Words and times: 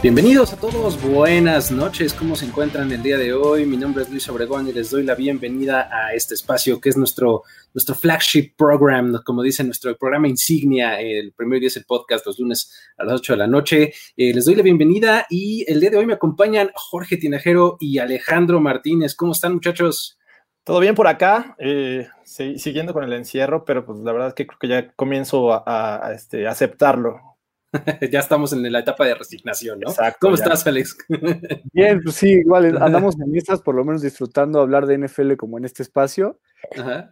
Bienvenidos 0.00 0.52
a 0.52 0.56
todos, 0.56 1.02
buenas 1.02 1.72
noches, 1.72 2.14
¿cómo 2.14 2.36
se 2.36 2.46
encuentran 2.46 2.92
el 2.92 3.02
día 3.02 3.18
de 3.18 3.32
hoy? 3.32 3.66
Mi 3.66 3.76
nombre 3.76 4.04
es 4.04 4.10
Luis 4.10 4.28
Obregón 4.28 4.68
y 4.68 4.72
les 4.72 4.90
doy 4.90 5.02
la 5.02 5.16
bienvenida 5.16 5.90
a 5.92 6.14
este 6.14 6.34
espacio 6.34 6.80
que 6.80 6.90
es 6.90 6.96
nuestro, 6.96 7.42
nuestro 7.74 7.96
flagship 7.96 8.52
program, 8.56 9.20
como 9.24 9.42
dice 9.42 9.64
nuestro 9.64 9.96
programa 9.96 10.28
insignia, 10.28 11.00
el 11.00 11.32
primer 11.32 11.58
día 11.58 11.66
es 11.66 11.78
el 11.78 11.84
podcast 11.84 12.24
los 12.26 12.38
lunes 12.38 12.72
a 12.96 13.02
las 13.02 13.14
8 13.14 13.32
de 13.32 13.36
la 13.38 13.48
noche. 13.48 13.92
Eh, 14.16 14.32
les 14.32 14.44
doy 14.44 14.54
la 14.54 14.62
bienvenida 14.62 15.26
y 15.28 15.64
el 15.66 15.80
día 15.80 15.90
de 15.90 15.96
hoy 15.96 16.06
me 16.06 16.14
acompañan 16.14 16.70
Jorge 16.76 17.16
Tinajero 17.16 17.76
y 17.80 17.98
Alejandro 17.98 18.60
Martínez. 18.60 19.16
¿Cómo 19.16 19.32
están 19.32 19.54
muchachos? 19.54 20.16
Todo 20.62 20.78
bien 20.78 20.94
por 20.94 21.08
acá, 21.08 21.56
eh, 21.58 22.06
siguiendo 22.22 22.92
con 22.92 23.02
el 23.02 23.14
encierro, 23.14 23.64
pero 23.64 23.84
pues 23.84 23.98
la 23.98 24.12
verdad 24.12 24.28
es 24.28 24.34
que 24.34 24.46
creo 24.46 24.58
que 24.60 24.68
ya 24.68 24.92
comienzo 24.92 25.60
a, 25.66 26.12
este, 26.14 26.46
aceptarlo. 26.46 27.27
ya 28.10 28.20
estamos 28.20 28.52
en 28.52 28.70
la 28.70 28.78
etapa 28.78 29.04
de 29.04 29.14
resignación, 29.14 29.80
¿no? 29.80 29.90
Exacto, 29.90 30.18
¿Cómo 30.20 30.34
estás, 30.34 30.66
Alex? 30.66 30.96
Bien, 31.72 32.00
pues 32.02 32.16
sí, 32.16 32.30
igual 32.30 32.76
andamos 32.82 33.16
en 33.20 33.36
estas, 33.36 33.60
por 33.60 33.74
lo 33.74 33.84
menos 33.84 34.02
disfrutando 34.02 34.60
hablar 34.60 34.86
de 34.86 34.98
NFL 34.98 35.34
como 35.36 35.58
en 35.58 35.64
este 35.64 35.82
espacio. 35.82 36.40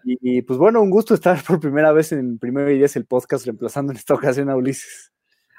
Y, 0.04 0.42
pues 0.42 0.58
bueno, 0.58 0.82
un 0.82 0.90
gusto 0.90 1.14
estar 1.14 1.42
por 1.44 1.60
primera 1.60 1.92
vez 1.92 2.12
en 2.12 2.38
Primero 2.38 2.70
y 2.70 2.78
Diez 2.78 2.96
el 2.96 3.06
podcast, 3.06 3.44
reemplazando 3.44 3.92
en 3.92 3.98
esta 3.98 4.14
ocasión 4.14 4.50
a 4.50 4.56
Ulises. 4.56 5.12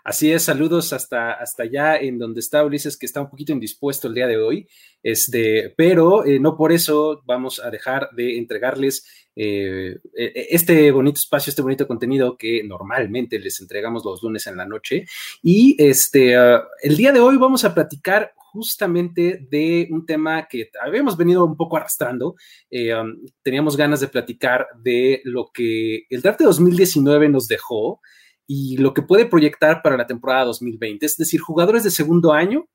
Así 0.07 0.31
es, 0.31 0.43
saludos 0.43 0.93
hasta, 0.93 1.33
hasta 1.33 1.63
allá 1.63 1.97
en 1.97 2.17
donde 2.17 2.39
está 2.39 2.63
Ulises, 2.63 2.95
que 2.95 3.05
está 3.05 3.19
un 3.19 3.29
poquito 3.29 3.51
indispuesto 3.51 4.07
el 4.07 4.13
día 4.13 4.25
de 4.25 4.37
hoy, 4.37 4.65
este, 5.03 5.73
pero 5.75 6.25
eh, 6.25 6.39
no 6.39 6.55
por 6.55 6.71
eso 6.71 7.21
vamos 7.25 7.59
a 7.59 7.69
dejar 7.69 8.11
de 8.15 8.37
entregarles 8.37 9.05
eh, 9.35 9.99
e, 10.17 10.47
este 10.51 10.91
bonito 10.91 11.17
espacio, 11.17 11.49
este 11.49 11.61
bonito 11.61 11.85
contenido 11.85 12.37
que 12.37 12.63
normalmente 12.63 13.37
les 13.37 13.59
entregamos 13.59 14.05
los 14.05 14.23
lunes 14.23 14.47
en 14.47 14.55
la 14.55 14.65
noche. 14.65 15.03
Y 15.43 15.75
este, 15.77 16.39
uh, 16.39 16.61
el 16.81 16.95
día 16.95 17.11
de 17.11 17.19
hoy 17.19 17.35
vamos 17.35 17.65
a 17.65 17.73
platicar 17.73 18.31
justamente 18.37 19.45
de 19.51 19.89
un 19.91 20.05
tema 20.05 20.47
que 20.47 20.69
habíamos 20.81 21.17
venido 21.17 21.43
un 21.43 21.57
poco 21.57 21.75
arrastrando. 21.75 22.37
Eh, 22.71 22.95
um, 22.95 23.13
teníamos 23.41 23.75
ganas 23.75 23.99
de 23.99 24.07
platicar 24.07 24.67
de 24.81 25.19
lo 25.25 25.51
que 25.53 26.05
el 26.09 26.21
draft 26.21 26.39
de 26.39 26.45
2019 26.45 27.27
nos 27.27 27.49
dejó 27.49 27.99
y 28.47 28.77
lo 28.77 28.93
que 28.93 29.01
puede 29.01 29.25
proyectar 29.25 29.81
para 29.83 29.97
la 29.97 30.07
temporada 30.07 30.45
2020. 30.45 31.05
Es 31.05 31.17
decir, 31.17 31.41
jugadores 31.41 31.83
de 31.83 31.91
segundo 31.91 32.31
año 32.31 32.65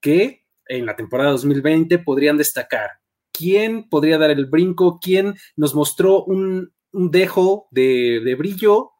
que 0.00 0.44
en 0.66 0.84
la 0.84 0.94
temporada 0.94 1.30
2020 1.30 1.98
podrían 2.00 2.36
destacar. 2.36 2.90
¿Quién 3.32 3.88
podría 3.88 4.18
dar 4.18 4.30
el 4.30 4.46
brinco? 4.46 5.00
¿Quién 5.00 5.34
nos 5.56 5.74
mostró 5.74 6.24
un, 6.24 6.72
dejo 6.92 7.66
de, 7.70 8.36
brillo 8.38 8.90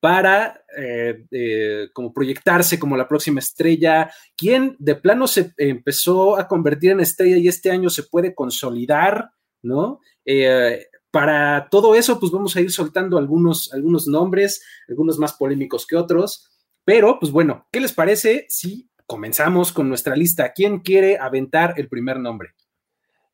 para 0.00 0.64
eh, 0.76 1.88
como 1.92 2.12
proyectarse 2.12 2.78
como 2.78 2.96
la 2.96 3.06
próxima 3.06 3.40
estrella? 3.40 4.10
¿Quién 4.36 4.74
de 4.78 4.96
plano 4.96 5.26
se 5.26 5.52
empezó 5.58 6.36
a 6.36 6.48
convertir 6.48 6.92
en 6.92 7.00
estrella 7.00 7.36
y 7.36 7.46
este 7.46 7.70
año 7.70 7.90
se 7.90 8.04
puede 8.04 8.34
consolidar? 8.34 9.30
¿No? 9.62 10.00
Eh, 10.26 10.86
para 11.14 11.68
todo 11.70 11.94
eso, 11.94 12.18
pues 12.18 12.32
vamos 12.32 12.56
a 12.56 12.60
ir 12.60 12.72
soltando 12.72 13.18
algunos, 13.18 13.72
algunos 13.72 14.08
nombres, 14.08 14.64
algunos 14.88 15.16
más 15.16 15.32
polémicos 15.34 15.86
que 15.86 15.94
otros. 15.94 16.50
Pero, 16.84 17.20
pues 17.20 17.30
bueno, 17.30 17.68
¿qué 17.70 17.78
les 17.78 17.92
parece 17.92 18.46
si 18.48 18.90
comenzamos 19.06 19.70
con 19.70 19.88
nuestra 19.88 20.16
lista? 20.16 20.52
¿Quién 20.52 20.80
quiere 20.80 21.16
aventar 21.16 21.74
el 21.76 21.88
primer 21.88 22.18
nombre? 22.18 22.56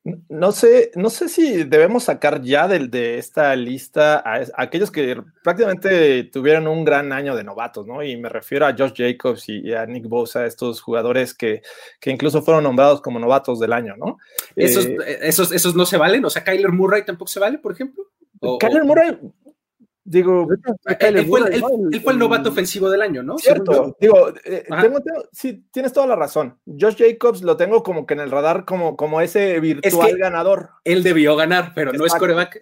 No 0.03 0.51
sé, 0.51 0.91
no 0.95 1.11
sé 1.11 1.29
si 1.29 1.63
debemos 1.63 2.05
sacar 2.05 2.41
ya 2.41 2.67
de, 2.67 2.87
de 2.87 3.19
esta 3.19 3.55
lista 3.55 4.17
a, 4.17 4.41
aquellos 4.55 4.89
que 4.89 5.21
prácticamente 5.43 6.23
tuvieron 6.23 6.67
un 6.67 6.83
gran 6.83 7.13
año 7.13 7.35
de 7.35 7.43
novatos, 7.43 7.85
¿no? 7.85 8.01
Y 8.01 8.17
me 8.17 8.27
refiero 8.27 8.65
a 8.65 8.75
Josh 8.75 8.93
Jacobs 8.95 9.47
y, 9.47 9.71
a 9.73 9.85
Nick 9.85 10.07
Bosa, 10.07 10.47
estos 10.47 10.81
jugadores 10.81 11.35
que, 11.35 11.61
que, 11.99 12.09
incluso 12.09 12.41
fueron 12.41 12.63
nombrados 12.63 12.99
como 12.99 13.19
novatos 13.19 13.59
del 13.59 13.73
año, 13.73 13.95
¿no? 13.95 14.17
¿Esos, 14.55 14.87
eh, 14.87 15.19
esos, 15.21 15.51
esos 15.51 15.75
no 15.75 15.85
se 15.85 15.97
valen, 15.97 16.25
o 16.25 16.31
sea, 16.31 16.43
Kyler 16.43 16.71
Murray 16.71 17.05
tampoco 17.05 17.29
se 17.29 17.39
vale, 17.39 17.59
por 17.59 17.71
ejemplo. 17.71 18.03
Kyler 18.59 18.83
Murray, 18.83 19.19
Digo, 20.03 20.47
él, 20.99 21.27
fue, 21.27 22.13
el 22.13 22.19
novato 22.19 22.49
ofensivo 22.49 22.89
del 22.89 23.03
año, 23.03 23.21
¿no? 23.21 23.37
Cierto. 23.37 23.95
Digo, 23.99 24.33
eh, 24.43 24.65
sí, 25.31 25.63
tienes 25.71 25.93
toda 25.93 26.07
la 26.07 26.15
razón. 26.15 26.57
Josh 26.65 26.97
Jacobs 26.97 27.43
lo 27.43 27.55
tengo 27.55 27.83
como 27.83 28.07
que 28.07 28.15
en 28.15 28.21
el 28.21 28.31
radar 28.31 28.65
como, 28.65 28.97
como 28.97 29.21
ese 29.21 29.59
virtual 29.59 30.17
ganador. 30.17 30.71
Él 30.85 31.03
debió 31.03 31.35
ganar, 31.35 31.73
pero 31.75 31.93
no 31.93 32.05
es 32.05 32.15
coreback. 32.15 32.59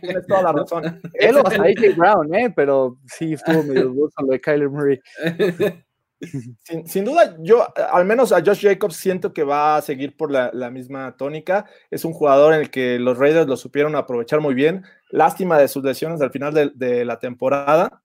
Tienes 0.00 0.26
toda 0.26 0.42
la 0.42 0.52
razón. 0.60 1.00
él 1.14 1.36
o 1.36 1.46
AJ 1.46 1.96
Brown, 1.96 2.34
¿eh? 2.34 2.50
Pero 2.54 2.98
sí 3.06 3.34
estuvo 3.34 3.62
medio 3.62 3.88
dudoso 3.88 4.22
lo 4.22 4.28
de 4.28 4.40
Kyler 4.40 4.70
Murray. 4.70 5.00
Sin, 6.86 7.04
duda, 7.04 7.36
yo 7.40 7.66
al 7.76 8.04
menos 8.04 8.32
a 8.32 8.42
Josh 8.44 8.62
Jacobs 8.62 8.96
siento 8.96 9.32
que 9.32 9.44
va 9.44 9.76
a 9.76 9.82
seguir 9.82 10.16
por 10.16 10.30
la, 10.30 10.70
misma 10.70 11.16
tónica. 11.16 11.66
Es 11.90 12.04
un 12.04 12.12
jugador 12.12 12.54
en 12.54 12.60
el 12.60 12.70
que 12.70 12.98
los 12.98 13.18
Raiders 13.18 13.46
lo 13.46 13.56
supieron 13.56 13.94
aprovechar 13.96 14.40
muy 14.40 14.54
bien. 14.54 14.84
Lástima 15.10 15.58
de 15.58 15.68
sus 15.68 15.84
lesiones 15.84 16.20
al 16.20 16.30
final 16.30 16.72
de, 16.74 17.04
la 17.04 17.18
temporada. 17.18 18.02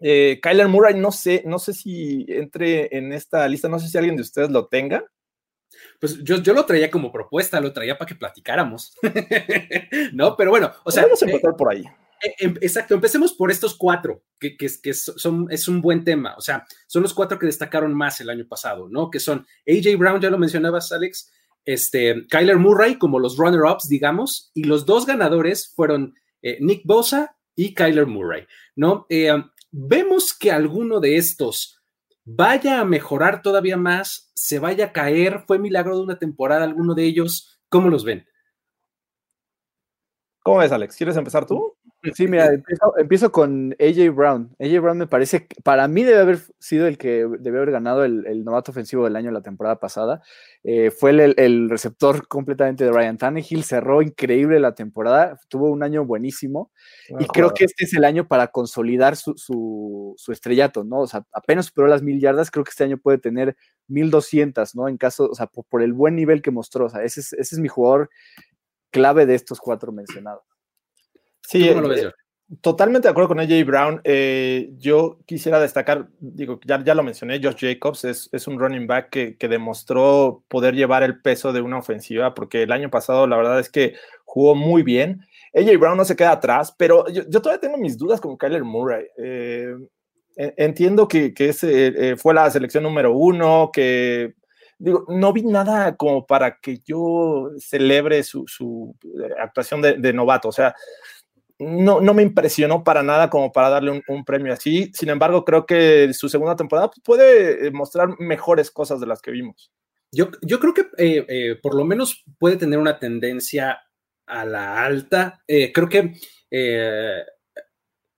Eh, 0.00 0.40
Kyler 0.42 0.68
Murray, 0.68 0.94
no 0.94 1.12
sé, 1.12 1.42
no 1.46 1.58
sé 1.58 1.72
si 1.72 2.26
entre 2.28 2.96
en 2.96 3.12
esta 3.12 3.46
lista, 3.46 3.68
no 3.68 3.78
sé 3.78 3.88
si 3.88 3.96
alguien 3.96 4.16
de 4.16 4.22
ustedes 4.22 4.50
lo 4.50 4.66
tenga. 4.66 5.04
Pues 6.00 6.22
yo, 6.22 6.36
yo 6.36 6.52
lo 6.52 6.64
traía 6.64 6.90
como 6.90 7.12
propuesta, 7.12 7.60
lo 7.60 7.72
traía 7.72 7.96
para 7.96 8.08
que 8.08 8.14
platicáramos. 8.14 8.94
no, 10.12 10.36
pero 10.36 10.50
bueno, 10.50 10.72
o 10.84 10.90
sea. 10.90 11.04
Vamos 11.04 11.22
a 11.22 11.26
empezar 11.26 11.56
por 11.56 11.72
ahí. 11.72 11.84
Eh, 12.24 12.34
em, 12.38 12.54
exacto, 12.60 12.94
empecemos 12.94 13.34
por 13.34 13.50
estos 13.50 13.76
cuatro, 13.76 14.22
que, 14.38 14.56
que, 14.56 14.94
son, 14.94 15.46
es 15.50 15.68
un 15.68 15.80
buen 15.80 16.04
tema. 16.04 16.34
O 16.36 16.40
sea, 16.40 16.66
son 16.86 17.02
los 17.02 17.12
cuatro 17.12 17.38
que 17.38 17.46
destacaron 17.46 17.94
más 17.94 18.20
el 18.20 18.30
año 18.30 18.46
pasado, 18.48 18.88
¿no? 18.88 19.10
Que 19.10 19.20
son 19.20 19.46
AJ 19.66 19.96
Brown, 19.98 20.20
ya 20.20 20.30
lo 20.30 20.38
mencionabas, 20.38 20.90
Alex, 20.92 21.30
este, 21.64 22.26
Kyler 22.28 22.56
Murray 22.56 22.96
como 22.96 23.18
los 23.18 23.36
runner-ups, 23.36 23.88
digamos, 23.88 24.50
y 24.54 24.64
los 24.64 24.86
dos 24.86 25.06
ganadores 25.06 25.72
fueron 25.74 26.14
eh, 26.42 26.58
Nick 26.60 26.82
Bosa 26.84 27.36
y 27.54 27.74
Kyler 27.74 28.06
Murray, 28.06 28.46
¿no? 28.74 29.06
Eh, 29.08 29.32
vemos 29.70 30.36
que 30.36 30.50
alguno 30.50 31.00
de 31.00 31.16
estos 31.16 31.82
vaya 32.24 32.80
a 32.80 32.84
mejorar 32.84 33.42
todavía 33.42 33.76
más, 33.76 34.30
se 34.34 34.58
vaya 34.58 34.86
a 34.86 34.92
caer, 34.92 35.44
fue 35.46 35.58
milagro 35.58 35.96
de 35.96 36.04
una 36.04 36.18
temporada 36.18 36.64
alguno 36.64 36.94
de 36.94 37.04
ellos, 37.04 37.60
¿cómo 37.68 37.88
los 37.88 38.04
ven? 38.04 38.26
¿Cómo 40.42 40.58
ves, 40.58 40.72
Alex? 40.72 40.96
¿Quieres 40.96 41.16
empezar 41.16 41.46
tú? 41.46 41.74
Sí, 42.12 42.28
mira, 42.28 42.50
empiezo, 42.98 43.32
con 43.32 43.74
AJ 43.80 44.14
Brown. 44.14 44.54
AJ 44.60 44.80
Brown 44.80 44.98
me 44.98 45.06
parece, 45.06 45.46
que 45.46 45.60
para 45.62 45.88
mí 45.88 46.02
debe 46.02 46.20
haber 46.20 46.38
sido 46.58 46.86
el 46.86 46.98
que 46.98 47.26
debe 47.40 47.58
haber 47.58 47.70
ganado 47.70 48.04
el, 48.04 48.44
novato 48.44 48.72
ofensivo 48.72 49.04
del 49.04 49.16
año 49.16 49.30
la 49.30 49.42
temporada 49.42 49.80
pasada. 49.80 50.22
Eh, 50.62 50.90
fue 50.90 51.10
el, 51.10 51.70
receptor 51.70 52.28
completamente 52.28 52.84
de 52.84 52.92
Ryan 52.92 53.16
Tannehill, 53.16 53.64
cerró 53.64 54.02
increíble 54.02 54.60
la 54.60 54.74
temporada, 54.74 55.38
tuvo 55.48 55.70
un 55.70 55.82
año 55.82 56.04
buenísimo 56.04 56.70
y 57.18 57.26
creo 57.26 57.54
que 57.54 57.64
este 57.64 57.84
es 57.84 57.94
el 57.94 58.04
año 58.04 58.26
para 58.28 58.48
consolidar 58.48 59.16
su, 59.16 59.34
su, 59.36 60.32
estrellato, 60.32 60.84
¿no? 60.84 61.00
O 61.00 61.06
sea, 61.06 61.24
apenas 61.32 61.66
superó 61.66 61.86
las 61.86 62.02
mil 62.02 62.20
yardas, 62.20 62.50
creo 62.50 62.64
que 62.64 62.70
este 62.70 62.84
año 62.84 62.98
puede 62.98 63.18
tener 63.18 63.56
mil 63.88 64.10
doscientas, 64.10 64.74
¿no? 64.74 64.88
En 64.88 64.98
caso, 64.98 65.28
o 65.30 65.34
sea, 65.34 65.46
por, 65.46 65.82
el 65.82 65.92
buen 65.92 66.16
nivel 66.16 66.42
que 66.42 66.50
mostró, 66.50 66.86
o 66.86 66.88
sea, 66.88 67.02
ese 67.02 67.20
es, 67.20 67.32
ese 67.32 67.54
es 67.56 67.60
mi 67.60 67.68
jugador 67.68 68.10
clave 68.90 69.26
de 69.26 69.34
estos 69.34 69.58
cuatro 69.60 69.92
mencionados. 69.92 70.53
Sí, 71.46 71.68
eh, 71.68 72.10
totalmente 72.60 73.08
de 73.08 73.10
acuerdo 73.10 73.28
con 73.28 73.40
AJ 73.40 73.64
Brown. 73.64 74.00
Eh, 74.04 74.70
yo 74.78 75.18
quisiera 75.26 75.60
destacar, 75.60 76.08
digo, 76.20 76.58
ya, 76.64 76.82
ya 76.82 76.94
lo 76.94 77.02
mencioné, 77.02 77.40
Josh 77.42 77.60
Jacobs 77.60 78.04
es, 78.04 78.28
es 78.32 78.46
un 78.46 78.58
running 78.58 78.86
back 78.86 79.10
que, 79.10 79.36
que, 79.36 79.48
demostró 79.48 80.42
poder 80.48 80.74
llevar 80.74 81.02
el 81.02 81.20
peso 81.20 81.52
de 81.52 81.60
una 81.60 81.78
ofensiva, 81.78 82.34
porque 82.34 82.62
el 82.62 82.72
año 82.72 82.90
pasado 82.90 83.26
la 83.26 83.36
verdad 83.36 83.60
es 83.60 83.68
que 83.68 83.94
jugó 84.24 84.54
muy 84.54 84.82
bien. 84.82 85.20
AJ 85.54 85.78
Brown 85.78 85.96
no 85.96 86.04
se 86.04 86.16
queda 86.16 86.32
atrás, 86.32 86.74
pero 86.76 87.06
yo, 87.08 87.22
yo 87.28 87.40
todavía 87.40 87.60
tengo 87.60 87.76
mis 87.76 87.96
dudas 87.96 88.20
con 88.20 88.36
Kyler 88.36 88.64
Murray. 88.64 89.06
Eh, 89.18 89.74
entiendo 90.36 91.06
que, 91.06 91.32
que 91.32 91.50
ese, 91.50 92.16
fue 92.16 92.34
la 92.34 92.50
selección 92.50 92.82
número 92.82 93.12
uno, 93.12 93.70
que 93.72 94.34
digo, 94.78 95.04
no 95.08 95.32
vi 95.32 95.42
nada 95.42 95.96
como 95.96 96.26
para 96.26 96.58
que 96.58 96.78
yo 96.84 97.50
celebre 97.58 98.22
su, 98.22 98.44
su 98.46 98.94
actuación 99.40 99.80
de, 99.80 99.94
de, 99.94 100.12
novato. 100.12 100.48
O 100.48 100.52
sea, 100.52 100.74
no, 101.58 102.00
no 102.00 102.14
me 102.14 102.22
impresionó 102.22 102.82
para 102.82 103.02
nada 103.02 103.30
como 103.30 103.52
para 103.52 103.68
darle 103.68 104.02
un, 104.06 104.24
premio 104.24 104.52
así. 104.52 104.90
Sin 104.94 105.08
embargo, 105.08 105.44
creo 105.44 105.66
que 105.66 106.12
su 106.12 106.28
segunda 106.28 106.56
temporada 106.56 106.90
puede 107.04 107.70
mostrar 107.70 108.18
mejores 108.18 108.70
cosas 108.70 109.00
de 109.00 109.06
las 109.06 109.20
que 109.22 109.30
vimos. 109.30 109.70
Yo, 110.10 110.30
yo 110.42 110.60
creo 110.60 110.74
que 110.74 110.82
eh, 110.98 111.26
eh, 111.28 111.58
por 111.60 111.74
lo 111.74 111.84
menos 111.84 112.24
puede 112.38 112.56
tener 112.56 112.78
una 112.78 112.98
tendencia 112.98 113.80
a 114.26 114.44
la 114.44 114.84
alta. 114.84 115.42
Eh, 115.46 115.72
creo 115.72 115.88
que 115.88 116.14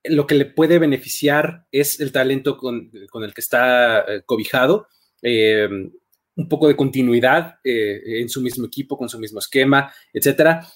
lo 0.03 0.27
que 0.27 0.35
le 0.35 0.45
puede 0.45 0.79
beneficiar 0.79 1.65
es 1.71 1.99
el 1.99 2.11
talento 2.11 2.57
con, 2.57 2.91
el 2.93 3.33
que 3.33 3.41
está 3.41 4.05
cobijado 4.25 4.87
un 5.23 6.47
poco 6.47 6.67
de 6.67 6.75
continuidad 6.75 7.55
en 7.63 8.29
su 8.29 8.41
mismo 8.41 8.67
equipo, 8.67 8.95
con 8.95 9.09
su 9.09 9.17
mismo 9.19 9.39
esquema, 9.39 9.91
etcétera. 10.13 10.67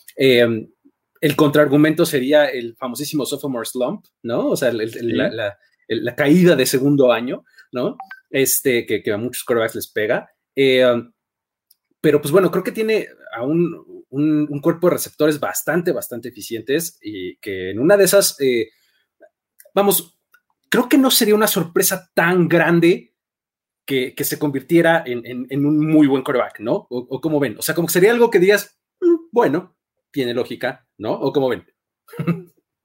El 1.22 1.36
contraargumento 1.36 2.06
sería 2.06 2.46
el 2.46 2.76
famosísimo 2.76 3.26
sophomore 3.26 3.66
slump, 3.66 4.06
¿no? 4.24 4.50
O 4.50 4.56
sea, 4.58 4.72
la, 4.74 6.16
caída 6.16 6.56
de 6.56 6.66
segundo 6.66 7.12
año, 7.12 7.46
¿no? 7.72 7.98
Este, 8.30 8.86
que, 8.86 9.04
que 9.04 9.12
a 9.12 9.18
muchos 9.18 9.44
quarterbacks 9.44 9.76
les 9.76 9.88
pega. 9.88 10.30
Eh, 10.56 10.84
pero 12.02 12.20
pues 12.20 12.32
bueno, 12.32 12.50
creo 12.50 12.64
que 12.64 12.72
tiene 12.72 13.08
aún 13.34 14.06
un, 14.10 14.60
cuerpo 14.62 14.88
de 14.88 14.96
receptores 14.96 15.40
bastante, 15.40 15.92
bastante 15.92 16.30
eficientes 16.30 16.98
y 17.02 17.38
que 17.38 17.72
en 17.72 17.80
una 17.80 17.96
de 17.96 18.06
esas, 18.06 18.40
eh, 18.42 18.70
vamos, 19.74 20.20
creo 20.70 20.90
que 20.90 20.98
no 20.98 21.12
sería 21.12 21.36
una 21.36 21.48
sorpresa 21.48 22.10
tan 22.14 22.48
grande 22.48 23.14
que, 23.86 24.14
se 24.24 24.40
convirtiera 24.40 25.04
en, 25.06 25.66
un 25.66 25.86
muy 25.86 26.08
buen 26.08 26.24
coreback, 26.24 26.62
¿no? 26.62 26.88
O, 26.90 27.20
como 27.20 27.40
ven, 27.40 27.58
o 27.58 27.62
sea, 27.62 27.76
como 27.76 27.88
que 27.88 27.94
sería 27.94 28.12
algo 28.12 28.30
que 28.30 28.40
digas, 28.40 28.80
mm, 29.02 29.28
bueno, 29.32 29.76
tiene 30.12 30.34
lógica, 30.34 30.88
¿no? 31.02 31.14
O 31.14 31.34
como 31.34 31.50
ven. 31.50 31.66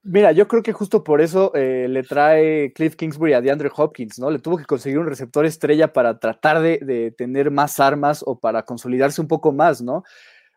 Mira, 0.02 0.32
yo 0.32 0.46
creo 0.46 0.62
que 0.62 0.72
justo 0.72 1.02
por 1.02 1.20
eso 1.20 1.52
eh, 1.54 1.86
le 1.88 2.02
trae 2.02 2.72
Cliff 2.72 2.94
Kingsbury 2.94 3.32
a 3.32 3.40
DeAndre 3.40 3.70
Hopkins, 3.74 4.18
¿no? 4.18 4.30
Le 4.30 4.38
tuvo 4.38 4.56
que 4.56 4.64
conseguir 4.64 4.98
un 4.98 5.06
receptor 5.06 5.44
estrella 5.44 5.92
para 5.92 6.18
tratar 6.18 6.62
de, 6.62 7.12
tener 7.18 7.50
más 7.50 7.80
armas 7.80 8.22
o 8.24 8.38
para 8.38 8.62
consolidarse 8.62 9.20
un 9.20 9.26
poco 9.26 9.52
más, 9.52 9.82
¿no? 9.82 10.04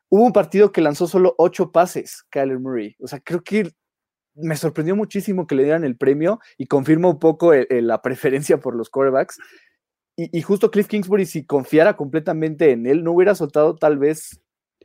Hubo 0.07 0.23
un 0.23 0.33
partido 0.33 0.71
que 0.71 0.81
lanzó 0.81 1.07
solo 1.07 1.35
ocho 1.37 1.71
pases, 1.71 2.23
Kyler 2.29 2.59
Murray. 2.59 2.95
O 2.99 3.07
sea, 3.07 3.19
creo 3.19 3.41
que 3.43 3.71
me 4.35 4.55
sorprendió 4.55 4.95
muchísimo 4.95 5.47
que 5.47 5.55
le 5.55 5.63
dieran 5.63 5.83
el 5.83 5.97
premio 5.97 6.39
y 6.57 6.67
confirma 6.67 7.09
un 7.09 7.19
poco 7.19 7.51
la 7.53 8.01
preferencia 8.01 8.59
por 8.59 8.75
los 8.75 8.89
quarterbacks. 8.89 9.37
Y, 10.15 10.37
y, 10.37 10.41
justo 10.43 10.69
Cliff 10.69 10.87
Kingsbury, 10.87 11.25
si 11.25 11.45
confiara 11.45 11.95
completamente 11.97 12.71
en 12.71 12.85
él, 12.85 13.03
no 13.03 13.13
hubiera 13.13 13.35
soltado 13.35 13.75
tal 13.75 13.97
vez 13.97 14.39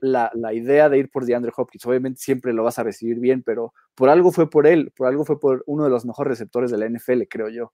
la, 0.04 0.52
idea 0.52 0.88
de 0.88 0.98
ir 0.98 1.10
por 1.10 1.24
DeAndre 1.24 1.52
Hopkins. 1.56 1.84
Obviamente 1.86 2.20
siempre 2.20 2.52
lo 2.52 2.64
vas 2.64 2.78
a 2.78 2.82
recibir 2.82 3.18
bien, 3.18 3.42
pero 3.42 3.72
por 3.94 4.08
algo 4.08 4.32
fue 4.32 4.50
por 4.50 4.66
él, 4.66 4.92
por 4.96 5.08
algo 5.08 5.24
fue 5.24 5.40
por 5.40 5.62
uno 5.66 5.84
de 5.84 5.90
los 5.90 6.04
mejores 6.04 6.30
receptores 6.30 6.70
de 6.70 6.78
la 6.78 6.88
NFL, 6.88 7.22
creo 7.28 7.48
yo. 7.48 7.72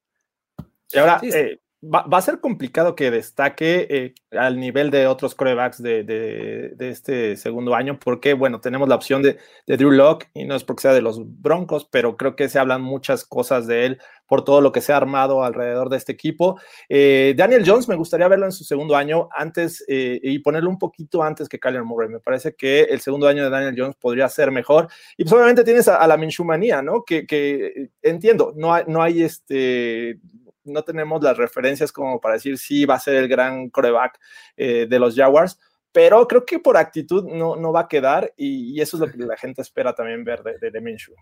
Y 0.93 0.99
ahora, 0.99 1.21
eh, 1.23 1.59
va, 1.83 2.05
a 2.11 2.23
ser 2.23 2.41
complicado 2.41 2.95
que 2.95 3.11
destaque 3.11 3.87
eh, 3.91 4.15
al 4.37 4.61
nivel 4.61 4.91
de 4.91 5.07
otros 5.07 5.35
corebacks 5.35 5.83
de, 5.83 6.75
este 6.79 7.37
segundo 7.37 7.75
año, 7.75 7.99
porque, 7.99 8.35
bueno, 8.35 8.61
tenemos 8.61 8.89
la 8.89 8.95
opción 8.95 9.23
de, 9.23 9.39
Drew 9.67 9.91
Locke, 9.91 10.29
y 10.35 10.45
no 10.45 10.55
es 10.55 10.65
porque 10.65 10.83
sea 10.83 10.93
de 10.93 11.03
los 11.03 11.21
Broncos, 11.41 11.89
pero 11.91 12.17
creo 12.17 12.37
que 12.37 12.49
se 12.49 12.59
hablan 12.59 12.83
muchas 12.83 13.25
cosas 13.25 13.67
de 13.67 13.87
él 13.87 14.01
por 14.27 14.45
todo 14.45 14.61
lo 14.61 14.71
que 14.71 14.81
se 14.81 14.93
ha 14.93 14.97
armado 14.97 15.43
alrededor 15.43 15.89
de 15.89 15.97
este 15.97 16.13
equipo. 16.13 16.61
Eh, 16.89 17.35
Daniel 17.37 17.65
Jones, 17.67 17.89
me 17.89 17.97
gustaría 17.97 18.29
verlo 18.29 18.47
en 18.47 18.53
su 18.53 18.63
segundo 18.63 18.95
año 18.95 19.29
antes 19.33 19.85
y 19.89 20.39
ponerlo 20.39 20.71
un 20.71 20.79
poquito 20.79 21.23
antes 21.23 21.49
que 21.49 21.59
Kyler 21.59 21.83
Murray. 21.83 22.09
Me 22.09 22.21
parece 22.21 22.55
que 22.55 22.83
el 22.83 23.01
segundo 23.01 23.27
año 23.27 23.43
de 23.43 23.51
Daniel 23.51 23.75
Jones 23.77 23.97
podría 23.97 24.29
ser 24.29 24.53
mejor. 24.53 24.87
Y 25.17 25.25
pues 25.25 25.33
obviamente 25.33 25.65
tienes 25.65 25.89
a, 25.89 26.07
la 26.07 26.17
Minshumanía, 26.17 26.81
¿no? 26.81 27.03
Que, 27.05 27.27
que 27.27 27.91
entiendo, 28.03 28.53
no 28.55 28.81
no 28.85 29.03
hay 29.03 29.23
este 29.23 30.21
no 30.65 30.83
tenemos 30.83 31.23
las 31.23 31.37
referencias 31.37 31.93
como 31.93 32.21
para 32.21 32.35
decir 32.35 32.59
si 32.59 32.85
va 32.85 32.95
a 32.95 33.01
ser 33.01 33.15
el 33.15 33.29
gran 33.29 33.71
coreback 33.71 34.19
eh, 34.57 34.87
de 34.89 34.99
los 34.99 35.15
Jaguars, 35.15 35.59
pero 35.93 36.27
creo 36.29 36.45
que 36.45 36.59
por 36.59 36.77
actitud 36.77 37.25
no, 37.25 37.57
no 37.57 37.73
va 37.73 37.81
a 37.81 37.89
quedar 37.89 38.33
y, 38.37 38.81
eso 38.81 38.97
es 38.97 39.01
lo 39.01 39.11
que 39.11 39.19
la 39.19 39.37
gente 39.37 39.63
espera 39.63 39.95
también 39.95 40.25
ver 40.25 40.43
de, 40.43 40.71
de, 40.71 40.81
Minshew. 40.81 41.15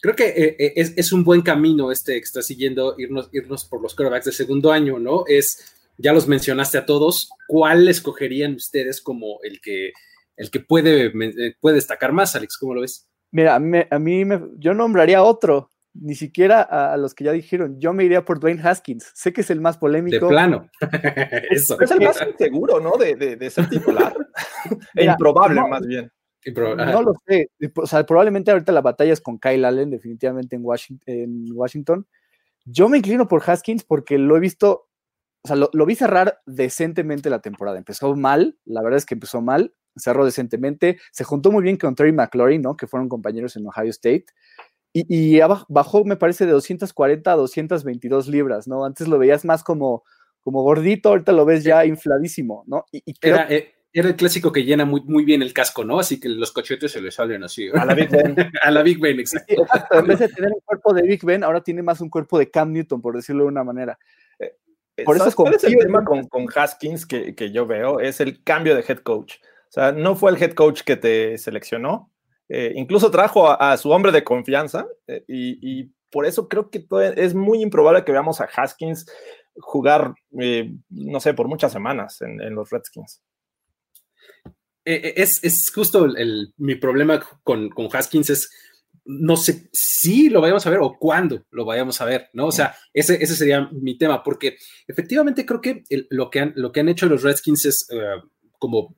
Creo 0.00 0.14
que 0.14 0.28
eh, 0.28 0.56
eh, 0.58 0.94
es, 0.96 1.12
un 1.12 1.24
buen 1.24 1.42
camino 1.42 1.90
este 1.90 2.12
que 2.12 2.24
está 2.24 2.42
siguiendo 2.42 2.94
irnos, 2.98 3.28
irnos 3.32 3.64
por 3.64 3.82
los 3.82 3.94
corebacks 3.94 4.26
de 4.26 4.32
segundo 4.32 4.72
año, 4.72 4.98
¿no? 4.98 5.24
Es, 5.26 5.74
ya 5.98 6.12
los 6.12 6.28
mencionaste 6.28 6.78
a 6.78 6.86
todos, 6.86 7.30
¿cuál 7.46 7.88
escogerían 7.88 8.54
ustedes 8.54 9.00
como 9.00 9.38
el 9.42 9.60
que, 9.60 9.92
el 10.36 10.50
que 10.50 10.60
puede, 10.60 11.12
puede 11.60 11.76
destacar 11.76 12.12
más, 12.12 12.36
Alex? 12.36 12.58
¿Cómo 12.58 12.74
lo 12.74 12.82
ves? 12.82 13.08
Mira, 13.32 13.56
a 13.56 13.98
mí, 13.98 14.24
me, 14.24 14.40
yo 14.56 14.72
nombraría 14.72 15.22
otro, 15.22 15.70
ni 16.00 16.14
siquiera 16.14 16.62
a, 16.62 16.96
los 16.96 17.14
que 17.14 17.24
ya 17.24 17.32
dijeron. 17.32 17.78
Yo 17.80 17.92
me 17.92 18.04
iría 18.04 18.24
por 18.24 18.40
Dwayne 18.40 18.62
Haskins. 18.62 19.10
Sé 19.14 19.32
que 19.32 19.40
es 19.40 19.50
el 19.50 19.60
más 19.60 19.78
polémico. 19.78 20.26
De 20.26 20.30
plano. 20.30 20.70
Eso. 21.50 21.80
Es 21.80 21.90
el 21.90 22.00
más 22.00 22.20
inseguro, 22.26 22.80
¿no? 22.80 22.96
De, 22.96 23.14
de, 23.14 23.50
ser 23.50 23.68
titular. 23.68 24.14
e 24.94 25.04
improbable, 25.04 25.60
más 25.68 25.86
bien. 25.86 26.10
No 26.54 27.02
lo 27.02 27.14
sé. 27.26 27.50
O 27.76 27.86
sea, 27.86 28.04
probablemente 28.04 28.50
ahorita 28.50 28.72
la 28.72 28.80
batalla 28.80 29.12
es 29.12 29.20
con 29.20 29.38
Kyle 29.38 29.64
Allen, 29.64 29.90
definitivamente 29.90 30.56
en 30.56 30.64
Washington. 30.64 31.02
En 31.06 31.44
Washington. 31.52 32.06
Yo 32.64 32.88
me 32.88 32.98
inclino 32.98 33.28
por 33.28 33.48
Haskins 33.48 33.84
porque 33.84 34.18
lo 34.18 34.36
he 34.36 34.40
visto, 34.40 34.88
o 35.42 35.48
sea, 35.48 35.56
lo, 35.56 35.70
lo 35.72 35.86
vi 35.86 35.94
cerrar 35.94 36.40
decentemente 36.46 37.30
la 37.30 37.40
temporada. 37.40 37.78
Empezó 37.78 38.14
mal, 38.16 38.58
la 38.64 38.82
verdad 38.82 38.98
es 38.98 39.06
que 39.06 39.14
empezó 39.14 39.40
mal, 39.40 39.74
cerró 39.96 40.24
decentemente. 40.24 40.98
Se 41.12 41.24
juntó 41.24 41.50
muy 41.50 41.62
bien 41.62 41.76
con 41.76 41.94
Terry 41.94 42.12
McLaurin, 42.12 42.62
¿no? 42.62 42.76
Que 42.76 42.86
fueron 42.86 43.08
compañeros 43.08 43.56
en 43.56 43.66
Ohio 43.66 43.90
State 43.90 44.26
y, 45.04 45.40
bajó, 45.68 46.04
me 46.04 46.16
parece, 46.16 46.46
de 46.46 46.52
240 46.52 47.30
a 47.30 47.36
222 47.36 48.28
libras, 48.28 48.66
¿no? 48.66 48.84
Antes 48.84 49.08
lo 49.08 49.18
veías 49.18 49.44
más 49.44 49.62
como, 49.62 50.04
como 50.40 50.62
gordito, 50.62 51.10
ahorita 51.10 51.32
lo 51.32 51.44
ves 51.44 51.64
ya 51.64 51.84
infladísimo, 51.84 52.64
¿no? 52.66 52.86
Y, 52.92 53.02
era, 53.20 53.46
eh, 53.50 53.74
era, 53.92 54.08
el 54.08 54.16
clásico 54.16 54.52
que 54.52 54.64
llena 54.64 54.84
muy, 54.84 55.02
muy 55.02 55.24
bien 55.24 55.42
el 55.42 55.52
casco, 55.52 55.84
¿no? 55.84 55.98
Así 55.98 56.18
que 56.18 56.28
los 56.28 56.52
cochetes 56.52 56.92
se 56.92 57.02
le 57.02 57.10
salen 57.10 57.44
así. 57.44 57.68
A 57.74 57.84
la 57.84 57.94
Big 57.94 58.08
Ben. 58.08 58.34
a 58.62 58.70
la 58.70 58.82
Big 58.82 58.98
Ben, 58.98 59.20
exacto. 59.20 59.66
En 59.90 60.06
vez 60.06 60.18
de 60.18 60.28
tener 60.28 60.52
un 60.52 60.60
cuerpo 60.64 60.94
de 60.94 61.02
Big 61.02 61.24
Ben, 61.24 61.44
ahora 61.44 61.60
tiene 61.60 61.82
más 61.82 62.00
un 62.00 62.08
cuerpo 62.08 62.38
de 62.38 62.50
Cam 62.50 62.72
Newton, 62.72 63.02
por 63.02 63.16
decirlo 63.16 63.42
de 63.42 63.48
una 63.48 63.64
manera. 63.64 63.98
Eh, 64.38 64.54
por 65.04 65.16
eso 65.16 65.28
es 65.28 65.64
el 65.64 65.78
tema 65.78 66.04
con, 66.04 66.26
con 66.28 66.46
Haskins 66.54 67.04
que, 67.04 67.34
que 67.34 67.52
yo 67.52 67.66
veo? 67.66 68.00
Es 68.00 68.20
el 68.20 68.42
cambio 68.42 68.74
de 68.74 68.84
head 68.88 68.98
coach. 68.98 69.34
O 69.68 69.72
sea, 69.72 69.92
no 69.92 70.16
fue 70.16 70.30
el 70.30 70.42
head 70.42 70.54
coach 70.54 70.82
que 70.82 70.96
te 70.96 71.36
seleccionó, 71.36 72.10
eh, 72.48 72.72
incluso 72.76 73.10
trajo 73.10 73.50
a, 73.50 73.76
su 73.76 73.90
hombre 73.90 74.12
de 74.12 74.22
confianza 74.22 74.86
eh, 75.06 75.24
y, 75.26 75.96
por 76.08 76.24
eso 76.24 76.48
creo 76.48 76.70
que 76.70 76.86
es 77.16 77.34
muy 77.34 77.60
improbable 77.60 78.04
que 78.04 78.12
veamos 78.12 78.40
a 78.40 78.44
Haskins 78.44 79.04
jugar, 79.56 80.14
eh, 80.40 80.72
no 80.88 81.20
sé, 81.20 81.34
por 81.34 81.48
muchas 81.48 81.72
semanas 81.72 82.22
en, 82.22 82.54
los 82.54 82.70
Redskins. 82.70 83.22
Es, 84.84 85.70
justo 85.74 86.08
mi 86.56 86.76
problema 86.76 87.20
con, 87.42 87.70
Haskins 87.92 88.30
es, 88.30 88.50
no 89.04 89.36
sé 89.36 89.68
si 89.72 90.30
lo 90.30 90.40
vayamos 90.40 90.66
a 90.66 90.70
ver 90.70 90.78
o 90.80 90.96
cuándo 90.96 91.44
lo 91.50 91.64
vayamos 91.66 92.00
a 92.00 92.06
ver, 92.06 92.30
¿no? 92.32 92.46
O 92.46 92.52
sea, 92.52 92.74
ese, 92.94 93.22
ese 93.22 93.34
sería 93.34 93.68
mi 93.72 93.98
tema, 93.98 94.22
porque 94.22 94.56
efectivamente 94.86 95.44
creo 95.44 95.60
que 95.60 95.82
lo, 96.08 96.30
que 96.30 96.40
han, 96.40 96.52
lo 96.56 96.70
que 96.72 96.80
han 96.80 96.88
hecho 96.88 97.06
los 97.06 97.24
Redskins 97.24 97.66
es 97.66 97.88
como 98.58 98.94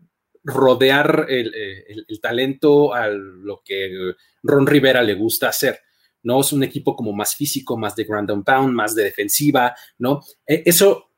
rodear 0.48 1.26
eh, 1.28 1.84
el, 2.08 2.20
talento 2.20 2.94
a 2.94 3.08
lo 3.08 3.62
que 3.64 4.14
Ron 4.42 4.66
Rivera 4.66 5.02
le 5.02 5.14
gusta 5.14 5.48
hacer. 5.48 5.80
¿no? 6.22 6.40
Es 6.40 6.52
un 6.52 6.64
equipo 6.64 6.96
como 6.96 7.12
más 7.12 7.36
físico, 7.36 7.76
más 7.76 7.94
de 7.94 8.04
ground 8.04 8.30
and 8.30 8.44
pound, 8.44 8.74
más 8.74 8.94
de 8.94 9.04
defensiva, 9.04 9.74
¿no? 9.98 10.20
E, 10.46 10.62
eso 10.66 11.10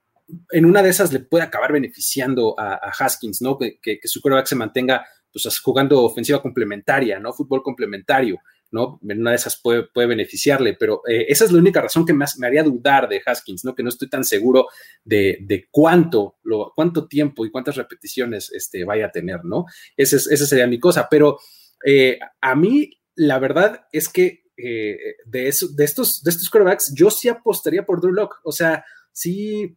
en 0.51 0.65
una 0.65 0.83
de 0.83 0.91
esas 0.91 1.13
le 1.13 1.21
puede 1.21 1.45
acabar 1.45 1.73
beneficiando 1.73 2.55
a, 2.59 2.93
Haskins, 2.99 3.41
¿no? 3.41 3.59
Que, 3.59 4.01
su 4.05 4.21
quarterback 4.21 4.47
se 4.47 4.57
mantenga 4.57 5.05
pues, 5.33 5.59
jugando 5.61 6.03
ofensiva 6.03 6.43
complementaria, 6.43 7.19
¿no? 7.19 7.33
Fútbol 7.33 7.63
complementario. 7.63 8.39
¿No? 8.73 9.01
Una 9.03 9.31
de 9.31 9.37
esas 9.37 9.61
puede, 9.61 9.85
puede 9.85 10.09
beneficiarle, 10.09 10.75
pero 10.75 11.03
eh, 11.09 11.27
esa 11.29 11.45
es 11.45 11.53
la 11.53 11.59
única 11.59 11.81
razón 11.81 12.07
que 12.07 12.13
me, 12.13 12.25
me, 12.39 12.47
haría 12.47 12.63
dudar 12.63 13.09
de 13.09 13.23
Haskins, 13.25 13.65
¿no? 13.65 13.75
Que 13.75 13.83
no 13.83 13.89
estoy 13.89 14.09
tan 14.09 14.25
seguro 14.25 14.69
de, 15.05 15.67
cuánto, 15.71 16.37
lo, 16.43 16.73
cuánto 16.75 17.09
tiempo 17.09 17.45
y 17.45 17.51
cuántas 17.51 17.77
repeticiones 17.77 18.51
este, 18.53 18.85
vaya 18.85 19.07
a 19.07 19.11
tener, 19.11 19.45
¿no? 19.45 19.67
Ese 19.97 20.17
esa 20.17 20.47
sería 20.47 20.67
mi 20.67 20.79
cosa, 20.79 21.09
pero 21.11 21.39
eh, 21.85 22.19
a 22.41 22.55
mí 22.55 22.91
la 23.17 23.39
verdad 23.39 23.87
es 23.93 24.09
que 24.09 24.45
eh, 24.57 25.17
de, 25.25 25.49
eso, 25.49 25.69
de, 25.69 25.85
estos, 25.85 26.23
de 26.23 26.31
estos 26.31 26.49
quarterbacks 26.51 26.93
yo 26.95 27.11
sí 27.11 27.29
apostaría 27.29 27.85
por 27.85 28.01
Drew 28.01 28.13
Locke, 28.13 28.37
o 28.45 28.53
sea, 28.53 28.85
sí 29.13 29.77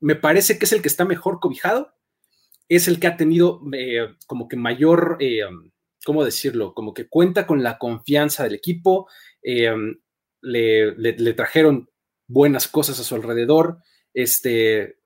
me 0.00 0.16
parece 0.16 0.58
que 0.58 0.64
es 0.64 0.72
el 0.72 0.80
que 0.80 0.88
está 0.88 1.04
mejor 1.04 1.38
cobijado, 1.38 1.94
es 2.68 2.88
el 2.88 2.98
que 2.98 3.06
ha 3.06 3.18
tenido 3.18 3.60
como 4.26 4.48
que 4.48 4.56
mayor 4.56 5.18
¿cómo 6.04 6.24
decirlo? 6.24 6.74
Como 6.74 6.94
que 6.94 7.08
cuenta 7.08 7.46
con 7.46 7.62
la 7.62 7.78
confianza 7.78 8.44
del 8.44 8.54
equipo, 8.54 9.08
eh, 9.42 9.74
le, 10.42 11.32
trajeron 11.34 11.88
buenas 12.26 12.68
cosas 12.68 13.00
a 13.00 13.04
su 13.04 13.14
alrededor, 13.14 13.78
este, 14.12 14.98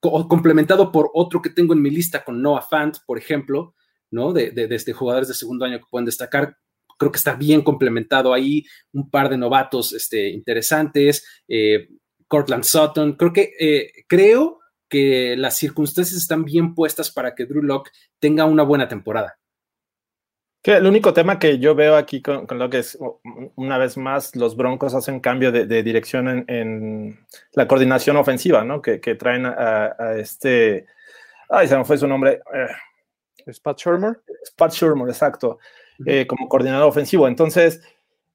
complementado 0.00 0.92
por 0.92 1.10
otro 1.14 1.42
que 1.42 1.50
tengo 1.50 1.74
en 1.74 1.82
mi 1.82 1.90
lista 1.90 2.24
con 2.24 2.40
Noah 2.40 2.62
Fant, 2.62 2.98
por 3.06 3.18
ejemplo, 3.18 3.74
¿no? 4.10 4.32
De, 4.32 4.50
de, 4.50 4.74
este, 4.74 4.92
jugadores 4.92 5.28
de 5.28 5.34
segundo 5.34 5.64
año 5.64 5.78
que 5.78 5.86
pueden 5.90 6.06
destacar. 6.06 6.56
creo 6.98 7.12
que 7.12 7.18
está 7.18 7.34
bien 7.34 7.62
complementado 7.62 8.34
ahí, 8.34 8.64
un 8.92 9.10
par 9.10 9.30
de 9.30 9.38
novatos 9.38 9.92
este, 9.94 10.28
interesantes, 10.28 11.24
eh, 11.48 11.88
Cortland 12.28 12.64
Sutton, 12.64 13.14
creo 13.14 13.32
que, 13.32 13.52
eh, 13.58 14.04
creo 14.06 14.60
que 14.88 15.36
las 15.36 15.56
circunstancias 15.56 16.18
están 16.18 16.44
bien 16.44 16.74
puestas 16.74 17.10
para 17.10 17.34
que 17.34 17.46
Drew 17.46 17.62
Locke 17.62 17.90
tenga 18.18 18.44
una 18.44 18.64
buena 18.64 18.86
temporada. 18.86 19.39
Que 20.62 20.76
el 20.76 20.86
único 20.86 21.14
tema 21.14 21.38
que 21.38 21.58
yo 21.58 21.74
veo 21.74 21.96
aquí 21.96 22.20
con, 22.20 22.46
lo 22.50 22.68
que 22.68 22.80
es, 22.80 22.98
una 23.56 23.78
vez 23.78 23.96
más, 23.96 24.36
los 24.36 24.56
Broncos 24.56 24.94
hacen 24.94 25.20
cambio 25.20 25.52
de, 25.52 25.82
dirección 25.82 26.44
en, 26.48 27.18
la 27.52 27.66
coordinación 27.66 28.16
ofensiva, 28.18 28.62
¿no? 28.62 28.82
Que, 28.82 28.98
traen 29.14 29.46
a, 29.46 30.14
este. 30.18 30.86
Ay, 31.48 31.66
se 31.66 31.76
me 31.78 31.84
fue 31.84 31.96
su 31.96 32.06
nombre. 32.06 32.40
Eh, 32.54 33.52
Pat 33.62 33.78
Shermer. 33.78 34.20
Pat 34.56 34.72
Shermer, 34.72 35.08
exacto. 35.08 35.58
Eh, 36.06 36.26
como 36.26 36.48
coordinador 36.48 36.88
ofensivo. 36.88 37.26
Entonces, 37.26 37.82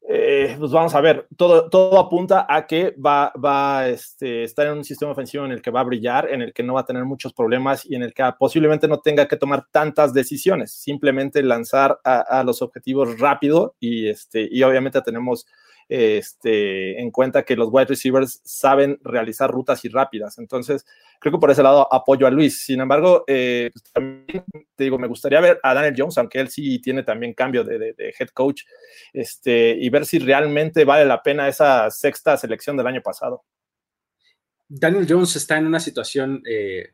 eh, 0.07 0.55
pues 0.59 0.71
vamos 0.71 0.93
a 0.93 1.01
ver, 1.01 1.27
todo, 1.35 1.69
todo 1.69 1.99
apunta 1.99 2.45
a 2.47 2.67
que 2.67 2.91
va, 2.91 3.33
va 3.43 3.79
a 3.79 3.89
este, 3.89 4.43
estar 4.43 4.67
en 4.67 4.73
un 4.73 4.83
sistema 4.83 5.11
ofensivo 5.11 5.45
en 5.45 5.51
el 5.51 5.61
que 5.61 5.71
va 5.71 5.79
a 5.79 5.83
brillar, 5.83 6.29
en 6.29 6.43
el 6.43 6.53
que 6.53 6.61
no 6.61 6.75
va 6.75 6.81
a 6.81 6.85
tener 6.85 7.05
muchos 7.05 7.33
problemas 7.33 7.85
y 7.85 7.95
en 7.95 8.03
el 8.03 8.13
que 8.13 8.23
posiblemente 8.37 8.87
no 8.87 8.99
tenga 8.99 9.27
que 9.27 9.37
tomar 9.37 9.65
tantas 9.71 10.13
decisiones, 10.13 10.71
simplemente 10.71 11.41
lanzar 11.41 11.99
a, 12.03 12.19
a 12.19 12.43
los 12.43 12.61
objetivos 12.61 13.19
rápido 13.19 13.75
y, 13.79 14.07
este, 14.07 14.47
y 14.51 14.61
obviamente 14.61 15.01
tenemos 15.01 15.47
este, 15.87 16.99
en 16.99 17.11
cuenta 17.11 17.43
que 17.43 17.55
los 17.55 17.69
wide 17.71 17.85
receivers 17.85 18.41
saben 18.43 18.99
realizar 19.03 19.51
rutas 19.51 19.85
y 19.85 19.89
rápidas. 19.89 20.37
Entonces, 20.39 20.85
creo 21.19 21.33
que 21.33 21.39
por 21.39 21.51
ese 21.51 21.63
lado 21.63 21.87
apoyo 21.93 22.25
a 22.25 22.31
Luis. 22.31 22.63
Sin 22.63 22.81
embargo, 22.81 23.23
eh, 23.27 23.69
pues, 23.71 23.83
también 23.91 24.43
te 24.75 24.83
digo, 24.83 24.97
me 24.97 25.07
gustaría 25.07 25.39
ver 25.41 25.59
a 25.63 25.73
Daniel 25.73 25.95
Jones, 25.97 26.17
aunque 26.17 26.39
él 26.39 26.49
sí 26.49 26.79
tiene 26.79 27.03
también 27.03 27.33
cambio 27.33 27.63
de, 27.63 27.93
head 27.97 28.29
coach, 28.29 28.63
este, 29.13 29.75
y 29.79 29.89
ver 29.89 30.05
si 30.05 30.19
realmente 30.19 30.85
vale 30.85 31.05
la 31.05 31.21
pena 31.21 31.47
esa 31.47 31.89
sexta 31.91 32.37
selección 32.37 32.75
del 32.77 32.87
año 32.87 33.01
pasado. 33.01 33.43
Daniel 34.67 35.05
Jones 35.07 35.35
está 35.35 35.57
en 35.57 35.67
una 35.67 35.79
situación 35.79 36.41
eh, 36.49 36.93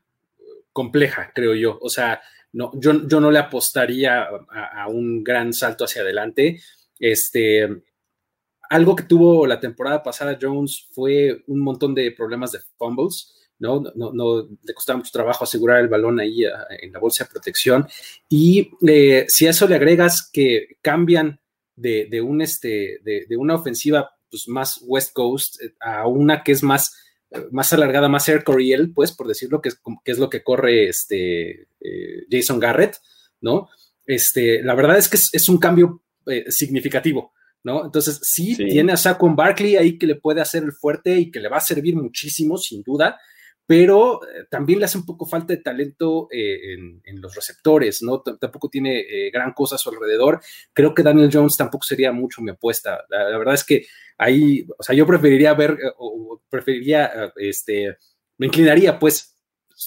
compleja, 0.73 1.31
creo 1.33 1.55
yo. 1.55 1.79
O 1.81 1.89
sea, 1.89 2.21
no, 2.53 2.71
yo, 2.75 3.07
yo 3.07 3.21
no 3.21 3.31
le 3.31 3.39
apostaría 3.39 4.23
a, 4.23 4.83
a, 4.83 4.87
un 4.89 5.23
gran 5.23 5.53
salto 5.53 5.85
hacia 5.85 6.01
adelante. 6.01 6.59
Este, 6.99 7.83
algo 8.71 8.95
que 8.95 9.03
tuvo 9.03 9.45
la 9.45 9.59
temporada 9.59 10.01
pasada 10.01 10.39
Jones 10.41 10.87
fue 10.93 11.43
un 11.47 11.59
montón 11.59 11.93
de 11.93 12.09
problemas 12.13 12.53
de 12.53 12.59
fumbles. 12.77 13.35
¿no? 13.59 13.83
No, 13.95 14.13
no, 14.13 14.47
le 14.63 14.73
costaba 14.73 14.97
mucho 14.97 15.11
trabajo 15.11 15.43
asegurar 15.43 15.81
el 15.81 15.89
balón 15.89 16.19
ahí 16.21 16.45
en 16.79 16.93
la 16.93 16.99
bolsa 16.99 17.25
de 17.25 17.31
protección. 17.31 17.85
Y 18.29 18.71
eh, 18.87 19.25
si 19.27 19.45
a 19.45 19.49
eso 19.49 19.67
le 19.67 19.75
agregas 19.75 20.29
que 20.31 20.77
cambian 20.81 21.39
de, 21.75 22.21
un, 22.21 22.41
este, 22.41 22.99
de, 23.03 23.37
una 23.37 23.55
ofensiva 23.55 24.15
pues, 24.29 24.47
más 24.47 24.81
West 24.87 25.13
Coast 25.13 25.61
eh, 25.61 25.73
a 25.81 26.07
una 26.07 26.41
que 26.41 26.53
es 26.53 26.63
más, 26.63 26.95
más 27.51 27.73
alargada, 27.73 28.07
más 28.07 28.27
air 28.29 28.45
Coriel, 28.45 28.93
pues, 28.93 29.11
por 29.11 29.27
decirlo, 29.27 29.61
que 29.61 29.69
es, 29.69 29.81
que 30.03 30.11
es 30.13 30.17
lo 30.17 30.29
que 30.29 30.43
corre 30.43 30.87
este, 30.87 31.67
eh, 31.81 32.23
Jason 32.31 32.59
Garrett, 32.59 32.95
¿no? 33.41 33.67
Este, 34.05 34.63
la 34.63 34.75
verdad 34.75 34.97
es 34.97 35.09
que 35.09 35.17
es, 35.17 35.49
un 35.49 35.57
cambio 35.57 36.01
significativo. 36.47 37.33
¿No? 37.63 37.85
Entonces, 37.85 38.19
sí, 38.23 38.55
tiene 38.55 38.93
a 38.93 38.97
Saquon 38.97 39.35
Barkley 39.35 39.75
ahí 39.75 39.97
que 39.97 40.07
le 40.07 40.15
puede 40.15 40.41
hacer 40.41 40.63
el 40.63 40.73
fuerte 40.73 41.17
y 41.17 41.31
que 41.31 41.39
le 41.39 41.49
va 41.49 41.57
a 41.57 41.61
servir 41.61 41.95
muchísimo, 41.95 42.57
sin 42.57 42.83
duda, 42.83 43.19
pero 43.65 44.21
eh, 44.23 44.47
también 44.49 44.79
le 44.79 44.85
hace 44.85 44.97
un 44.97 45.05
poco 45.05 45.25
falta 45.25 45.53
de 45.53 45.61
talento 45.61 46.27
eh, 46.31 46.73
en, 46.73 47.21
los 47.21 47.35
receptores, 47.35 48.01
¿no? 48.01 48.21
tampoco 48.21 48.67
tiene 48.67 48.99
eh, 48.99 49.31
gran 49.31 49.53
cosa 49.53 49.75
a 49.75 49.77
su 49.77 49.89
alrededor. 49.89 50.41
Creo 50.73 50.93
que 50.93 51.03
Daniel 51.03 51.29
Jones 51.31 51.55
tampoco 51.55 51.85
sería 51.85 52.11
mucho 52.11 52.41
mi 52.41 52.51
apuesta. 52.51 53.05
La, 53.09 53.37
verdad 53.37 53.53
es 53.53 53.63
que 53.63 53.85
ahí, 54.17 54.67
o 54.77 54.83
sea, 54.83 54.95
yo 54.95 55.05
preferiría 55.05 55.53
ver, 55.53 55.77
o 55.97 56.41
preferiría, 56.49 57.31
este, 57.37 57.95
me 58.37 58.47
inclinaría, 58.47 58.99
pues, 58.99 59.37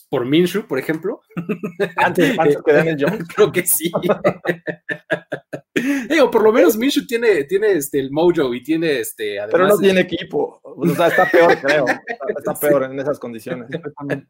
por 0.09 0.25
Minshew, 0.25 0.67
por 0.67 0.79
ejemplo. 0.79 1.21
Antes, 1.97 2.39
antes 2.39 2.59
que 2.65 2.73
Daniel 2.73 2.97
Jones. 2.99 3.29
Creo 3.35 3.53
que 3.53 3.67
sí. 3.67 3.91
Eh, 5.75 6.21
o 6.21 6.31
por 6.31 6.43
lo 6.45 6.53
menos 6.53 6.77
Minshew 6.77 7.05
tiene, 7.05 7.45
tiene 7.45 7.73
este, 7.73 7.99
el 7.99 8.13
mojo 8.13 8.55
y 8.55 8.63
tiene 8.63 9.01
este. 9.01 9.39
Pero 9.51 9.67
no 9.67 9.77
tiene 9.77 10.03
equipo. 10.03 10.61
O 10.63 10.87
sea, 10.91 11.09
está 11.09 11.29
peor, 11.29 11.59
creo. 11.63 11.85
Está, 12.29 12.55
peor 12.55 12.85
en 12.85 13.01
esas 13.01 13.19
condiciones. 13.19 13.69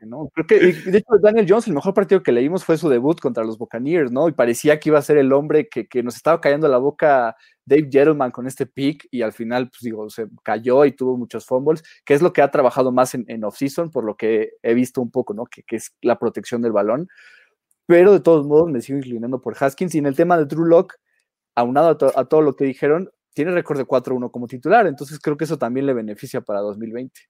¿no? 0.01 0.31
Creo 0.33 0.47
que, 0.47 0.73
de 0.91 0.99
hecho, 0.99 1.19
Daniel 1.21 1.47
Jones, 1.47 1.67
el 1.67 1.75
mejor 1.75 1.93
partido 1.93 2.23
que 2.23 2.33
leímos 2.33 2.65
fue 2.65 2.79
su 2.79 2.89
debut 2.89 3.21
contra 3.21 3.45
los 3.45 3.59
Buccaneers, 3.59 4.11
¿no? 4.11 4.29
Y 4.29 4.33
parecía 4.33 4.81
que 4.81 4.89
iba 4.89 4.99
a 4.99 5.03
ser 5.03 5.19
el 5.19 5.33
hombre 5.35 5.69
que, 5.69 5.87
que 5.87 6.03
nos 6.03 6.17
estaba 6.17 6.41
cayendo 6.41 6.67
la 6.67 6.79
boca 6.79 7.37
Dave 7.67 7.89
Gentleman 7.91 8.31
con 8.31 8.47
este 8.47 8.67
pick 8.67 9.07
y 9.11 9.23
al 9.23 9.33
final, 9.33 9.69
pues 9.69 9.81
digo, 9.83 10.09
se 10.11 10.27
cayó 10.43 10.85
y 10.85 10.93
tuvo 10.93 11.17
muchos 11.17 11.47
fumbles, 11.47 11.83
que 12.05 12.15
es 12.15 12.23
lo 12.23 12.33
que 12.33 12.43
ha 12.43 12.51
trabajado 12.51 12.93
más 12.93 13.15
en, 13.15 13.25
en 13.29 13.45
off-season, 13.45 13.91
por 13.91 14.05
lo 14.05 14.17
que 14.17 14.53
he 14.63 14.75
visto 14.75 15.01
un 15.01 15.11
poco, 15.11 15.35
¿no? 15.35 15.45
Que, 15.47 15.63
que, 15.63 15.77
es 15.77 15.95
la 16.03 16.19
protección 16.19 16.63
del 16.63 16.73
balón. 16.73 17.09
Pero 17.87 18.13
de 18.13 18.21
todos 18.21 18.47
modos 18.47 18.71
me 18.71 18.81
sigo 18.81 18.99
inclinando 18.99 19.41
por 19.41 19.57
Haskins 19.59 19.95
y 19.95 19.99
en 19.99 20.07
el 20.07 20.17
tema 20.17 20.39
de 20.39 20.47
Drew 20.47 20.65
Lock, 20.65 20.95
aunado 21.55 21.97
a, 22.15 22.25
todo 22.25 22.41
lo 22.43 22.57
que 22.57 22.65
dijeron, 22.65 23.11
tiene 23.33 23.51
récord 23.53 23.79
de 23.79 23.85
4-1 23.85 24.31
como 24.31 24.47
titular, 24.47 24.87
entonces 24.87 25.19
creo 25.19 25.37
que 25.37 25.45
eso 25.45 25.59
también 25.59 25.87
le 25.87 25.93
beneficia 25.93 26.41
para 26.41 26.61
2020. 26.61 27.21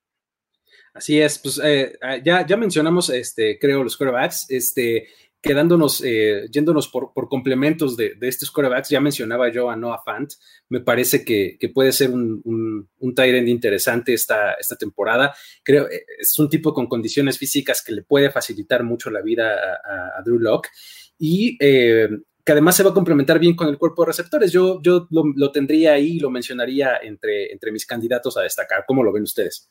Así 0.93 1.21
es, 1.21 1.39
pues 1.39 1.61
eh, 1.63 1.97
ah, 2.03 2.19
ya, 2.19 2.47
ya 2.47 2.57
mencionamos, 2.57 3.11
este, 3.11 3.59
creo, 3.59 3.83
los 3.83 3.97
quarterbacks, 3.97 4.49
este, 4.51 5.09
quedándonos, 5.45 6.03
eh, 6.05 6.49
yéndonos 6.51 6.89
por, 6.89 7.13
complementos 7.29 7.97
de, 7.97 8.17
estos 8.23 8.51
quarterbacks, 8.51 8.89
ya 8.89 9.01
mencionaba 9.01 9.51
yo 9.51 9.69
a 9.69 9.77
Noah 9.77 10.03
Fant, 10.05 10.33
me 10.71 10.81
parece 10.81 11.25
que, 11.25 11.59
puede 11.73 11.93
ser 11.93 12.11
un, 12.11 12.41
un, 12.45 12.89
un 12.99 13.15
tight 13.15 13.35
end 13.35 13.49
interesante 13.49 14.15
esta, 14.15 14.55
esta 14.55 14.77
temporada. 14.77 15.35
Creo 15.63 15.89
eh, 15.89 16.07
es 16.19 16.39
un 16.39 16.49
tipo 16.49 16.73
con 16.73 16.87
condiciones 16.87 17.39
físicas 17.39 17.83
que 17.85 17.93
le 17.93 18.03
puede 18.03 18.31
facilitar 18.31 18.83
mucho 18.85 19.11
la 19.11 19.21
vida 19.21 19.81
a, 20.17 20.23
Drew 20.25 20.39
Locke 20.39 20.71
y 21.19 21.59
que 22.45 22.53
además 22.53 22.77
se 22.77 22.83
va 22.83 22.91
a 22.91 22.95
complementar 22.95 23.39
bien 23.39 23.57
con 23.57 23.69
el 23.69 23.79
cuerpo 23.79 24.03
de 24.03 24.09
receptores. 24.09 24.53
Yo, 24.53 24.81
yo 24.83 25.09
lo, 25.11 25.51
tendría 25.51 25.93
ahí 25.93 26.17
y 26.17 26.21
lo 26.21 26.31
mencionaría 26.31 26.99
entre, 27.03 27.51
entre 27.51 27.73
mis 27.73 27.87
candidatos 27.87 28.37
a 28.37 28.43
destacar. 28.43 28.85
¿Cómo 28.87 29.03
lo 29.03 29.13
ven 29.13 29.23
ustedes? 29.23 29.71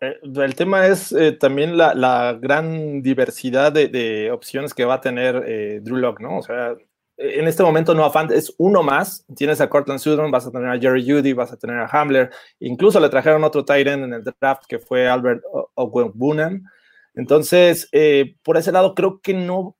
Eh, 0.00 0.18
el 0.22 0.54
tema 0.54 0.86
es 0.86 1.12
eh, 1.12 1.32
también 1.32 1.76
la, 1.76 2.38
gran 2.40 3.02
diversidad 3.02 3.70
de, 3.70 4.30
opciones 4.32 4.72
que 4.72 4.86
va 4.86 4.94
a 4.94 5.00
tener 5.00 5.44
eh, 5.46 5.80
Drew 5.82 5.96
Locke, 5.96 6.22
¿no? 6.22 6.38
O 6.38 6.42
sea, 6.42 6.74
en 7.18 7.46
este 7.46 7.62
momento 7.62 7.94
no 7.94 8.10
Fant 8.10 8.30
es 8.32 8.54
uno 8.56 8.82
más. 8.82 9.26
Tienes 9.36 9.60
a 9.60 9.68
Cortland 9.68 10.00
Sutton, 10.00 10.30
vas 10.30 10.46
a 10.46 10.50
tener 10.50 10.70
a 10.70 10.78
Jerry 10.78 11.04
Judy, 11.06 11.34
vas 11.34 11.52
a 11.52 11.58
tener 11.58 11.76
a 11.76 11.86
Hamler. 11.86 12.30
Incluso 12.60 12.98
le 12.98 13.10
trajeron 13.10 13.44
otro 13.44 13.62
end 13.68 14.04
en 14.04 14.14
el 14.14 14.22
draft 14.22 14.64
que 14.66 14.78
fue 14.78 15.06
Albert 15.06 15.42
Ogwenbunen. 15.74 16.64
Entonces, 17.14 17.90
por 18.42 18.56
ese 18.56 18.72
lado, 18.72 18.94
creo 18.94 19.20
que 19.20 19.34
no, 19.34 19.76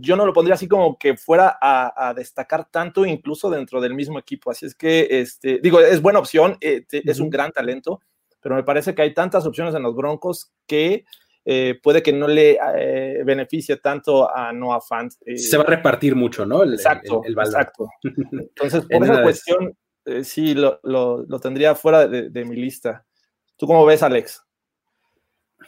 yo 0.00 0.16
no 0.16 0.26
lo 0.26 0.32
pondría 0.32 0.54
así 0.54 0.68
como 0.68 0.98
que 0.98 1.16
fuera 1.16 1.58
a, 1.60 2.12
destacar 2.14 2.68
tanto, 2.70 3.04
incluso 3.04 3.50
dentro 3.50 3.80
del 3.80 3.94
mismo 3.94 4.18
equipo. 4.18 4.50
Así 4.50 4.66
es 4.66 4.74
que, 4.74 5.06
este, 5.10 5.60
digo, 5.62 5.80
es 5.80 6.02
buena 6.02 6.18
opción, 6.18 6.56
es 6.60 7.20
un 7.20 7.30
gran 7.30 7.52
talento 7.52 8.00
pero 8.46 8.54
me 8.54 8.62
parece 8.62 8.94
que 8.94 9.02
hay 9.02 9.12
tantas 9.12 9.44
opciones 9.44 9.74
en 9.74 9.82
los 9.82 9.96
Broncos 9.96 10.52
que 10.68 11.04
eh, 11.44 11.80
puede 11.82 12.00
que 12.00 12.12
no 12.12 12.28
le 12.28 12.56
eh, 12.76 13.24
beneficie 13.24 13.78
tanto 13.78 14.32
a 14.32 14.52
Noah 14.52 14.80
Fant. 14.80 15.12
Eh, 15.24 15.36
Se 15.36 15.56
va 15.56 15.64
a 15.64 15.66
repartir 15.66 16.14
mucho, 16.14 16.46
¿no? 16.46 16.62
exacto, 16.62 17.22
exacto. 17.26 17.88
Entonces, 18.04 18.84
por 18.84 19.02
esa 19.02 19.20
cuestión, 19.24 19.76
sí, 20.22 20.54
lo, 20.54 21.26
tendría 21.42 21.74
fuera 21.74 22.06
de, 22.06 22.44
mi 22.44 22.54
lista. 22.54 23.04
¿Tú 23.56 23.66
cómo 23.66 23.84
ves, 23.84 24.04
Alex? 24.04 24.46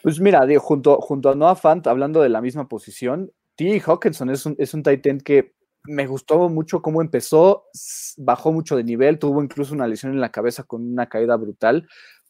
Pues 0.01 0.21
mira, 0.21 0.45
digo, 0.45 0.61
junto, 0.61 1.01
junto 1.01 1.31
a 1.31 1.35
Noah 1.35 1.57
Fant, 1.57 1.85
hablando 1.85 2.21
de 2.21 2.29
la 2.29 2.39
misma 2.39 2.69
posición, 2.69 3.29
T. 3.59 3.81
Hawkinson 3.85 4.29
es 4.29 4.45
un, 4.45 4.55
es 4.57 4.73
un 4.73 4.83
tight 4.83 5.05
end 5.05 5.21
que 5.21 5.53
me 5.83 6.07
gustó 6.07 6.47
mucho 6.47 6.81
cómo 6.81 7.01
empezó, 7.01 7.65
bajó 8.15 8.53
mucho 8.53 8.77
de 8.77 8.85
nivel, 8.85 9.19
tuvo 9.19 9.43
incluso 9.43 9.73
una 9.73 9.85
lesión 9.85 10.13
en 10.13 10.21
la 10.21 10.31
cabeza 10.31 10.63
con 10.63 10.89
una 10.89 11.09
caída 11.09 11.35
brutal, 11.35 11.85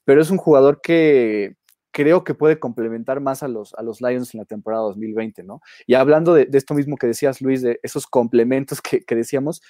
pero 0.06 0.24
es 0.24 0.32
un 0.32 0.38
jugador 0.38 0.82
que 0.82 1.56
creo 1.92 2.24
que 2.24 2.34
puede 2.34 2.58
complementar 2.58 3.22
más 3.22 3.44
a 3.44 3.48
los, 3.48 3.76
a 3.76 3.84
los 3.84 4.02
Lions 4.02 4.34
en 4.34 4.40
la 4.40 4.46
temporada 4.46 4.84
2020, 4.84 5.44
¿no? 5.44 5.62
Y 5.86 5.94
hablando 5.94 6.34
de, 6.34 6.50
esto 6.52 6.74
mismo 6.74 6.98
que 6.98 7.06
decías, 7.06 7.42
Luis, 7.42 7.62
de 7.62 7.80
esos 7.84 8.08
complementos 8.08 8.82
que, 8.82 9.04
decíamos, 9.16 9.62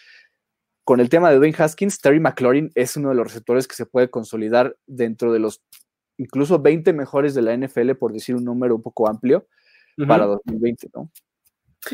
con 0.85 1.01
el 1.01 1.09
tema 1.09 1.29
de 1.29 1.37
Dwayne 1.37 1.57
Haskins, 1.57 1.99
Terry 1.99 2.21
McLaurin 2.21 2.71
es 2.75 2.95
uno 2.95 3.09
de 3.09 3.15
los 3.15 3.27
receptores 3.27 3.67
que 3.67 3.75
se 3.75 3.85
puede 3.85 4.09
consolidar 4.09 4.77
dentro 4.87 5.33
de 5.33 5.39
los 5.39 5.61
incluso 6.17 6.59
20 6.59 6.93
mejores 6.93 7.33
de 7.33 7.41
la 7.41 7.53
NFL, 7.53 7.95
por 7.95 8.13
decir 8.13 8.35
un 8.35 8.45
número 8.45 8.75
un 8.75 8.81
poco 8.81 9.09
amplio, 9.09 9.45
para 10.07 10.25
2020, 10.25 10.89
¿no? 10.93 11.11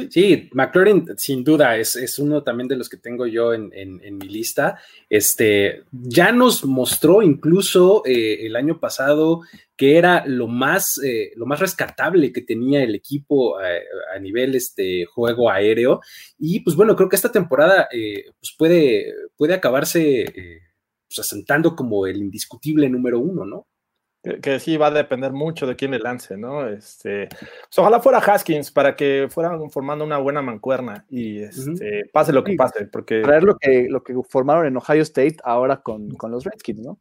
Sí, 0.09 0.49
McLaurin 0.53 1.05
sin 1.15 1.43
duda 1.43 1.77
es, 1.77 2.17
uno 2.17 2.41
también 2.41 2.67
de 2.67 2.75
los 2.75 2.89
que 2.89 2.97
tengo 2.97 3.27
yo 3.27 3.53
en, 3.53 3.69
mi 4.17 4.27
lista. 4.27 4.79
Este, 5.09 5.83
ya 5.91 6.31
nos 6.31 6.65
mostró 6.65 7.21
incluso 7.21 8.01
eh, 8.05 8.45
el 8.47 8.55
año 8.55 8.79
pasado 8.79 9.41
que 9.77 9.97
era 9.97 10.25
lo 10.25 10.47
más, 10.47 10.99
eh, 11.03 11.33
lo 11.35 11.45
más 11.45 11.59
rescatable 11.59 12.31
que 12.31 12.41
tenía 12.41 12.81
el 12.81 12.95
equipo 12.95 13.61
eh, 13.61 13.83
a, 14.15 14.19
nivel 14.19 14.55
este, 14.55 15.05
juego 15.05 15.51
aéreo. 15.51 16.01
Y 16.39 16.61
pues 16.61 16.75
bueno, 16.75 16.95
creo 16.95 17.07
que 17.07 17.15
esta 17.17 17.31
temporada 17.31 17.87
pues 17.91 18.55
puede, 18.57 19.13
puede 19.37 19.53
acabarse 19.53 20.25
pues, 21.07 21.19
asentando 21.19 21.75
como 21.75 22.07
el 22.07 22.17
indiscutible 22.17 22.89
número 22.89 23.19
uno, 23.19 23.45
¿no? 23.45 23.67
Que, 24.41 24.59
sí 24.59 24.77
va 24.77 24.87
a 24.87 24.91
depender 24.91 25.31
mucho 25.31 25.67
de 25.67 25.75
quién 25.75 25.91
le 25.91 25.99
lance, 25.99 26.37
¿no? 26.37 26.67
Este, 26.67 27.27
pues, 27.29 27.77
ojalá 27.77 27.99
fuera 27.99 28.19
Haskins 28.19 28.71
para 28.71 28.95
que 28.95 29.27
fueran 29.29 29.69
formando 29.69 30.03
una 30.03 30.17
buena 30.17 30.41
mancuerna 30.41 31.05
y 31.09 31.39
este, 31.43 32.09
pase 32.11 32.33
lo 32.33 32.43
que 32.43 32.55
pase, 32.55 32.85
porque... 32.87 33.21
Traer 33.21 33.43
lo 33.43 33.57
que, 33.57 33.87
lo 33.89 34.03
que 34.03 34.15
formaron 34.27 34.65
en 34.65 34.77
Ohio 34.77 35.01
State 35.03 35.37
ahora 35.43 35.77
con, 35.77 36.09
con 36.11 36.31
los 36.31 36.43
Redskins, 36.43 36.81
¿no? 36.81 36.99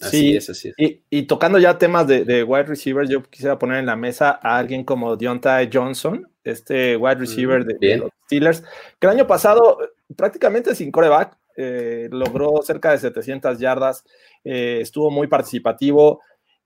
sí, 0.00 0.36
es, 0.36 0.48
así 0.48 0.72
Y, 0.78 1.02
y, 1.10 1.22
tocando 1.24 1.58
ya 1.58 1.76
temas 1.76 2.06
de, 2.06 2.24
de, 2.24 2.42
wide 2.42 2.64
receivers, 2.64 3.10
yo 3.10 3.22
quisiera 3.22 3.58
poner 3.58 3.78
en 3.78 3.86
la 3.86 3.96
mesa 3.96 4.40
a 4.42 4.56
alguien 4.56 4.84
como 4.84 5.16
Deontay 5.16 5.68
Johnson, 5.72 6.26
este 6.42 6.96
wide 6.96 7.16
receiver 7.16 7.64
de, 7.64 7.98
los 7.98 8.10
Steelers, 8.24 8.62
que 8.98 9.06
el 9.06 9.10
año 9.10 9.26
pasado 9.26 9.78
prácticamente 10.16 10.74
sin 10.74 10.90
coreback, 10.90 11.36
eh, 11.56 12.08
logró 12.10 12.62
cerca 12.62 12.92
de 12.92 12.98
700 12.98 13.58
yardas, 13.58 14.04
eh, 14.44 14.78
estuvo 14.80 15.10
muy 15.10 15.26
participativo, 15.26 16.22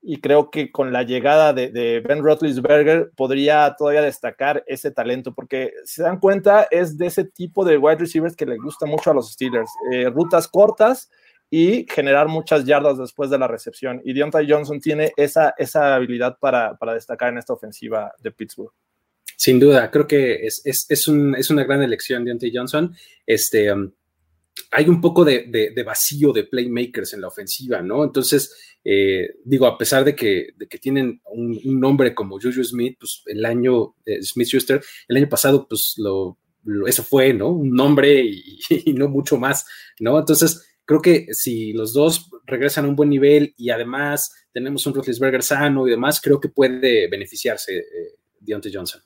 y 0.07 0.21
creo 0.21 0.51
que 0.51 0.71
con 0.71 0.93
la 0.93 1.01
llegada 1.01 1.51
de, 1.51 2.01
Ben 2.07 2.23
Roethlisberger 2.23 3.11
podría 3.15 3.75
todavía 3.75 4.03
destacar 4.03 4.63
ese 4.67 4.91
talento, 4.91 5.33
porque 5.33 5.73
se 5.83 6.03
dan 6.03 6.19
cuenta 6.19 6.67
es 6.69 6.97
de 6.97 7.07
ese 7.07 7.23
tipo 7.25 7.65
de 7.65 7.77
wide 7.77 7.97
receivers 7.97 8.35
que 8.35 8.45
le 8.45 8.57
gusta 8.57 8.85
mucho 8.85 9.09
a 9.09 9.15
los 9.15 9.31
Steelers, 9.31 9.69
eh, 9.91 10.09
rutas 10.09 10.47
cortas 10.47 11.09
y 11.49 11.87
generar 11.89 12.27
muchas 12.27 12.65
yardas 12.65 12.99
después 12.99 13.31
de 13.31 13.39
la 13.39 13.47
recepción. 13.47 13.99
Y 14.05 14.13
Deontay 14.13 14.49
Johnson 14.49 14.79
tiene 14.79 15.11
esa, 15.17 15.55
esa 15.57 15.95
habilidad 15.95 16.37
para, 16.39 16.77
destacar 16.93 17.29
en 17.29 17.39
esta 17.39 17.53
ofensiva 17.53 18.13
de 18.19 18.31
Pittsburgh. 18.31 18.73
Sin 19.37 19.59
duda, 19.59 19.89
creo 19.89 20.05
que 20.05 20.45
es, 20.45 20.61
es, 20.65 20.85
es, 20.87 21.07
un, 21.07 21.35
es 21.35 21.49
una 21.49 21.63
gran 21.63 21.81
elección 21.81 22.23
Deontay 22.25 22.51
Johnson. 22.53 22.95
Este, 23.25 23.73
um, 23.73 23.91
hay 24.71 24.89
un 24.89 25.01
poco 25.01 25.25
de, 25.25 25.83
vacío 25.85 26.31
de 26.31 26.45
playmakers 26.45 27.13
en 27.13 27.21
la 27.21 27.27
ofensiva, 27.27 27.81
¿no? 27.81 28.03
Entonces, 28.03 28.77
eh, 28.83 29.35
digo, 29.43 29.67
a 29.67 29.77
pesar 29.77 30.03
de 30.03 30.15
que, 30.15 30.53
tienen 30.81 31.21
un, 31.25 31.79
nombre 31.79 32.13
como 32.13 32.39
Juju 32.39 32.63
Smith, 32.63 32.97
pues 32.99 33.21
el 33.25 33.45
año, 33.45 33.95
eh, 34.05 34.21
Smith 34.21 34.47
Schuster, 34.47 34.83
el 35.07 35.17
año 35.17 35.29
pasado, 35.29 35.67
pues 35.67 35.95
lo, 35.97 36.37
eso 36.87 37.03
fue, 37.03 37.33
¿no? 37.33 37.49
Un 37.49 37.71
nombre 37.71 38.23
y, 38.69 38.93
no 38.93 39.07
mucho 39.07 39.37
más, 39.37 39.65
¿no? 39.99 40.17
Entonces, 40.17 40.77
creo 40.85 41.01
que 41.01 41.27
si 41.31 41.73
los 41.73 41.93
dos 41.93 42.29
regresan 42.45 42.85
a 42.85 42.89
un 42.89 42.95
buen 42.95 43.09
nivel 43.09 43.53
y 43.57 43.69
además 43.69 44.29
tenemos 44.53 44.85
un 44.85 44.93
Roethlisberger 44.93 45.43
sano 45.43 45.87
y 45.87 45.91
demás, 45.91 46.21
creo 46.21 46.39
que 46.39 46.49
puede 46.49 47.09
beneficiarse 47.09 47.77
eh, 47.77 48.15
Johnson. 48.71 49.01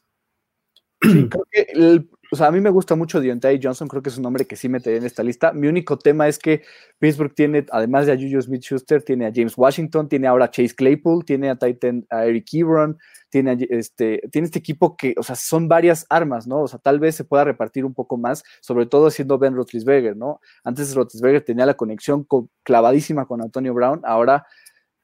el, 1.52 2.10
o 2.32 2.36
sea, 2.36 2.48
a 2.48 2.52
mí 2.52 2.62
me 2.62 2.70
gusta 2.70 2.96
mucho 2.96 3.20
Deontay 3.20 3.60
Johnson, 3.62 3.88
creo 3.88 4.04
que 4.04 4.10
es 4.10 4.18
un 4.18 4.24
nombre 4.24 4.46
que 4.46 4.56
sí 4.56 4.70
metería 4.70 5.00
en 5.00 5.06
esta 5.06 5.24
lista. 5.24 5.52
Mi 5.52 5.68
único 5.68 5.98
tema 5.98 6.28
es 6.28 6.38
que 6.38 6.62
Pittsburgh 7.00 7.34
tiene, 7.34 7.66
además 7.72 8.06
de 8.06 8.14
a 8.14 8.16
Juju 8.16 8.42
Smith-Schuster, 8.42 9.04
tiene 9.04 9.26
a 9.26 9.32
James 9.34 9.58
Washington, 9.58 10.08
tiene 10.08 10.28
ahora 10.28 10.46
a 10.46 10.52
Chase 10.52 10.76
Claypool, 10.76 11.26
tiene 11.26 11.50
a 11.50 11.56
Titan, 11.56 12.06
a 12.10 12.26
Eric 12.26 12.54
Ebron, 12.54 12.98
tiene, 13.30 13.58
este, 13.70 14.22
tiene 14.32 14.46
este 14.46 14.60
equipo 14.60 14.96
que, 14.96 15.16
o 15.18 15.24
sea, 15.24 15.36
son 15.36 15.68
varias 15.68 16.06
armas, 16.10 16.48
¿no? 16.48 16.62
O 16.62 16.68
sea, 16.68 16.80
tal 16.80 17.00
vez 17.00 17.16
se 17.16 17.24
pueda 17.24 17.44
repartir 17.44 17.86
un 17.86 17.94
poco 17.94 18.18
más, 18.18 18.44
sobre 18.62 18.86
todo 18.86 19.10
siendo 19.10 19.38
Ben 19.40 19.56
Roethlisberger, 19.56 20.16
¿no? 20.16 20.40
Antes 20.64 20.94
Roethlisberger 20.96 21.44
tenía 21.44 21.66
la 21.66 21.76
conexión 21.76 22.28
clavadísima 22.64 23.26
con 23.26 23.42
Antonio 23.42 23.74
Brown, 23.74 24.02
ahora 24.04 24.46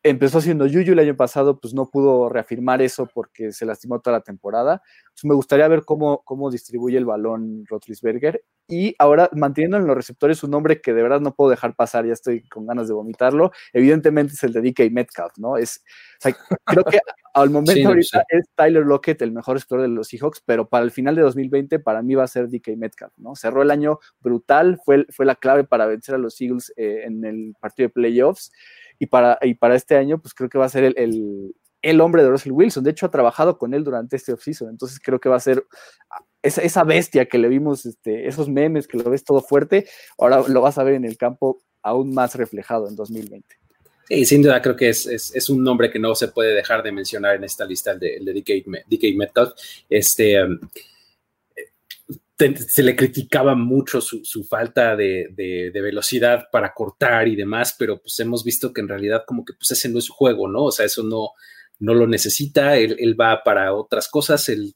empezó 0.06 0.38
haciendo 0.38 0.68
Yuyu 0.68 0.94
el 0.94 1.00
año 1.00 1.16
pasado, 1.16 1.60
pues 1.60 1.74
no 1.74 1.90
pudo 1.90 2.30
reafirmar 2.30 2.80
eso 2.84 3.10
porque 3.12 3.52
se 3.52 3.66
lastimó 3.66 4.00
toda 4.02 4.18
la 4.18 4.24
temporada. 4.24 4.84
Entonces 5.06 5.26
me 5.26 5.34
gustaría 5.34 5.68
ver 5.68 5.84
cómo, 5.84 6.22
cómo 6.24 6.52
distribuye 6.52 6.96
el 6.98 7.06
balón 7.06 7.66
Rotlisberger. 7.68 8.44
Y 8.68 8.96
ahora, 9.00 9.30
manteniendo 9.34 9.78
en 9.78 9.88
los 9.88 9.96
receptores 9.96 10.44
un 10.44 10.52
nombre 10.52 10.80
que 10.80 10.94
de 10.94 11.02
verdad 11.02 11.22
no 11.22 11.34
puedo 11.34 11.50
dejar 11.50 11.76
pasar, 11.76 12.06
ya 12.06 12.14
estoy 12.14 12.48
con 12.48 12.68
ganas 12.68 12.88
de 12.88 12.94
vomitarlo, 12.94 13.52
evidentemente 13.74 14.34
es 14.34 14.44
el 14.44 14.54
de 14.54 14.62
DK 14.62 14.92
Metcalf, 14.92 15.34
¿no? 15.38 15.58
Es, 15.58 15.84
creo 16.66 16.84
que 16.84 17.00
al 17.34 17.50
momento 17.50 17.88
ahorita 17.88 18.25
es 18.29 18.46
Tyler 18.56 18.86
Lockett 18.86 19.22
el 19.24 19.32
mejor 19.32 19.56
receptor 19.56 19.82
de 19.82 19.88
los 19.88 20.08
Seahawks, 20.08 20.42
pero 20.46 20.70
para 20.70 20.84
el 20.84 20.92
final 20.92 21.16
de 21.16 21.24
2020 21.24 21.79
para 21.79 22.03
mí 22.03 22.14
va 22.14 22.24
a 22.24 22.27
ser 22.27 22.48
DK 22.48 22.77
Metcalf, 22.77 23.14
¿no? 23.18 23.36
Cerró 23.36 23.64
el 23.64 23.72
año 23.72 24.00
brutal, 24.20 24.79
fue, 24.86 25.06
fue 25.10 25.25
la 25.25 25.36
clave 25.36 25.64
para 25.64 25.88
vencer 25.88 26.16
a 26.16 26.20
los 26.20 26.40
Eagles 26.42 26.72
eh, 26.77 27.03
en 27.06 27.25
el 27.25 27.56
partido 27.60 27.88
de 27.88 27.94
playoffs 27.94 28.51
y 29.00 29.08
para, 29.08 29.38
y 29.42 29.55
para 29.55 29.75
este 29.75 29.96
año, 29.96 30.22
pues 30.22 30.34
creo 30.34 30.50
que 30.50 30.58
va 30.58 30.66
a 30.66 30.70
ser 30.70 30.84
el, 30.84 31.53
el, 31.81 32.01
hombre 32.01 32.24
de 32.24 32.29
Russell 32.29 32.51
Wilson. 32.51 32.84
De 32.84 32.92
hecho, 32.92 33.05
ha 33.05 33.12
trabajado 33.12 33.58
con 33.58 33.74
él 33.74 33.84
durante 33.84 34.16
este 34.16 34.34
offseason, 34.34 34.70
entonces 34.70 35.00
creo 35.00 35.20
que 35.20 35.29
va 35.29 35.38
a 35.38 35.42
ser 35.42 35.64
esa, 36.42 36.84
bestia 36.84 37.25
que 37.25 37.38
le 37.38 37.48
vimos, 37.48 37.86
este, 37.86 38.27
esos 38.27 38.50
memes 38.50 38.88
que 38.88 38.98
lo 38.98 39.10
ves 39.10 39.24
todo 39.24 39.42
fuerte, 39.42 39.88
ahora 40.18 40.44
lo 40.48 40.62
vas 40.62 40.77
a 40.77 40.84
ver 40.84 40.96
en 40.96 41.05
el 41.05 41.18
campo 41.18 41.64
aún 41.81 42.14
más 42.14 42.36
reflejado 42.36 42.88
en 42.88 42.96
2020. 42.96 43.55
Sí, 44.08 44.25
sin 44.25 44.44
duda 44.44 44.62
creo 44.62 44.75
que 44.75 44.90
es, 44.90 45.08
es, 45.08 45.50
un 45.50 45.64
nombre 45.64 45.90
que 45.90 45.98
no 45.98 46.14
se 46.14 46.27
puede 46.27 46.53
dejar 46.53 46.84
de 46.84 46.92
mencionar 46.92 47.36
en 47.36 47.44
esta 47.44 47.66
lista, 47.66 47.92
el 47.92 48.00
de, 48.00 48.18
el 48.18 48.25
de. 48.25 49.53
Este, 49.90 50.44
um, 50.44 50.60
se 52.38 52.84
le 52.84 52.96
criticaba 52.96 53.56
mucho 53.56 54.02
su, 54.02 54.44
falta 54.44 54.96
de, 54.96 55.72
velocidad 55.74 56.46
para 56.52 56.74
cortar 56.74 57.28
y 57.28 57.36
demás, 57.36 57.76
pero 57.78 58.02
pues 58.02 58.20
hemos 58.20 58.44
visto 58.44 58.74
que 58.74 58.82
en 58.82 58.90
realidad 58.90 59.24
como 59.26 59.46
que 59.46 59.54
pues 59.54 59.72
ese 59.72 59.90
no 59.90 60.00
es 60.00 60.06
su 60.06 60.14
juego, 60.14 60.48
¿no? 60.50 60.66
O 60.66 60.72
sea, 60.72 60.86
eso 60.86 61.04
no, 61.04 61.30
no 61.80 61.94
lo 61.94 62.08
necesita, 62.08 62.78
él, 62.78 63.16
va 63.20 63.42
para 63.44 63.74
otras 63.74 64.10
cosas, 64.10 64.50
el 64.50 64.76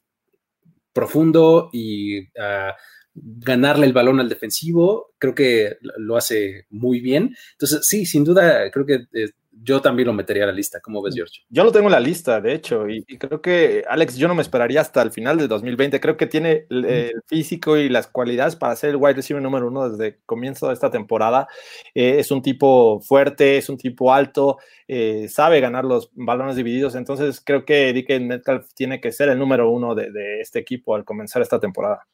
profundo 0.92 1.68
y 1.72 2.20
uh, 2.20 2.72
ganarle 3.14 3.86
el 3.86 3.92
balón 3.92 4.20
al 4.20 4.28
defensivo, 4.28 5.14
creo 5.18 5.34
que 5.34 5.76
lo 5.98 6.16
hace 6.16 6.66
muy 6.70 7.00
bien. 7.00 7.36
Entonces, 7.52 7.86
sí, 7.86 8.06
sin 8.06 8.24
duda, 8.24 8.70
creo 8.70 8.86
que 8.86 9.06
eh, 9.12 9.30
yo 9.62 9.80
también 9.80 10.06
lo 10.06 10.12
metería 10.12 10.44
a 10.44 10.46
la 10.46 10.52
lista. 10.52 10.80
¿Cómo 10.80 11.02
ves, 11.02 11.14
George? 11.14 11.42
Yo 11.48 11.64
lo 11.64 11.72
tengo 11.72 11.86
en 11.86 11.92
la 11.92 12.00
lista, 12.00 12.40
de 12.40 12.54
hecho, 12.54 12.88
y, 12.88 13.04
creo 13.18 13.42
que, 13.42 13.84
Alex, 13.88 14.16
yo 14.16 14.26
no 14.28 14.34
me 14.34 14.42
esperaría 14.42 14.80
hasta 14.80 15.02
el 15.02 15.10
final 15.10 15.36
de 15.38 15.48
2020. 15.48 16.00
Creo 16.00 16.16
que 16.16 16.26
tiene 16.26 16.66
el, 16.70 17.12
físico 17.26 17.76
y 17.76 17.88
las 17.88 18.06
cualidades 18.06 18.56
para 18.56 18.74
ser 18.76 18.90
el 18.90 18.96
wide 18.96 19.14
receiver 19.14 19.42
número 19.42 19.68
uno 19.68 19.90
desde 19.90 20.06
el 20.06 20.18
comienzo 20.24 20.68
de 20.68 20.74
esta 20.74 20.90
temporada. 20.90 21.46
Eh, 21.94 22.16
es 22.18 22.30
un 22.30 22.42
tipo 22.42 23.00
fuerte, 23.00 23.58
es 23.58 23.68
un 23.68 23.76
tipo 23.76 24.12
alto, 24.12 24.58
eh, 24.88 25.28
sabe 25.28 25.60
ganar 25.60 25.84
los 25.84 26.10
balones 26.14 26.56
divididos. 26.56 26.94
Entonces, 26.94 27.42
creo 27.44 27.64
que 27.64 27.92
DK 27.92 28.20
Metcalf 28.20 28.72
tiene 28.74 29.00
que 29.00 29.12
ser 29.12 29.28
el 29.28 29.38
número 29.38 29.70
uno 29.70 29.94
de, 29.94 30.10
de 30.10 30.40
este 30.40 30.58
equipo 30.58 30.94
al 30.94 31.04
comenzar 31.04 31.42
esta 31.42 31.60
temporada. 31.60 32.06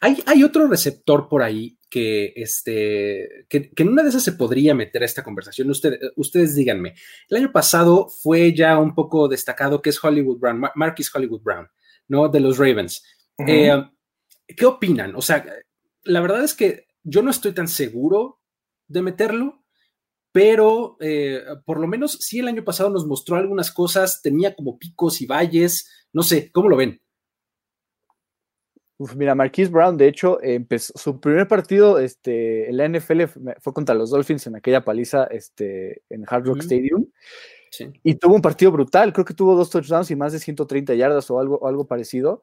Hay, 0.00 0.42
otro 0.42 0.66
receptor 0.66 1.28
por 1.28 1.42
ahí 1.42 1.78
que, 1.88 2.32
este, 2.36 3.46
que, 3.48 3.70
en 3.76 3.88
una 3.88 4.02
de 4.02 4.08
esas 4.08 4.22
se 4.22 4.32
podría 4.32 4.74
meter 4.74 5.02
a 5.02 5.06
esta 5.06 5.22
conversación. 5.22 5.70
ustedes 6.16 6.54
díganme. 6.54 6.94
El 7.28 7.36
año 7.38 7.52
pasado 7.52 8.08
fue 8.08 8.54
ya 8.54 8.78
un 8.78 8.94
poco 8.94 9.28
destacado 9.28 9.82
que 9.82 9.90
es 9.90 10.02
Hollywood 10.02 10.38
Brown, 10.38 10.62
Marquis 10.74 11.14
Hollywood 11.14 11.42
Brown, 11.42 11.68
¿no? 12.08 12.28
De 12.28 12.40
los 12.40 12.58
Ravens. 12.58 13.02
Eh, 13.46 13.72
¿Qué 14.46 14.66
opinan? 14.66 15.14
O 15.16 15.22
sea, 15.22 15.44
la 16.04 16.20
verdad 16.20 16.44
es 16.44 16.54
que 16.54 16.88
yo 17.02 17.22
no 17.22 17.30
estoy 17.30 17.52
tan 17.52 17.68
seguro 17.68 18.40
de 18.88 19.02
meterlo, 19.02 19.64
pero 20.32 20.96
eh, 21.00 21.42
por 21.64 21.80
lo 21.80 21.86
menos 21.86 22.12
sí 22.20 22.38
el 22.38 22.48
año 22.48 22.64
pasado 22.64 22.90
nos 22.90 23.06
mostró 23.06 23.36
algunas 23.36 23.70
cosas, 23.70 24.22
tenía 24.22 24.54
como 24.54 24.78
picos 24.78 25.20
y 25.20 25.26
valles, 25.26 25.88
no 26.12 26.22
sé, 26.22 26.50
¿cómo 26.52 26.68
lo 26.68 26.76
ven? 26.76 27.00
Mira, 29.16 29.34
Marquise 29.34 29.70
Brown, 29.70 29.96
de 29.96 30.08
hecho, 30.08 30.42
empezó 30.42 30.92
su 30.96 31.20
primer 31.20 31.48
partido 31.48 31.98
este, 31.98 32.68
en 32.68 32.76
la 32.76 32.88
NFL 32.88 33.22
fue 33.58 33.72
contra 33.72 33.94
los 33.94 34.10
Dolphins 34.10 34.46
en 34.46 34.56
aquella 34.56 34.84
paliza 34.84 35.24
este, 35.24 36.02
en 36.10 36.24
Hard 36.28 36.46
Rock 36.46 36.58
Stadium. 36.60 37.06
Y 38.02 38.16
tuvo 38.16 38.34
un 38.34 38.42
partido 38.42 38.72
brutal, 38.72 39.12
creo 39.12 39.24
que 39.24 39.34
tuvo 39.34 39.54
dos 39.54 39.70
touchdowns 39.70 40.10
y 40.10 40.16
más 40.16 40.32
de 40.32 40.38
130 40.38 40.94
yardas 40.94 41.30
o 41.30 41.38
algo, 41.38 41.66
algo 41.66 41.86
parecido. 41.86 42.42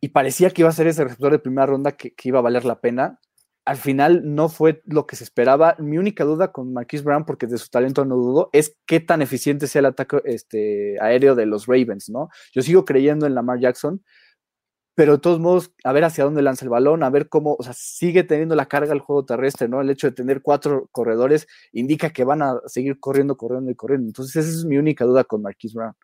Y 0.00 0.08
parecía 0.08 0.50
que 0.50 0.62
iba 0.62 0.68
a 0.68 0.72
ser 0.72 0.86
ese 0.86 1.04
receptor 1.04 1.32
de 1.32 1.38
primera 1.38 1.66
ronda 1.66 1.92
que, 1.92 2.12
iba 2.24 2.40
a 2.40 2.42
valer 2.42 2.64
la 2.64 2.80
pena. 2.80 3.20
Al 3.64 3.78
final 3.78 4.34
no 4.34 4.50
fue 4.50 4.82
lo 4.84 5.06
que 5.06 5.16
se 5.16 5.24
esperaba. 5.24 5.76
Mi 5.78 5.96
única 5.96 6.24
duda 6.24 6.52
con 6.52 6.74
Marquise 6.74 7.04
Brown, 7.04 7.24
porque 7.24 7.46
de 7.46 7.56
su 7.56 7.70
talento 7.70 8.04
no 8.04 8.16
dudo, 8.16 8.50
es 8.52 8.76
qué 8.84 9.00
tan 9.00 9.22
eficiente 9.22 9.66
sea 9.66 9.80
el 9.80 9.86
ataque 9.86 10.20
este, 10.26 11.00
aéreo 11.00 11.34
de 11.34 11.46
los 11.46 11.66
Ravens, 11.66 12.10
¿no? 12.10 12.28
Yo 12.52 12.60
sigo 12.60 12.84
creyendo 12.84 13.26
en 13.26 13.34
Lamar 13.34 13.60
Jackson, 13.60 14.02
pero 14.94 15.14
de 15.14 15.18
todos 15.18 15.40
modos, 15.40 15.72
a 15.82 15.92
ver 15.92 16.04
hacia 16.04 16.24
dónde 16.24 16.42
lanza 16.42 16.64
el 16.64 16.68
balón, 16.68 17.02
a 17.02 17.10
ver 17.10 17.28
cómo, 17.28 17.56
o 17.58 17.62
sea, 17.62 17.72
sigue 17.72 18.22
teniendo 18.22 18.54
la 18.54 18.66
carga 18.66 18.92
el 18.92 19.00
juego 19.00 19.24
terrestre, 19.24 19.68
¿no? 19.68 19.80
El 19.80 19.90
hecho 19.90 20.06
de 20.06 20.14
tener 20.14 20.40
cuatro 20.40 20.88
corredores 20.92 21.48
indica 21.72 22.10
que 22.10 22.22
van 22.24 22.42
a 22.42 22.60
seguir 22.66 23.00
corriendo, 23.00 23.36
corriendo 23.36 23.72
y 23.72 23.74
corriendo. 23.74 24.06
Entonces, 24.06 24.36
esa 24.36 24.56
es 24.56 24.64
mi 24.64 24.76
única 24.76 25.04
duda 25.04 25.24
con 25.24 25.42
Marquis 25.42 25.74
Brown. 25.74 25.94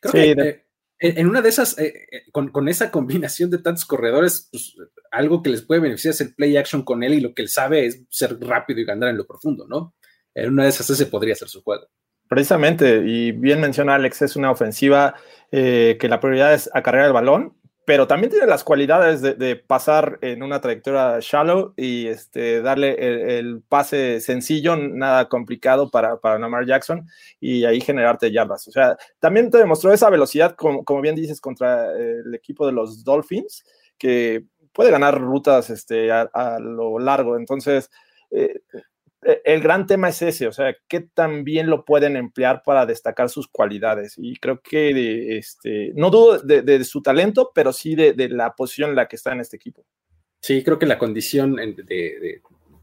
Creo, 0.00 0.12
que, 0.12 0.66
en, 0.98 1.26
una 1.26 1.42
de 1.42 1.48
esas, 1.48 1.76
eh, 1.78 2.06
eh, 2.10 2.22
con, 2.30 2.68
esa 2.68 2.90
combinación 2.92 3.50
de 3.50 3.58
tantos 3.58 3.84
corredores, 3.84 4.48
pues, 4.52 4.76
algo 5.10 5.42
que 5.42 5.50
les 5.50 5.62
puede 5.62 5.80
beneficiar 5.80 6.14
es 6.14 6.20
el 6.20 6.34
play 6.34 6.56
action 6.56 6.82
con 6.82 7.02
él 7.02 7.14
y 7.14 7.20
lo 7.20 7.34
que 7.34 7.42
él 7.42 7.48
sabe 7.48 7.86
es 7.86 8.04
ser 8.10 8.38
rápido 8.40 8.80
y 8.80 8.84
ganar 8.84 9.08
en 9.08 9.16
lo 9.16 9.26
profundo, 9.26 9.66
¿no? 9.68 9.94
En 10.34 10.52
una 10.52 10.64
de 10.64 10.68
esas 10.68 10.88
ese 10.88 11.06
podría 11.06 11.34
ser 11.34 11.48
su 11.48 11.62
juego. 11.62 11.88
Precisamente, 12.28 13.02
y 13.04 13.32
bien 13.32 13.60
menciona 13.60 13.94
Alex, 13.94 14.22
es 14.22 14.36
una 14.36 14.50
ofensiva 14.50 15.14
que 15.50 16.08
la 16.08 16.20
prioridad 16.20 16.54
es 16.54 16.68
acarrear 16.74 17.06
el 17.06 17.12
balón 17.12 17.56
pero 17.86 18.08
también 18.08 18.32
tiene 18.32 18.46
las 18.46 18.64
cualidades 18.64 19.22
de, 19.22 19.56
pasar 19.56 20.18
en 20.20 20.42
una 20.42 20.60
trayectoria 20.60 21.18
shallow 21.20 21.72
y 21.76 22.08
este, 22.08 22.60
darle 22.60 23.38
el, 23.38 23.62
pase 23.62 24.20
sencillo, 24.20 24.76
nada 24.76 25.28
complicado 25.28 25.88
para, 25.88 26.16
para 26.16 26.64
Jackson 26.66 27.06
y 27.38 27.64
ahí 27.64 27.80
generarte 27.80 28.32
yardas. 28.32 28.66
O 28.66 28.72
sea, 28.72 28.98
también 29.20 29.52
te 29.52 29.58
demostró 29.58 29.92
esa 29.92 30.10
velocidad, 30.10 30.56
como, 30.56 30.84
como 30.84 31.00
bien 31.00 31.14
dices, 31.14 31.40
contra 31.40 31.92
el 31.96 32.34
equipo 32.34 32.66
de 32.66 32.72
los 32.72 33.04
Dolphins, 33.04 33.64
que 33.96 34.44
puede 34.72 34.90
ganar 34.90 35.20
rutas 35.20 35.70
este, 35.70 36.10
a, 36.10 36.58
lo 36.60 36.98
largo. 36.98 37.36
Entonces, 37.36 37.88
eh, 38.32 38.62
el 39.44 39.60
gran 39.60 39.86
tema 39.86 40.08
es 40.08 40.22
ese, 40.22 40.46
o 40.46 40.52
sea, 40.52 40.76
qué 40.88 41.00
también 41.00 41.68
lo 41.68 41.84
pueden 41.84 42.16
emplear 42.16 42.62
para 42.64 42.86
destacar 42.86 43.28
sus 43.28 43.48
cualidades. 43.48 44.14
Y 44.16 44.36
creo 44.36 44.60
que 44.60 45.36
este, 45.38 45.92
no 45.94 46.10
dudo 46.10 46.38
de, 46.38 46.84
su 46.84 47.02
talento, 47.02 47.50
pero 47.54 47.72
sí 47.72 47.94
de, 47.94 48.14
la 48.28 48.54
posición 48.54 48.90
en 48.90 48.96
la 48.96 49.08
que 49.08 49.16
está 49.16 49.32
en 49.32 49.40
este 49.40 49.56
equipo. 49.56 49.84
Sí, 50.40 50.62
creo 50.62 50.78
que 50.78 50.86
la 50.86 50.98
condición 50.98 51.56
de, 51.56 52.40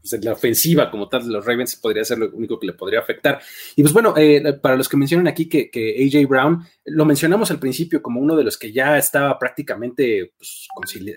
pues, 0.08 0.22
la 0.22 0.32
ofensiva 0.32 0.90
como 0.90 1.08
tal 1.08 1.24
de 1.26 1.32
los 1.32 1.44
Ravens 1.44 1.76
podría 1.76 2.04
ser 2.04 2.18
lo 2.18 2.30
único 2.30 2.58
que 2.58 2.66
le 2.66 2.74
podría 2.74 3.00
afectar. 3.00 3.40
Y 3.74 3.82
pues 3.82 3.94
bueno, 3.94 4.14
eh, 4.16 4.52
para 4.60 4.76
los 4.76 4.88
que 4.88 4.98
mencionan 4.98 5.26
aquí 5.28 5.48
que, 5.48 5.70
AJ 5.72 6.28
Brown, 6.28 6.62
lo 6.84 7.04
mencionamos 7.06 7.50
al 7.50 7.58
principio 7.58 8.02
como 8.02 8.20
uno 8.20 8.36
de 8.36 8.44
los 8.44 8.58
que 8.58 8.70
ya 8.70 8.98
estaba 8.98 9.38
prácticamente 9.38 10.32
pues, 10.36 10.68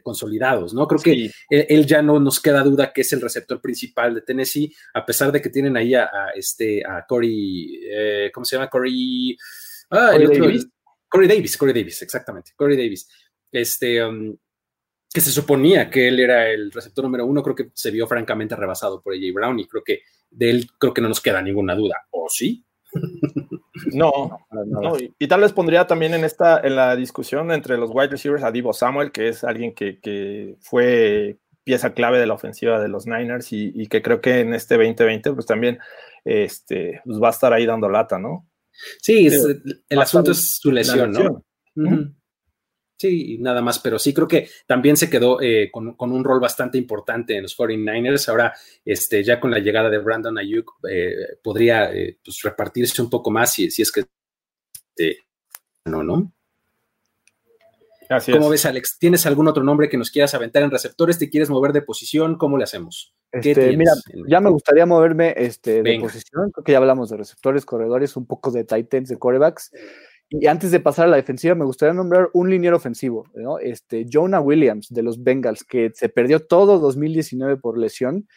consolidados, 0.04 0.74
¿no? 0.74 0.88
Creo 0.88 1.02
que 1.02 1.32
él, 1.50 1.86
ya 1.86 2.02
no 2.02 2.20
nos 2.20 2.40
queda 2.40 2.64
duda 2.64 2.94
que 2.94 3.02
es 3.02 3.12
el 3.12 3.22
receptor 3.22 3.60
principal 3.60 4.16
de 4.16 4.22
Tennessee, 4.22 4.74
a 4.94 5.06
pesar 5.06 5.32
de 5.32 5.42
que 5.42 5.50
tienen 5.50 5.76
ahí 5.76 5.94
a, 5.94 6.10
este, 6.34 6.84
a 6.86 7.06
Corey, 7.06 7.82
eh, 7.92 8.32
¿cómo 8.34 8.46
se 8.46 8.56
llama? 8.56 8.70
Corey, 8.70 9.38
ah, 9.92 10.12
Corey 10.14 10.40
Davis. 10.40 10.68
Corey 11.10 11.28
Davis, 11.28 11.58
Corey 11.58 11.74
Davis, 11.74 12.02
exactamente, 12.02 12.52
Corey 12.56 12.78
Davis. 12.78 13.10
Este, 13.52 14.04
um, 14.04 14.38
que 15.18 15.22
se 15.22 15.32
suponía 15.32 15.90
que 15.90 16.10
él 16.10 16.20
era 16.20 16.48
el 16.48 16.72
receptor 16.72 17.04
número 17.04 17.26
uno, 17.26 17.42
creo 17.42 17.56
que 17.56 17.72
se 17.74 17.90
vio 17.90 18.06
francamente 18.06 18.56
rebasado 18.56 19.02
por 19.02 19.16
AJ 19.16 19.34
Brown 19.34 19.60
y 19.60 19.68
creo 19.68 19.84
que 19.84 20.02
de 20.30 20.52
él 20.52 20.70
creo 20.78 20.94
que 20.94 21.02
no 21.02 21.08
nos 21.08 21.22
queda 21.22 21.42
ninguna 21.42 21.74
duda. 21.74 22.06
¿O 22.12 22.28
sí? 22.30 22.64
No, 23.94 24.46
no, 24.52 24.94
y, 25.18 25.28
tal 25.28 25.42
vez 25.42 25.54
pondría 25.54 25.88
también 25.88 26.14
en 26.14 26.24
esta 26.24 26.60
en 26.60 26.76
la 26.76 26.96
discusión 26.96 27.52
entre 27.52 27.80
los 27.80 27.90
wide 27.92 28.10
receivers 28.10 28.44
a 28.44 28.52
Divo 28.52 28.74
Samuel, 28.74 29.12
que 29.12 29.30
es 29.30 29.44
alguien 29.44 29.74
que, 29.74 30.56
fue 30.62 31.40
pieza 31.64 31.96
clave 31.96 32.20
de 32.20 32.28
la 32.28 32.36
ofensiva 32.36 32.80
de 32.80 32.88
los 32.88 33.08
Niners 33.08 33.52
y, 33.52 33.88
que 33.88 34.04
creo 34.04 34.22
que 34.22 34.42
en 34.42 34.54
este 34.54 34.76
2020 34.76 35.34
pues 35.34 35.48
también 35.48 35.80
este, 36.26 37.02
pues 37.06 37.20
va 37.20 37.30
a 37.30 37.32
estar 37.32 37.54
ahí 37.54 37.66
dando 37.66 37.90
lata, 37.90 38.20
¿no? 38.20 38.48
Sí, 39.02 39.30
el 39.90 40.00
asunto 40.00 40.30
es 40.30 40.60
su 40.60 40.72
lesión, 40.72 41.12
¿no? 41.12 41.44
Sí, 42.98 43.38
nada 43.40 43.62
más, 43.62 43.78
pero 43.78 44.00
sí 44.00 44.12
creo 44.12 44.28
que 44.28 44.50
también 44.66 44.98
se 44.98 45.10
quedó 45.10 45.40
eh, 45.40 45.70
con, 45.72 45.96
un 46.00 46.24
rol 46.24 46.40
bastante 46.40 46.80
importante 46.80 47.38
en 47.38 47.44
los 47.44 47.56
49ers. 47.56 48.28
Ahora, 48.30 48.54
este, 48.84 49.24
ya 49.24 49.40
con 49.40 49.52
la 49.52 49.60
llegada 49.60 49.90
de 49.90 50.00
Brandon 50.00 50.38
Ayuk, 50.38 50.80
eh, 50.90 51.38
podría 51.44 51.94
eh, 51.94 52.18
pues, 52.24 52.42
repartirse 52.42 53.02
un 53.02 53.10
poco 53.10 53.30
más 53.30 53.54
si, 53.54 53.70
si 53.70 53.84
es 53.84 53.92
que 53.92 54.04
no, 55.86 56.04
¿no? 56.04 56.34
¿Cómo 58.32 58.50
ves, 58.50 58.66
Alex? 58.66 58.98
¿Tienes 59.00 59.26
algún 59.26 59.48
otro 59.48 59.64
nombre 59.64 59.90
que 59.90 59.98
nos 59.98 60.12
quieras 60.12 60.34
aventar 60.34 60.64
en 60.64 60.72
receptores? 60.72 61.20
¿Te 61.20 61.30
quieres 61.30 61.50
mover 61.50 61.74
de 61.74 61.82
posición? 61.82 62.38
¿Cómo 62.38 62.58
le 62.58 62.64
hacemos? 62.64 63.14
Este, 63.32 63.76
mira, 63.76 63.92
ya 64.28 64.40
me 64.40 64.50
gustaría 64.50 64.86
moverme 64.86 65.34
este, 65.36 65.84
de 65.84 66.00
posición. 66.00 66.52
Creo 66.52 66.64
que 66.64 66.72
ya 66.72 66.78
hablamos 66.78 67.10
de 67.10 67.18
receptores, 67.18 67.66
corredores, 67.66 68.16
un 68.16 68.26
poco 68.26 68.52
de 68.52 68.64
tight 68.64 68.94
ends, 68.94 69.10
de 69.10 69.18
corebacks. 69.18 69.72
Y 70.30 70.48
antes 70.48 70.72
de 70.72 70.82
pasar 70.82 71.06
a 71.06 71.10
la 71.10 71.16
defensiva, 71.16 71.56
me 71.56 71.64
gustaría 71.64 71.94
nombrar 71.94 72.30
un 72.34 72.50
liniero 72.50 72.76
ofensivo, 72.76 73.26
¿no? 73.34 73.60
Este, 73.60 74.06
Jonah 74.12 74.42
Williams 74.42 74.90
de 74.90 75.02
los 75.02 75.24
Bengals, 75.24 75.64
que 75.64 75.92
se 75.94 76.10
perdió 76.10 76.46
todo 76.46 76.80
2019 76.80 77.58
por 77.58 77.78
lesión 77.78 78.28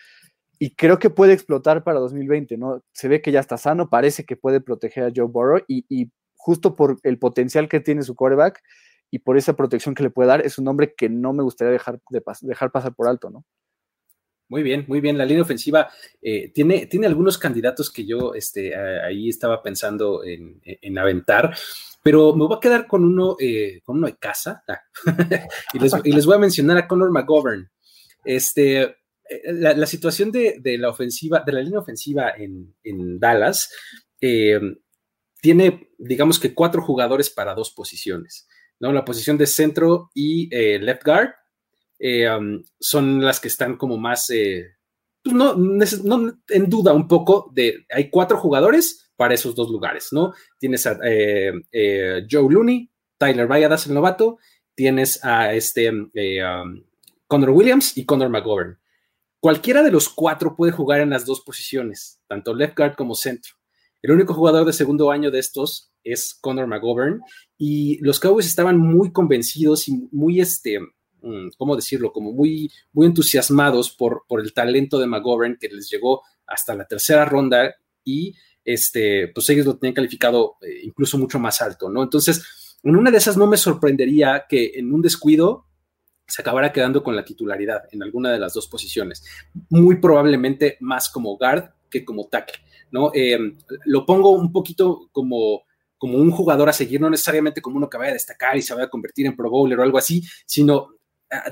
y 0.60 0.74
creo 0.76 0.98
que 1.00 1.10
puede 1.10 1.32
explotar 1.32 1.82
para 1.82 1.98
2020, 2.00 2.58
¿no? 2.58 2.84
Se 2.92 3.08
ve 3.08 3.22
que 3.22 3.32
ya 3.32 3.40
está 3.40 3.56
sano, 3.58 3.90
parece 3.90 4.24
que 4.24 4.36
puede 4.36 4.60
proteger 4.60 5.04
a 5.04 5.12
Joe 5.14 5.26
Burrow 5.26 5.62
y, 5.66 6.12
justo 6.36 6.76
por 6.76 6.98
el 7.02 7.18
potencial 7.18 7.68
que 7.68 7.80
tiene 7.80 8.02
su 8.02 8.14
quarterback 8.14 8.62
y 9.10 9.20
por 9.20 9.36
esa 9.36 9.54
protección 9.56 9.94
que 9.94 10.02
le 10.04 10.10
puede 10.10 10.28
dar, 10.28 10.46
es 10.46 10.58
un 10.58 10.68
hombre 10.68 10.94
que 10.96 11.08
no 11.08 11.32
me 11.32 11.42
gustaría 11.42 11.72
dejar, 11.72 12.00
de 12.10 12.22
dejar 12.42 12.70
pasar 12.70 12.94
por 12.94 13.08
alto, 13.08 13.30
¿no? 13.30 13.44
Muy 14.50 14.64
bien, 14.64 14.84
muy 14.88 15.00
bien. 15.00 15.16
La 15.16 15.24
línea 15.24 15.44
ofensiva 15.44 15.88
eh, 16.20 16.50
tiene, 16.52 16.86
tiene 16.86 17.06
algunos 17.06 17.38
candidatos 17.38 17.88
que 17.88 18.04
yo 18.04 18.34
este, 18.34 18.74
ahí 18.76 19.28
estaba 19.28 19.62
pensando 19.62 20.24
en, 20.24 20.98
aventar, 20.98 21.56
pero 22.02 22.34
me 22.34 22.44
voy 22.46 22.56
a 22.56 22.60
quedar 22.60 22.88
con 22.88 23.04
uno, 23.04 23.36
eh, 23.38 23.80
con 23.84 23.98
uno 23.98 24.08
de 24.08 24.16
casa 24.16 24.64
ah, 24.66 24.80
y, 25.72 25.78
les, 26.12 26.26
voy 26.26 26.34
a 26.34 26.40
mencionar 26.40 26.76
a 26.78 26.88
Conor 26.88 27.12
McGovern. 27.12 27.70
Este, 28.24 28.82
eh, 28.82 28.96
la, 29.52 29.86
situación 29.86 30.32
de, 30.32 30.60
la 30.78 30.88
ofensiva, 30.90 31.44
de 31.46 31.52
la 31.52 31.60
línea 31.60 31.78
ofensiva 31.78 32.32
en, 32.36 33.20
Dallas, 33.20 33.70
tiene, 35.40 35.90
digamos 35.96 36.40
que 36.40 36.54
cuatro 36.54 36.82
jugadores 36.82 37.30
para 37.30 37.54
dos 37.54 37.70
posiciones, 37.70 38.48
¿no? 38.80 38.92
La 38.92 39.04
posición 39.04 39.38
de 39.38 39.46
centro 39.46 40.10
y 40.12 40.48
left 40.80 41.04
guard 41.04 41.39
eh, 42.00 42.28
son 42.78 43.22
las 43.22 43.40
que 43.40 43.48
están 43.48 43.76
como 43.76 43.98
más, 43.98 44.30
eh, 44.30 44.76
pues 45.22 45.36
no, 46.02 46.38
en 46.48 46.70
duda 46.70 46.94
un 46.94 47.06
poco 47.06 47.52
de, 47.54 47.84
hay 47.90 48.08
cuatro 48.08 48.38
jugadores 48.38 49.12
para 49.16 49.34
esos 49.34 49.54
dos 49.54 49.70
lugares, 49.70 50.08
¿no? 50.10 50.32
Tienes 50.58 50.86
a 50.86 50.98
eh, 51.04 51.52
Joe 52.28 52.50
Looney, 52.50 52.90
Tyler 53.18 53.46
Valladas, 53.46 53.86
el 53.86 53.92
novato, 53.92 54.38
tienes 54.74 55.22
a 55.22 55.52
este 55.52 55.92
Connor 57.26 57.50
Williams 57.50 57.98
y 57.98 58.06
Connor 58.06 58.30
McGovern. 58.30 58.78
Cualquiera 59.38 59.82
de 59.82 59.90
los 59.90 60.08
cuatro 60.08 60.56
puede 60.56 60.72
jugar 60.72 61.02
en 61.02 61.10
las 61.10 61.26
dos 61.26 61.42
posiciones, 61.42 62.20
tanto 62.26 62.54
left 62.54 62.76
guard 62.76 62.94
como 62.94 63.14
centro. 63.14 63.54
El 64.00 64.12
único 64.12 64.32
jugador 64.32 64.64
de 64.64 64.72
segundo 64.72 65.10
año 65.10 65.30
de 65.30 65.38
estos 65.38 65.92
es 66.02 66.38
Connor 66.40 66.66
McGovern 66.66 67.20
y 67.58 67.98
los 68.02 68.18
Cowboys 68.20 68.46
estaban 68.46 68.78
muy 68.78 69.12
convencidos 69.12 69.86
y 69.88 70.08
muy 70.12 70.40
este, 70.40 70.78
¿cómo 71.56 71.76
decirlo? 71.76 72.12
Como 72.12 72.32
muy, 72.32 72.70
muy 72.92 73.06
entusiasmados 73.06 73.90
por, 73.90 74.24
por 74.28 74.40
el 74.40 74.52
talento 74.52 74.98
de 74.98 75.06
McGovern 75.06 75.56
que 75.60 75.68
les 75.68 75.90
llegó 75.90 76.22
hasta 76.46 76.74
la 76.74 76.86
tercera 76.86 77.24
ronda 77.24 77.74
y 78.04 78.34
este, 78.64 79.28
pues 79.28 79.48
ellos 79.50 79.66
lo 79.66 79.76
tenían 79.76 79.94
calificado 79.94 80.56
eh, 80.62 80.80
incluso 80.82 81.18
mucho 81.18 81.38
más 81.38 81.60
alto, 81.62 81.88
¿no? 81.88 82.02
Entonces, 82.02 82.78
en 82.82 82.96
una 82.96 83.10
de 83.10 83.18
esas 83.18 83.36
no 83.36 83.46
me 83.46 83.56
sorprendería 83.56 84.46
que 84.48 84.72
en 84.74 84.92
un 84.92 85.02
descuido 85.02 85.66
se 86.26 86.42
acabara 86.42 86.72
quedando 86.72 87.02
con 87.02 87.16
la 87.16 87.24
titularidad 87.24 87.82
en 87.90 88.02
alguna 88.02 88.30
de 88.30 88.38
las 88.38 88.54
dos 88.54 88.68
posiciones, 88.68 89.24
muy 89.68 89.96
probablemente 89.96 90.76
más 90.80 91.08
como 91.08 91.36
guard 91.36 91.70
que 91.90 92.04
como 92.04 92.28
tackle, 92.28 92.62
¿no? 92.92 93.10
Em, 93.12 93.58
lo 93.86 94.06
pongo 94.06 94.30
un 94.30 94.52
poquito 94.52 95.08
como 95.12 95.64
como 96.00 96.16
un 96.16 96.30
jugador 96.30 96.66
a 96.66 96.72
seguir, 96.72 96.98
no 96.98 97.10
necesariamente 97.10 97.60
como 97.60 97.76
uno 97.76 97.90
que 97.90 97.98
vaya 97.98 98.12
a 98.12 98.14
destacar 98.14 98.56
y 98.56 98.62
se 98.62 98.72
vaya 98.72 98.86
a 98.86 98.90
convertir 98.90 99.26
en 99.26 99.36
Pro 99.36 99.50
Bowler 99.50 99.78
o 99.78 99.82
algo 99.82 99.98
así, 99.98 100.22
sino 100.46 100.94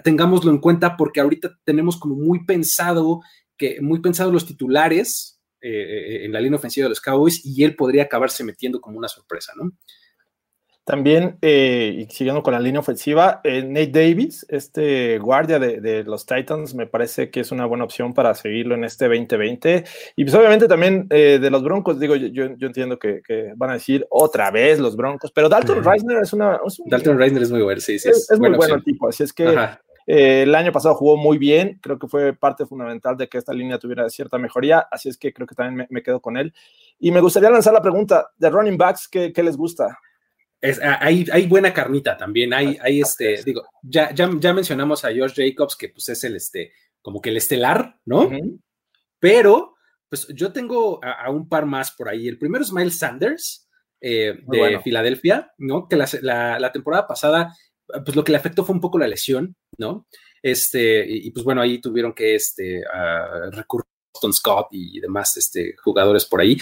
tengámoslo 0.03 0.51
en 0.51 0.59
cuenta 0.59 0.97
porque 0.97 1.21
ahorita 1.21 1.59
tenemos 1.65 1.99
como 1.99 2.17
muy 2.17 2.45
pensado 2.45 3.21
que 3.57 3.81
muy 3.81 4.01
pensado 4.01 4.33
los 4.33 4.47
titulares 4.47 5.41
eh, 5.61 5.71
eh, 5.71 6.25
en 6.25 6.33
la 6.33 6.41
línea 6.41 6.59
ofensiva 6.59 6.85
de 6.85 6.91
los 6.91 7.01
Cowboys 7.01 7.45
y 7.45 7.65
él 7.65 7.75
podría 7.75 8.05
acabarse 8.05 8.45
metiendo 8.45 8.81
como 8.81 8.99
una 8.99 9.09
sorpresa, 9.09 9.53
¿no? 9.57 9.73
También, 10.89 11.37
eh, 11.43 11.95
y 11.99 12.11
siguiendo 12.11 12.43
con 12.43 12.55
la 12.55 12.61
línea 12.61 12.81
ofensiva, 12.81 13.43
eh, 13.45 13.63
Nate 13.63 13.91
Davis, 13.91 14.47
este 14.49 15.19
guardia 15.19 15.59
de, 15.59 16.03
los 16.03 16.25
Titans, 16.25 16.75
me 16.75 16.87
parece 16.87 17.31
que 17.31 17.41
es 17.41 17.53
una 17.53 17.67
buena 17.67 17.85
opción 17.85 18.15
para 18.15 18.33
seguirlo 18.33 18.75
en 18.75 18.85
este 18.85 19.07
2020. 19.07 19.85
Y 20.17 20.25
pues 20.25 20.35
obviamente 20.35 20.67
también 20.67 21.07
eh, 21.11 21.39
de 21.43 21.51
los 21.51 21.63
Broncos, 21.63 22.01
digo, 22.01 22.17
yo, 22.17 22.57
yo 22.57 22.67
entiendo 22.67 22.99
que, 22.99 23.21
van 23.57 23.69
a 23.69 23.75
decir 23.75 24.07
otra 24.09 24.51
vez 24.51 24.79
los 24.79 24.97
Broncos, 24.97 25.31
pero 25.31 25.51
Dalton 25.51 25.85
Reisner 25.85 26.23
es 26.23 26.33
una... 26.33 26.59
Dalton 26.87 27.19
Reisner 27.19 27.43
es 27.43 27.51
muy 27.51 27.61
bueno, 27.61 27.83
sí, 27.83 27.99
sí. 27.99 28.09
Es, 28.09 28.41
muy 28.41 28.55
bueno 28.55 28.81
tipo, 28.81 29.11
así 29.11 29.25
es 29.25 29.35
que... 29.35 29.59
el 30.07 30.55
año 30.55 30.73
pasado 30.73 30.95
jugó 30.95 31.19
muy 31.19 31.37
bien, 31.37 31.79
creo 31.83 31.99
que 31.99 32.09
fue 32.09 32.33
parte 32.33 32.65
fundamental 32.65 33.15
de 33.19 33.29
que 33.29 33.37
esta 33.37 33.53
línea 33.53 33.79
tuviera 33.79 34.09
cierta 34.09 34.39
mejoría, 34.39 34.89
así 34.91 35.11
es 35.11 35.19
que 35.19 35.35
creo 35.35 35.47
que 35.47 35.55
también 35.55 35.87
me, 35.91 36.03
quedo 36.03 36.23
con 36.23 36.39
él. 36.39 36.55
Y 36.99 37.11
me 37.13 37.21
gustaría 37.21 37.51
lanzar 37.51 37.75
la 37.75 37.83
pregunta 37.83 38.31
de 38.39 38.49
running 38.49 38.79
backs, 38.79 39.07
¿qué, 39.07 39.35
qué 39.35 39.43
les 39.43 39.55
gusta? 39.55 39.99
Ah, 40.83 40.99
hay, 41.01 41.47
buena 41.47 41.73
carnita 41.73 42.17
también. 42.17 42.53
Hay, 42.53 42.77
hay 42.83 43.01
este, 43.01 43.43
digo, 43.45 43.63
ya, 43.83 44.13
ya, 44.13 44.29
ya, 44.39 44.53
mencionamos 44.53 45.05
a 45.05 45.09
Josh 45.09 45.35
Jacobs, 45.37 45.77
que 45.77 45.89
pues 45.91 46.09
es 46.09 46.25
el 46.25 46.37
este, 46.37 46.73
como 47.01 47.21
que 47.21 47.31
el 47.31 47.37
estelar, 47.37 48.01
¿no? 48.05 48.31
Pero, 49.21 49.77
pues 50.09 50.27
yo 50.29 50.53
tengo 50.53 51.01
a, 51.03 51.31
un 51.31 51.49
par 51.49 51.65
más 51.67 51.93
por 51.93 52.09
ahí. 52.09 52.27
El 52.27 52.39
primero 52.39 52.65
es 52.65 52.73
Miles 52.73 52.99
Sanders. 52.99 53.69
eh, 54.01 54.39
de 54.47 54.81
Filadelfia, 54.81 55.53
¿no? 55.59 55.89
Que 55.89 55.97
la, 55.97 56.73
temporada 56.73 57.07
pasada, 57.07 57.57
pues 58.05 58.17
lo 58.17 58.25
que 58.25 58.33
le 58.33 58.39
afectó 58.39 58.65
fue 58.65 58.75
un 58.75 58.81
poco 58.81 58.99
la 58.99 59.09
lesión, 59.09 59.55
¿no? 59.77 60.07
Este, 60.43 61.05
y, 61.09 61.31
pues 61.31 61.45
bueno, 61.45 61.61
ahí 61.61 61.81
tuvieron 61.81 62.13
que 62.13 62.35
este, 62.35 62.83
recurrir 63.53 63.87
a 63.87 64.11
Boston 64.13 64.33
Scott 64.33 64.69
y 64.73 65.01
demás 65.01 65.37
este, 65.37 65.77
jugadores 65.83 66.25
por 66.25 66.41
ahí. 66.41 66.59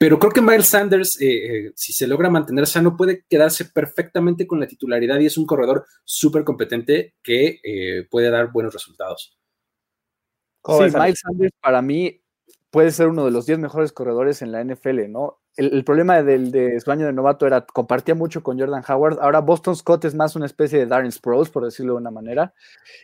Pero 0.00 0.18
creo 0.18 0.32
que 0.32 0.40
Miles 0.40 0.68
Sanders, 0.68 1.20
eh, 1.20 1.26
eh, 1.26 1.72
si 1.76 1.92
se 1.92 2.06
logra 2.06 2.30
mantener 2.30 2.66
sano, 2.66 2.96
puede 2.96 3.26
quedarse 3.28 3.66
perfectamente 3.66 4.46
con 4.46 4.58
la 4.58 4.66
titularidad 4.66 5.20
y 5.20 5.26
es 5.26 5.36
un 5.36 5.44
corredor 5.44 5.84
súper 6.04 6.42
competente 6.42 7.16
que 7.22 7.60
eh, 7.62 8.08
puede 8.10 8.30
dar 8.30 8.50
buenos 8.50 8.72
resultados. 8.72 9.38
Sí, 10.64 10.96
Miles 10.98 11.20
Sanders 11.20 11.52
para 11.60 11.82
mí 11.82 12.18
puede 12.70 12.92
ser 12.92 13.08
uno 13.08 13.26
de 13.26 13.30
los 13.30 13.44
10 13.44 13.58
mejores 13.58 13.92
corredores 13.92 14.40
en 14.40 14.52
la 14.52 14.64
NFL, 14.64 15.10
¿no? 15.10 15.42
El, 15.56 15.84
problema 15.84 16.22
del, 16.22 16.50
de 16.50 16.80
su 16.80 16.90
año 16.90 17.04
de 17.04 17.12
novato 17.12 17.46
era 17.46 17.66
compartía 17.66 18.14
mucho 18.14 18.42
con 18.42 18.58
Jordan 18.58 18.84
Howard. 18.88 19.18
Ahora 19.20 19.40
Boston 19.40 19.76
Scott 19.76 20.06
es 20.06 20.14
más 20.14 20.34
una 20.34 20.46
especie 20.46 20.78
de 20.78 20.86
Darren 20.86 21.12
Sproles, 21.12 21.50
por 21.50 21.66
decirlo 21.66 21.92
de 21.92 21.98
una 21.98 22.10
manera. 22.10 22.54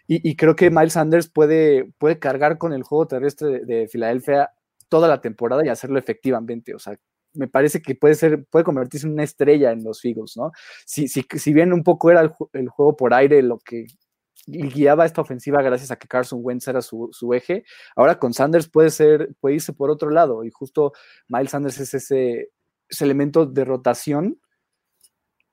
Y, 0.06 0.34
creo 0.36 0.56
que 0.56 0.70
Miles 0.70 0.94
Sanders 0.94 1.28
puede, 1.28 1.92
puede 1.98 2.18
cargar 2.18 2.56
con 2.56 2.72
el 2.72 2.84
juego 2.84 3.06
terrestre 3.06 3.66
de 3.66 3.86
Filadelfia 3.86 4.55
toda 4.88 5.08
la 5.08 5.20
temporada 5.20 5.64
y 5.64 5.68
hacerlo 5.68 5.98
efectivamente. 5.98 6.74
O 6.74 6.78
sea, 6.78 6.98
me 7.36 7.48
parece 7.48 7.82
que 7.82 7.94
puede 7.94 8.14
ser, 8.14 8.44
puede 8.46 8.64
convertirse 8.64 9.06
en 9.06 9.12
una 9.12 9.24
estrella 9.24 9.70
en 9.70 9.84
los 9.84 10.04
Eagles, 10.04 10.36
¿no? 10.36 10.52
Si, 10.84 11.08
si, 11.08 11.24
si 11.28 11.52
bien 11.52 11.72
un 11.72 11.82
poco 11.82 12.10
era 12.10 12.20
el, 12.20 12.68
juego 12.68 12.96
por 12.96 13.14
aire 13.14 13.42
lo 13.42 13.58
que 13.58 13.86
guiaba 14.46 15.04
esta 15.04 15.20
ofensiva 15.20 15.60
gracias 15.60 15.90
a 15.90 15.96
que 15.96 16.06
Carson 16.06 16.40
Wentz 16.42 16.68
era 16.68 16.80
su, 16.80 17.10
eje, 17.34 17.64
ahora 17.96 18.18
con 18.18 18.32
Sanders 18.32 18.68
puede 18.68 18.90
ser, 18.90 19.34
puede 19.40 19.56
irse 19.56 19.72
por 19.72 19.90
otro 19.90 20.10
lado, 20.10 20.44
y 20.44 20.50
justo 20.50 20.92
Miles 21.28 21.50
Sanders 21.50 21.80
es 21.80 21.94
ese, 21.94 22.50
ese 22.88 23.04
elemento 23.04 23.44
de 23.44 23.64
rotación 23.64 24.40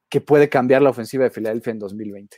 que 0.09 0.21
puede 0.21 0.47
cambiar 0.47 0.83
la 0.83 0.91
ofensiva 0.91 1.23
de 1.23 1.31
Filadelfia 1.31 1.71
en 1.71 1.79
2020. 1.79 2.37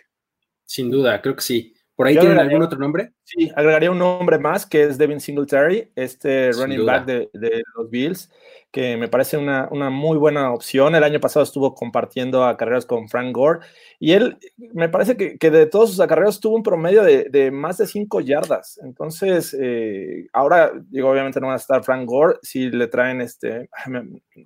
Sin 0.64 0.90
duda, 0.90 1.22
creo 1.22 1.36
que 1.36 1.42
sí. 1.42 1.75
¿Por 1.96 2.08
ahí 2.08 2.18
tienen 2.18 2.40
algún 2.40 2.62
otro 2.62 2.78
nombre? 2.78 3.14
Sí, 3.24 3.50
agregaría 3.56 3.90
un 3.90 4.00
nombre 4.00 4.38
más 4.38 4.66
que 4.66 4.84
es 4.84 4.98
Devin 4.98 5.22
Singletary, 5.22 5.92
este 5.96 6.52
running 6.52 6.86
back 6.86 7.06
de, 7.06 7.30
los 7.78 7.90
Bills, 7.90 8.30
que 8.70 8.98
me 8.98 9.08
parece 9.08 9.38
una, 9.38 9.70
muy 9.90 10.18
buena 10.18 10.52
opción. 10.52 10.94
El 10.94 11.06
año 11.06 11.22
pasado 11.22 11.44
estuvo 11.44 11.74
compartiendo 11.74 12.44
acarreos 12.44 12.86
con 12.86 13.08
Frank 13.08 13.34
Gore 13.34 13.60
y 13.98 14.12
él 14.12 14.38
me 14.58 14.90
parece 14.90 15.16
que, 15.16 15.50
de 15.50 15.66
todos 15.68 15.92
sus 15.92 16.02
acarreos 16.02 16.42
tuvo 16.42 16.58
un 16.58 16.64
promedio 16.64 17.02
de, 17.02 17.50
más 17.52 17.78
de 17.78 17.88
5 17.88 18.20
yardas. 18.20 18.78
Entonces, 18.84 19.56
eh, 19.58 20.28
ahora, 20.34 20.74
digo, 20.90 21.10
obviamente 21.10 21.40
no 21.40 21.48
va 21.48 21.54
a 21.54 21.58
estar 21.58 21.82
Frank 21.82 22.06
Gore 22.06 22.40
si 22.42 22.70
le 22.70 22.88
traen 22.88 23.22
este, 23.22 23.70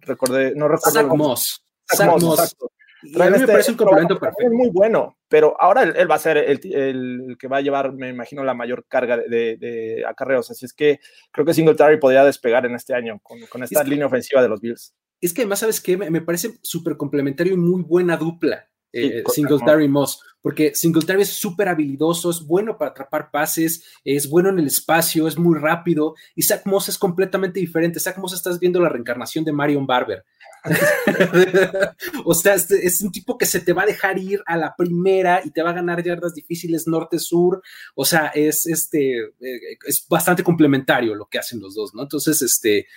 recordé, 0.02 0.54
no 0.56 0.68
recuerdo. 0.68 1.00
Zach 1.00 1.16
Moss. 1.16 1.66
Zach 1.88 2.22
Moss 2.22 2.56
a 3.20 3.30
mí 3.30 3.40
me 3.40 3.48
parece 3.48 3.72
un 3.72 3.78
complemento 3.78 4.20
perfecto. 4.20 4.46
Es 4.46 4.52
muy 4.52 4.70
bueno, 4.70 5.18
pero 5.28 5.56
ahora 5.60 5.84
él, 5.84 6.10
va 6.10 6.16
a 6.16 6.20
ser 6.20 6.38
el, 6.38 7.36
que 7.40 7.48
va 7.48 7.58
a 7.58 7.62
llevar, 7.62 7.94
me 7.94 8.10
imagino, 8.10 8.44
la 8.44 8.54
mayor 8.54 8.86
carga 8.88 9.18
de, 9.18 10.04
acarreos. 10.08 10.52
Así 10.52 10.66
es 10.66 10.74
que 10.74 11.00
creo 11.32 11.46
que 11.46 11.54
Singletary 11.54 11.98
podría 11.98 12.24
despegar 12.24 12.66
en 12.66 12.76
este 12.76 12.94
año 12.94 13.20
con, 13.22 13.64
esta 13.64 13.84
línea 13.84 14.08
ofensiva 14.08 14.42
de 14.42 14.50
los 14.50 14.62
Bills. 14.62 14.94
Es 15.22 15.34
que 15.34 15.42
además, 15.42 15.60
¿sabes 15.60 15.82
qué? 15.82 15.98
Me, 15.98 16.22
parece 16.22 16.60
súper 16.62 16.98
complementario 16.98 17.54
y 17.54 17.58
muy 17.58 17.84
buena 17.84 18.18
dupla. 18.18 18.69
Eh, 18.92 19.24
Singletary 19.28 19.88
Moss, 19.88 20.22
porque 20.42 20.74
Singletary 20.74 21.22
es 21.22 21.30
súper 21.30 21.68
habilidoso, 21.68 22.30
es 22.30 22.42
bueno 22.42 22.78
para 22.78 22.92
atrapar 22.92 23.30
pases, 23.30 23.84
es 24.04 24.30
bueno 24.30 24.50
en 24.50 24.60
el 24.60 24.68
espacio, 24.68 25.28
es 25.28 25.38
muy 25.38 25.60
rápido, 25.60 26.16
y 26.36 26.42
Zach 26.42 26.66
Moss 26.66 26.90
es 26.90 26.98
completamente 26.98 27.60
diferente. 27.60 28.00
Zach 28.00 28.18
Moss 28.18 28.34
estás 28.34 28.60
viendo 28.60 28.80
la 28.80 28.90
reencarnación 28.90 29.46
de 29.46 29.52
Marion 29.52 29.86
Barber. 29.86 30.26
o 32.26 32.34
sea, 32.34 32.56
es, 32.56 33.02
un 33.02 33.12
tipo 33.12 33.38
que 33.38 33.46
se 33.46 33.62
te 33.62 33.74
va 33.74 33.84
a 33.84 33.86
dejar 33.86 34.18
ir 34.18 34.42
a 34.46 34.58
la 34.58 34.76
primera 34.76 35.42
y 35.44 35.52
te 35.52 35.62
va 35.62 35.70
a 35.70 35.74
ganar 35.74 36.04
yardas 36.04 36.34
difíciles 36.34 36.88
norte-sur. 36.88 37.62
O 37.96 38.04
sea, 38.04 38.28
es 38.28 38.66
este 38.66 39.20
eh, 39.20 39.78
es 39.86 40.06
bastante 40.10 40.44
complementario 40.44 41.16
lo 41.16 41.28
que 41.28 41.40
hacen 41.40 41.62
los 41.62 41.76
dos, 41.76 41.94
¿no? 41.94 42.02
Entonces, 42.02 42.42
este 42.42 42.88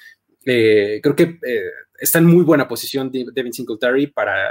eh, 0.44 1.00
creo 1.02 1.16
que 1.16 1.38
eh, 1.46 1.70
está 1.98 2.18
en 2.18 2.26
muy 2.26 2.44
buena 2.44 2.66
posición 2.66 3.10
Devin 3.10 3.52
Singletary 3.52 4.08
para 4.08 4.48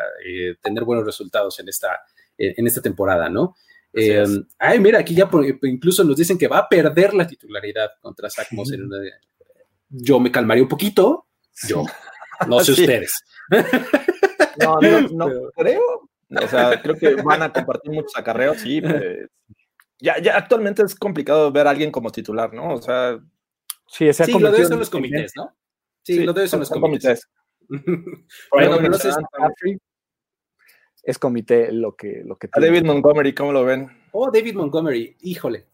tener 0.62 0.84
buenos 0.84 1.06
resultados 1.06 1.60
en 1.60 1.70
esta, 1.70 2.00
en 2.38 2.66
esta 2.68 2.82
temporada, 2.82 3.30
¿no? 3.30 3.56
ay, 4.60 4.80
mira, 4.80 5.00
aquí 5.00 5.14
ya 5.14 5.30
incluso 5.64 6.04
nos 6.04 6.16
dicen 6.16 6.38
que 6.38 6.48
va 6.48 6.60
a 6.60 6.70
perder 6.70 7.14
la 7.14 7.28
titularidad 7.28 7.92
contra 8.00 8.30
Zach 8.30 8.48
Moss 8.52 8.72
en 8.72 8.84
una 8.86 8.98
Yo 9.90 10.20
me 10.20 10.32
calmaría 10.32 10.64
un 10.64 10.70
poquito, 10.70 11.28
yo. 11.68 11.84
No 12.48 12.60
sé 12.62 12.72
ustedes. 12.82 13.12
No, 14.60 14.80
no, 15.12 15.52
creo. 15.56 16.10
O 16.30 16.48
sea, 16.48 16.82
creo 16.82 16.96
que 16.96 17.16
van 17.16 17.42
a 17.42 17.52
compartir 17.52 17.92
muchos 17.92 18.16
acarreos, 18.16 18.62
sí. 18.62 18.82
Pues, 18.82 19.28
ya, 20.00 20.20
ya 20.20 20.38
actualmente 20.38 20.82
es 20.84 20.96
complicado 20.96 21.52
ver 21.52 21.68
a 21.68 21.72
alguien 21.72 21.92
como 21.92 22.12
titular, 22.12 22.54
¿no? 22.54 22.76
O 22.76 22.82
sea. 22.82 23.20
Sí, 23.88 24.12
sí 24.14 24.40
lo 24.40 24.52
de 24.52 24.60
eso 24.60 24.70
son 24.70 24.80
los 24.80 24.90
comités, 24.90 25.34
¿no? 25.36 25.54
Sí, 26.04 26.24
lo 26.24 26.34
de 26.34 26.46
eso 26.46 26.52
son 26.52 26.60
los 26.62 26.70
comités. 26.70 27.28
bueno, 28.52 28.82
no 28.82 28.94
sé 28.98 29.10
es 31.04 31.18
comité 31.18 31.72
lo 31.72 31.96
que, 31.96 32.22
lo 32.26 32.38
que 32.38 32.48
A 32.52 32.60
David 32.60 32.86
Montgomery, 32.86 33.34
¿cómo 33.34 33.52
lo 33.52 33.66
ven? 33.66 33.90
Oh, 34.12 34.30
David 34.32 34.56
Montgomery, 34.56 35.18
híjole. 35.22 35.66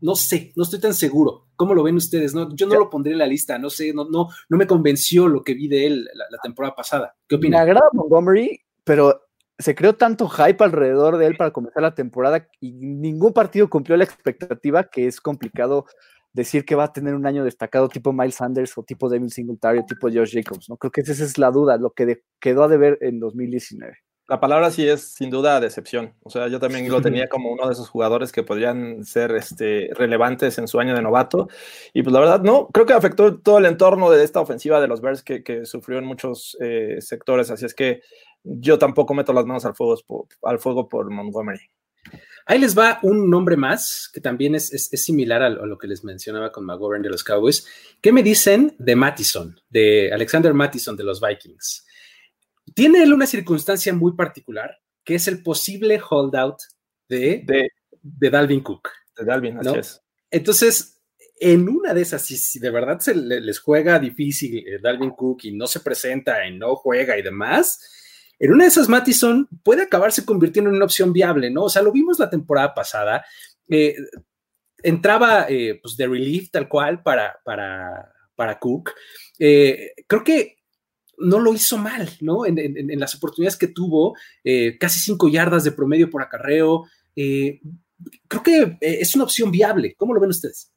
No 0.00 0.16
sé, 0.16 0.52
no 0.56 0.64
estoy 0.64 0.80
tan 0.80 0.94
seguro. 0.94 1.46
¿Cómo 1.54 1.74
lo 1.74 1.82
ven 1.84 1.96
ustedes? 1.96 2.34
No, 2.34 2.54
yo 2.54 2.66
no 2.66 2.74
lo 2.74 2.90
pondré 2.90 3.12
en 3.12 3.18
la 3.18 3.26
lista, 3.26 3.58
no 3.58 3.70
sé, 3.70 3.92
no, 3.92 4.04
no, 4.04 4.28
no 4.48 4.56
me 4.56 4.66
convenció 4.66 5.28
lo 5.28 5.44
que 5.44 5.54
vi 5.54 5.68
de 5.68 5.86
él 5.86 6.08
la, 6.14 6.38
temporada 6.42 6.74
pasada. 6.74 7.14
¿Qué 7.28 7.36
opinas? 7.36 7.58
Me 7.58 7.62
agrada 7.62 7.88
Montgomery, 7.92 8.60
pero 8.82 9.22
se 9.58 9.76
creó 9.76 9.94
tanto 9.94 10.28
hype 10.28 10.62
alrededor 10.64 11.18
de 11.18 11.26
él 11.26 11.36
para 11.36 11.52
comenzar 11.52 11.82
la 11.82 11.94
temporada 11.94 12.48
y 12.60 12.72
ningún 12.72 13.32
partido 13.32 13.70
cumplió 13.70 13.96
la 13.96 14.04
expectativa 14.04 14.84
que 14.84 15.06
es 15.06 15.20
complicado 15.20 15.86
decir 16.32 16.64
que 16.64 16.74
va 16.74 16.84
a 16.84 16.92
tener 16.92 17.14
un 17.14 17.26
año 17.26 17.44
destacado 17.44 17.88
tipo 17.88 18.12
Miles 18.12 18.36
Sanders 18.36 18.76
o 18.78 18.82
tipo 18.82 19.08
David 19.08 19.28
Singletary 19.28 19.78
o 19.78 19.86
tipo 19.86 20.08
Josh 20.08 20.32
Jacobs, 20.32 20.68
¿no? 20.68 20.76
Creo 20.76 20.90
que 20.90 21.02
esa 21.02 21.12
es 21.12 21.38
la 21.38 21.50
duda, 21.50 21.76
lo 21.76 21.90
que 21.90 22.22
quedó 22.40 22.64
a 22.64 22.68
deber 22.68 22.98
en 23.00 23.20
2019 23.20 23.96
la 24.32 24.40
palabra 24.40 24.70
sí 24.70 24.88
es 24.88 25.12
sin 25.12 25.28
duda 25.28 25.60
decepción. 25.60 26.14
O 26.22 26.30
sea, 26.30 26.48
yo 26.48 26.58
también 26.58 26.88
lo 26.90 27.02
tenía 27.02 27.28
como 27.28 27.52
uno 27.52 27.66
de 27.66 27.74
esos 27.74 27.90
jugadores 27.90 28.32
que 28.32 28.42
podrían 28.42 29.04
ser 29.04 29.32
este, 29.32 29.90
relevantes 29.94 30.56
en 30.56 30.68
su 30.68 30.80
año 30.80 30.94
de 30.94 31.02
novato. 31.02 31.48
Y 31.92 32.02
pues 32.02 32.14
la 32.14 32.20
verdad, 32.20 32.40
no, 32.40 32.68
creo 32.68 32.86
que 32.86 32.94
afectó 32.94 33.38
todo 33.40 33.58
el 33.58 33.66
entorno 33.66 34.10
de 34.10 34.24
esta 34.24 34.40
ofensiva 34.40 34.80
de 34.80 34.88
los 34.88 35.02
Bears 35.02 35.22
que, 35.22 35.66
sufrió 35.66 35.98
en 35.98 36.06
muchos 36.06 36.56
eh, 36.60 36.96
sectores. 37.00 37.50
Así 37.50 37.66
es 37.66 37.74
que 37.74 38.00
yo 38.42 38.78
tampoco 38.78 39.12
meto 39.12 39.34
las 39.34 39.44
manos 39.44 39.66
al 39.66 39.74
fuego, 39.74 39.96
al 40.44 40.58
fuego 40.58 40.88
por 40.88 41.10
Montgomery. 41.10 41.68
Ahí 42.46 42.58
les 42.58 42.76
va 42.76 42.98
un 43.02 43.30
nombre 43.30 43.56
más 43.56 44.10
que 44.12 44.20
también 44.20 44.54
es, 44.54 44.68
similar 44.92 45.42
a 45.42 45.48
lo, 45.48 45.78
que 45.78 45.86
les 45.86 46.04
mencionaba 46.04 46.50
con 46.50 46.64
McGovern 46.64 47.02
de 47.02 47.10
los 47.10 47.22
Cowboys. 47.22 47.66
¿Qué 48.00 48.12
me 48.12 48.22
dicen 48.22 48.74
de 48.78 48.96
Mattison, 48.96 49.58
de 49.68 50.12
Alexander 50.12 50.52
Mattison 50.52 50.96
de 50.96 51.04
los 51.04 51.20
Vikings? 51.20 51.86
Tiene 52.74 53.02
él 53.02 53.12
una 53.12 53.26
circunstancia 53.26 53.92
muy 53.92 54.14
particular, 54.14 54.76
que 55.04 55.14
es 55.16 55.28
el 55.28 55.42
posible 55.42 56.00
holdout 56.08 56.58
de, 57.08 57.44
de, 58.00 58.30
Dalvin 58.30 58.62
Cook. 58.62 58.88
De 59.16 59.24
Dalvin, 59.24 59.58
así 59.58 59.78
es. 59.78 60.02
Entonces, 60.30 61.00
en 61.38 61.68
una 61.68 61.92
de 61.92 62.02
esas, 62.02 62.22
si, 62.24 62.58
de 62.58 62.70
verdad 62.70 63.00
se 63.00 63.14
les 63.14 63.58
juega 63.58 63.98
difícil 63.98 64.58
eh, 64.58 64.78
Dalvin 64.80 65.10
Cook 65.10 65.44
y 65.44 65.52
no 65.52 65.66
se 65.66 65.80
presenta 65.80 66.46
y 66.46 66.56
no 66.56 66.76
juega 66.76 67.18
y 67.18 67.22
demás, 67.22 67.80
en 68.42 68.52
una 68.52 68.64
de 68.64 68.68
esas 68.68 68.88
Mattison 68.88 69.48
puede 69.62 69.82
acabarse 69.82 70.24
convirtiendo 70.24 70.70
en 70.70 70.76
una 70.76 70.84
opción 70.84 71.12
viable, 71.12 71.50
¿no? 71.50 71.64
O 71.64 71.68
sea, 71.68 71.82
lo 71.82 71.92
vimos 71.92 72.18
la 72.18 72.30
temporada 72.30 72.74
pasada. 72.74 73.24
Eh, 73.68 73.96
entraba 74.82 75.46
eh, 75.48 75.78
pues 75.80 75.96
de 75.96 76.08
relief 76.08 76.50
tal 76.50 76.68
cual 76.68 77.02
para, 77.02 77.38
para, 77.44 78.12
para 78.34 78.58
Cook. 78.58 78.90
creo 79.38 80.24
que 80.24 80.56
no 81.22 81.38
lo 81.38 81.54
hizo 81.54 81.78
mal, 81.78 82.10
¿no? 82.20 82.44
En, 82.46 82.98
las 82.98 83.14
oportunidades 83.14 83.56
que 83.56 83.68
tuvo, 83.68 84.16
eh, 84.44 84.76
casi 84.78 85.00
cinco 85.00 85.28
yardas 85.28 85.64
de 85.64 85.72
promedio 85.72 86.10
por 86.10 86.22
acarreo. 86.22 86.86
Eh, 87.16 87.60
creo 88.28 88.42
que 88.42 88.62
eh, 88.80 88.98
es 89.00 89.14
una 89.14 89.24
opción 89.24 89.50
viable. 89.50 89.94
¿Cómo 89.96 90.14
lo 90.14 90.20
ven 90.20 90.30
ustedes? 90.30 90.72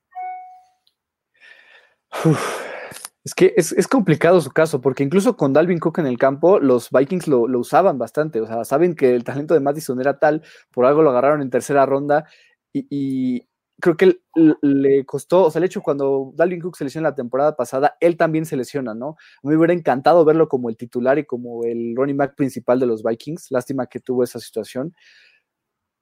Es 3.25 3.33
que 3.33 3.55
es, 3.57 3.87
complicado 3.87 4.39
su 4.39 4.51
caso, 4.51 4.81
porque 4.81 5.03
incluso 5.03 5.35
con 5.35 5.51
Dalvin 5.51 5.79
Cook 5.79 5.97
en 5.97 6.05
el 6.05 6.19
campo, 6.19 6.59
los 6.59 6.91
Vikings 6.91 7.27
lo, 7.27 7.41
usaban 7.59 7.97
bastante. 7.97 8.39
O 8.39 8.45
sea, 8.45 8.63
saben 8.65 8.95
que 8.95 9.15
el 9.15 9.23
talento 9.23 9.55
de 9.55 9.61
Madison 9.61 9.99
era 9.99 10.19
tal, 10.19 10.43
por 10.71 10.85
algo 10.85 11.01
lo 11.01 11.09
agarraron 11.09 11.41
en 11.41 11.49
tercera 11.49 11.87
ronda 11.87 12.25
y 12.71 13.47
creo 13.81 13.97
que 13.97 14.19
le 14.61 15.05
costó, 15.05 15.45
o 15.45 15.51
sea, 15.51 15.59
el 15.59 15.65
hecho 15.65 15.81
cuando 15.81 16.31
Dalvin 16.35 16.61
Cook 16.61 16.77
se 16.77 16.83
lesiona 16.83 17.09
la 17.09 17.15
temporada 17.15 17.55
pasada, 17.55 17.97
él 17.99 18.15
también 18.15 18.45
se 18.45 18.57
lesiona, 18.57 18.93
¿no? 18.93 19.15
Me 19.43 19.55
hubiera 19.57 19.73
encantado 19.73 20.23
verlo 20.23 20.47
como 20.47 20.69
el 20.69 20.77
titular 20.77 21.17
y 21.17 21.25
como 21.25 21.63
el 21.65 21.95
running 21.95 22.17
back 22.17 22.35
principal 22.35 22.79
de 22.79 22.85
los 22.85 23.03
Vikings. 23.03 23.51
Lástima 23.51 23.87
que 23.87 23.99
tuvo 23.99 24.23
esa 24.23 24.39
situación. 24.39 24.93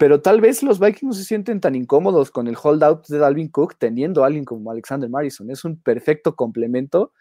Pero 0.03 0.19
tal 0.19 0.41
vez 0.41 0.63
los 0.63 0.81
Vikings 0.81 1.03
no 1.03 1.13
se 1.13 1.23
sienten 1.23 1.61
tan 1.61 1.75
incómodos 1.75 2.29
con 2.29 2.49
el 2.49 2.57
holdout 2.61 3.07
de 3.07 3.19
Dalvin 3.19 3.47
Cook 3.47 3.75
teniendo 3.77 4.21
a 4.21 4.27
alguien 4.27 4.43
como 4.43 4.69
Alexander 4.69 5.09
Madison. 5.09 5.49
Es 5.49 5.63
un 5.63 5.77
perfecto 5.77 6.35
complemento. 6.35 7.13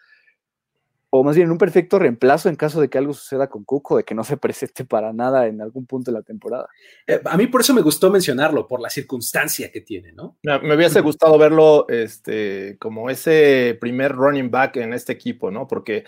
O 1.15 1.23
más 1.23 1.35
bien 1.35 1.51
un 1.51 1.59
perfecto 1.59 1.99
reemplazo 1.99 2.49
en 2.49 2.55
caso 2.55 2.81
de 2.81 2.89
que 2.89 2.97
algo 2.97 3.13
suceda 3.13 3.47
con 3.47 3.63
Cook 3.65 3.91
o 3.91 3.97
de 3.97 4.03
que 4.03 4.15
no 4.15 4.23
se 4.23 4.35
presente 4.35 4.83
para 4.83 5.13
nada 5.13 5.45
en 5.45 5.61
algún 5.61 5.85
punto 5.85 6.09
de 6.09 6.17
la 6.17 6.23
temporada. 6.23 6.67
Eh, 7.05 7.21
a 7.23 7.37
mí 7.37 7.45
por 7.45 7.61
eso 7.61 7.71
me 7.71 7.83
gustó 7.83 8.09
mencionarlo, 8.09 8.67
por 8.67 8.81
la 8.81 8.89
circunstancia 8.89 9.71
que 9.71 9.81
tiene, 9.81 10.11
¿no? 10.11 10.37
Me, 10.41 10.73
hubiese 10.75 11.01
gustado 11.01 11.37
verlo 11.37 11.87
este, 11.87 12.77
como 12.79 13.11
ese 13.11 13.77
primer 13.79 14.13
running 14.13 14.49
back 14.49 14.77
en 14.77 14.91
este 14.91 15.13
equipo, 15.13 15.51
¿no? 15.51 15.67
Porque 15.67 16.03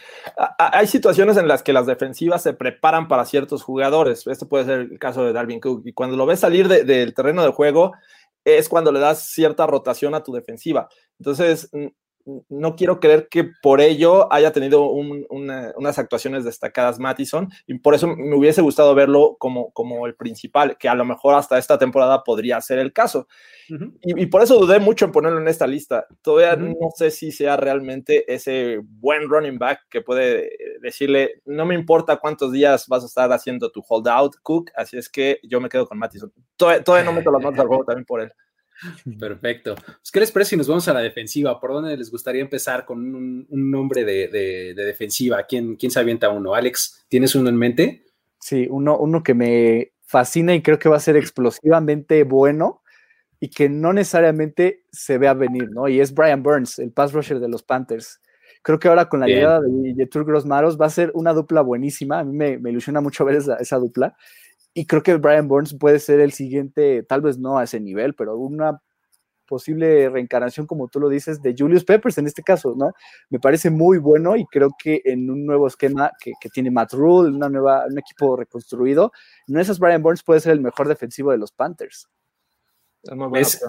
hay 0.57 0.87
situaciones 0.87 1.37
en 1.37 1.47
las 1.47 1.61
que 1.61 1.71
las 1.71 1.85
defensivas 1.85 2.41
se 2.41 2.53
preparan 2.53 3.07
para 3.07 3.25
ciertos 3.25 3.61
jugadores. 3.61 4.25
Este 4.25 4.47
puede 4.47 4.65
ser 4.65 4.79
el 4.79 4.97
caso 4.97 5.23
de 5.23 5.33
Darwin 5.33 5.59
Cook. 5.59 5.83
Y 5.85 5.93
cuando 5.93 6.17
lo 6.17 6.25
ves 6.25 6.39
salir 6.39 6.67
del 6.67 7.13
terreno 7.13 7.43
de 7.43 7.51
juego, 7.51 7.93
es 8.43 8.67
cuando 8.67 8.91
le 8.91 8.99
das 8.99 9.29
cierta 9.29 9.67
rotación 9.67 10.15
a 10.15 10.23
tu 10.23 10.33
defensiva. 10.33 10.89
Entonces, 11.19 11.69
no 12.49 12.75
quiero 12.75 12.99
creer 12.99 13.27
que 13.29 13.51
por 13.61 13.81
ello 13.81 14.31
haya 14.33 14.51
tenido 14.51 14.89
unas 14.89 15.99
actuaciones 15.99 16.43
destacadas 16.43 16.99
Mattison 16.99 17.49
y 17.67 17.77
por 17.77 17.93
eso 17.93 18.07
me 18.07 18.35
hubiese 18.35 18.61
gustado 18.61 18.95
verlo 18.95 19.35
como, 19.39 19.71
como 19.71 20.07
el 20.07 20.15
principal, 20.15 20.77
que 20.77 20.89
a 20.89 20.95
lo 20.95 21.05
mejor 21.05 21.35
hasta 21.35 21.57
esta 21.57 21.77
temporada 21.77 22.23
podría 22.23 22.59
ser 22.61 22.79
el 22.79 22.93
caso. 22.93 23.27
y, 24.01 24.25
por 24.27 24.41
eso 24.41 24.59
dudé 24.59 24.79
mucho 24.79 25.05
en 25.05 25.11
ponerlo 25.11 25.39
en 25.39 25.47
esta 25.47 25.67
lista. 25.67 26.07
Todavía 26.21 26.55
no 26.55 26.89
sé 26.95 27.11
si 27.11 27.31
sea 27.31 27.57
realmente 27.57 28.31
ese 28.33 28.79
buen 28.83 29.29
running 29.29 29.59
back 29.59 29.81
que 29.89 30.01
puede 30.01 30.49
decirle, 30.81 31.41
no 31.45 31.65
me 31.65 31.75
importa 31.75 32.17
cuántos 32.17 32.51
días 32.51 32.87
vas 32.87 33.03
a 33.03 33.07
estar 33.07 33.31
haciendo 33.31 33.71
tu 33.71 33.83
holdout, 33.87 34.35
Cook, 34.41 34.71
así 34.75 34.97
es 34.97 35.09
que 35.09 35.39
yo 35.43 35.61
me 35.61 35.69
quedo 35.69 35.87
con 35.87 35.99
Mattison. 35.99 36.31
Todavía, 36.57 36.83
todavía 36.83 37.05
no 37.05 37.15
meto 37.15 37.31
las 37.31 37.43
manos 37.43 37.59
al 37.59 37.67
juego 37.67 37.85
también 37.85 38.05
por 38.05 38.21
él. 38.21 38.31
Perfecto. 39.19 39.75
Pues, 39.75 40.11
¿Qué 40.11 40.19
les 40.19 40.31
parece 40.31 40.51
si 40.51 40.57
nos 40.57 40.67
vamos 40.67 40.87
a 40.87 40.93
la 40.93 41.01
defensiva? 41.01 41.59
¿Por 41.59 41.71
dónde 41.71 41.95
les 41.97 42.11
gustaría 42.11 42.41
empezar 42.41 42.85
con 42.85 43.15
un, 43.15 43.71
nombre 43.71 44.03
de, 44.03 44.73
defensiva? 44.75 45.43
¿Quién, 45.43 45.75
¿Quién 45.75 45.91
se 45.91 45.99
avienta 45.99 46.29
uno? 46.29 46.53
Alex, 46.53 47.05
¿tienes 47.07 47.35
uno 47.35 47.49
en 47.49 47.57
mente? 47.57 48.05
Sí, 48.39 48.67
uno, 48.69 48.97
uno 48.97 49.23
que 49.23 49.33
me 49.33 49.93
fascina 50.03 50.53
y 50.53 50.61
creo 50.61 50.77
que 50.77 50.89
va 50.89 50.97
a 50.97 51.01
ser 51.01 51.17
explosivamente 51.17 52.23
bueno 52.23 52.83
y 53.39 53.49
que 53.49 53.69
no 53.69 53.93
necesariamente 53.93 54.85
se 54.91 55.17
ve 55.17 55.27
a 55.27 55.33
venir, 55.33 55.69
¿no? 55.71 55.87
Y 55.87 55.99
es 55.99 56.13
Brian 56.13 56.43
Burns, 56.43 56.79
el 56.79 56.91
pass 56.91 57.11
rusher 57.13 57.39
de 57.39 57.49
los 57.49 57.63
Panthers. 57.63 58.21
Creo 58.61 58.79
que 58.79 58.87
ahora 58.87 59.09
con 59.09 59.19
la 59.19 59.27
llegada 59.27 59.61
de 59.61 59.93
Yetur 59.93 60.25
Grossmaros 60.25 60.79
va 60.79 60.87
a 60.87 60.89
ser 60.89 61.11
una 61.13 61.33
dupla 61.33 61.61
buenísima. 61.61 62.19
A 62.19 62.23
mí 62.23 62.33
me, 62.33 62.69
ilusiona 62.69 62.99
mucho 62.99 63.23
ver 63.23 63.35
esa, 63.35 63.57
esa 63.57 63.77
dupla 63.77 64.15
y 64.77 64.85
creo 64.85 65.01
que 65.01 65.15
Brian 65.15 65.47
Burns 65.47 65.75
puede 65.79 65.99
ser 65.99 66.19
el 66.19 66.33
siguiente, 66.33 67.01
tal 67.03 67.21
vez 67.21 67.39
no 67.39 67.57
a 67.57 67.63
ese 67.63 67.79
nivel, 67.79 68.13
pero 68.13 68.37
una 68.37 68.81
posible 69.47 70.09
reencarnación, 70.09 70.67
como 70.67 70.89
tú 70.89 70.99
lo 70.99 71.07
dices, 71.07 71.41
de 71.41 71.55
Julius 71.57 71.85
Peppers 71.85 72.17
en 72.17 72.27
este 72.27 72.43
caso, 72.43 72.73
¿no? 72.75 72.91
Me 73.29 73.39
parece 73.39 73.69
muy 73.69 73.99
bueno 73.99 74.35
y 74.35 74.45
creo 74.45 74.71
que 74.77 75.01
en 75.05 75.29
un 75.29 75.45
nuevo 75.45 75.67
esquema 75.67 76.11
que, 76.21 76.33
tiene 76.53 76.71
Matt 76.71 76.91
Rule, 76.91 77.33
una 77.33 77.47
nueva, 77.47 77.85
un 77.89 77.97
equipo 77.97 78.35
reconstruido, 78.35 79.13
no 79.47 79.61
esas 79.61 79.79
Brian 79.79 80.03
Burns 80.03 80.23
puede 80.23 80.41
ser 80.41 80.51
el 80.51 80.61
mejor 80.61 80.89
defensivo 80.89 81.31
de 81.31 81.37
los 81.37 81.53
Panthers. 81.53 82.09
Es 83.03 83.15
muy 83.15 83.27
bueno. 83.27 83.47
Es, 83.47 83.61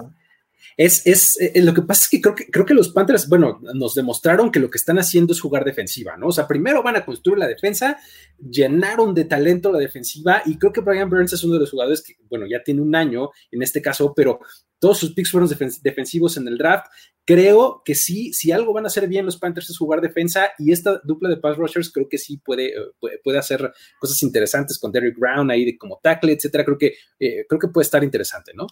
es 0.77 1.39
eh, 1.41 1.61
lo 1.61 1.73
que 1.73 1.81
pasa 1.81 2.03
es 2.03 2.09
que 2.09 2.21
creo, 2.21 2.65
que 2.65 2.73
los 2.73 2.89
Panthers, 2.89 3.27
bueno, 3.27 3.59
nos 3.73 3.95
demostraron 3.95 4.51
que 4.51 4.59
lo 4.59 4.69
que 4.69 4.77
están 4.77 4.99
haciendo 4.99 5.33
es 5.33 5.41
jugar 5.41 5.65
defensiva, 5.65 6.15
¿no? 6.17 6.27
O 6.27 6.31
sea, 6.31 6.47
primero 6.47 6.83
van 6.83 6.95
a 6.95 7.05
construir 7.05 7.39
la 7.39 7.47
defensa, 7.47 7.97
llenaron 8.37 9.15
de 9.15 9.25
talento 9.25 9.71
la 9.71 9.79
defensiva 9.79 10.43
y 10.45 10.57
creo 10.57 10.71
que 10.71 10.81
Brian 10.81 11.09
Burns 11.09 11.33
es 11.33 11.43
uno 11.43 11.55
de 11.55 11.61
los 11.61 11.71
jugadores 11.71 12.03
que, 12.03 12.15
bueno, 12.29 12.45
ya 12.47 12.63
tiene 12.63 12.81
un 12.81 12.95
año 12.95 13.31
en 13.51 13.63
este 13.63 13.81
caso, 13.81 14.13
pero 14.15 14.39
todos 14.79 14.99
sus 14.99 15.13
picks 15.13 15.31
fueron 15.31 15.49
defensivos 15.49 16.37
en 16.37 16.47
el 16.47 16.57
draft. 16.57 16.85
Creo 17.25 17.81
que 17.83 17.95
sí, 17.95 18.31
si 18.33 18.51
algo 18.51 18.71
van 18.71 18.85
a 18.85 18.87
hacer 18.87 19.07
bien 19.07 19.25
los 19.25 19.37
Panthers 19.37 19.69
es 19.69 19.77
jugar 19.77 19.99
defensa 19.99 20.51
y 20.59 20.71
esta 20.71 21.01
dupla 21.03 21.29
de 21.29 21.37
pass 21.37 21.57
rushers 21.57 21.91
creo 21.91 22.07
que 22.07 22.17
sí 22.17 22.37
puede, 22.37 22.67
eh, 22.67 23.19
puede, 23.23 23.37
hacer 23.37 23.71
cosas 23.99 24.21
interesantes 24.23 24.79
con 24.79 24.91
Derrick 24.91 25.17
Brown 25.17 25.51
ahí 25.51 25.65
de 25.65 25.77
como 25.77 25.99
tackle, 26.01 26.33
etcétera. 26.33 26.63
Creo 26.63 26.77
que, 26.77 26.93
eh, 27.19 27.45
creo 27.49 27.59
que 27.59 27.67
puede 27.67 27.83
estar 27.83 28.03
interesante, 28.03 28.51
¿no? 28.53 28.67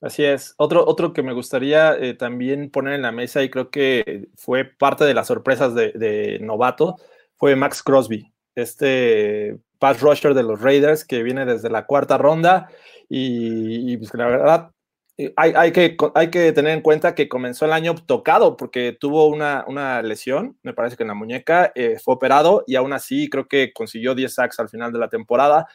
Así 0.00 0.24
es. 0.24 0.54
Otro, 0.58 0.86
otro 0.86 1.12
que 1.12 1.22
me 1.22 1.32
gustaría 1.32 1.94
eh, 1.96 2.14
también 2.14 2.70
poner 2.70 2.94
en 2.94 3.02
la 3.02 3.12
mesa 3.12 3.42
y 3.42 3.50
creo 3.50 3.70
que 3.70 4.28
fue 4.36 4.64
parte 4.64 5.04
de 5.04 5.14
las 5.14 5.28
sorpresas 5.28 5.74
de, 5.74 6.38
novato 6.40 6.96
fue 7.36 7.56
Max 7.56 7.82
Crosby, 7.82 8.32
este 8.54 9.58
pass 9.78 10.00
rusher 10.00 10.34
de 10.34 10.42
los 10.42 10.60
Raiders 10.60 11.04
que 11.04 11.22
viene 11.22 11.44
desde 11.44 11.70
la 11.70 11.86
cuarta 11.86 12.16
ronda 12.18 12.68
y, 13.08 13.96
pues, 13.96 14.14
la 14.14 14.26
verdad 14.26 14.70
eh, 15.16 15.32
hay, 15.36 15.72
que, 15.72 15.96
hay 16.14 16.30
que 16.30 16.52
tener 16.52 16.72
en 16.72 16.80
cuenta 16.80 17.14
que 17.14 17.28
comenzó 17.28 17.64
el 17.64 17.72
año 17.72 17.94
tocado 17.94 18.56
porque 18.56 18.96
tuvo 18.98 19.28
una, 19.28 19.64
una 19.68 20.02
lesión, 20.02 20.58
me 20.62 20.74
parece 20.74 20.96
que 20.96 21.04
en 21.04 21.08
la 21.08 21.14
muñeca, 21.14 21.72
eh, 21.74 21.98
fue 22.02 22.14
operado 22.14 22.64
y 22.66 22.76
aún 22.76 22.92
así 22.92 23.28
creo 23.30 23.46
que 23.46 23.72
consiguió 23.72 24.14
10 24.14 24.34
sacks 24.34 24.60
al 24.60 24.68
final 24.68 24.92
de 24.92 24.98
la 24.98 25.08
temporada 25.08 25.66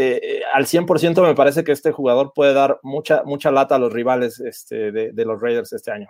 eh, 0.00 0.42
al 0.54 0.66
100% 0.66 1.26
me 1.26 1.34
parece 1.34 1.64
que 1.64 1.72
este 1.72 1.90
jugador 1.90 2.32
puede 2.32 2.54
dar 2.54 2.78
mucha, 2.84 3.24
mucha 3.24 3.50
lata 3.50 3.74
a 3.74 3.78
los 3.80 3.92
rivales 3.92 4.38
este, 4.38 4.92
de, 4.92 5.24
los 5.24 5.40
Raiders 5.42 5.72
este 5.72 5.90
año. 5.90 6.06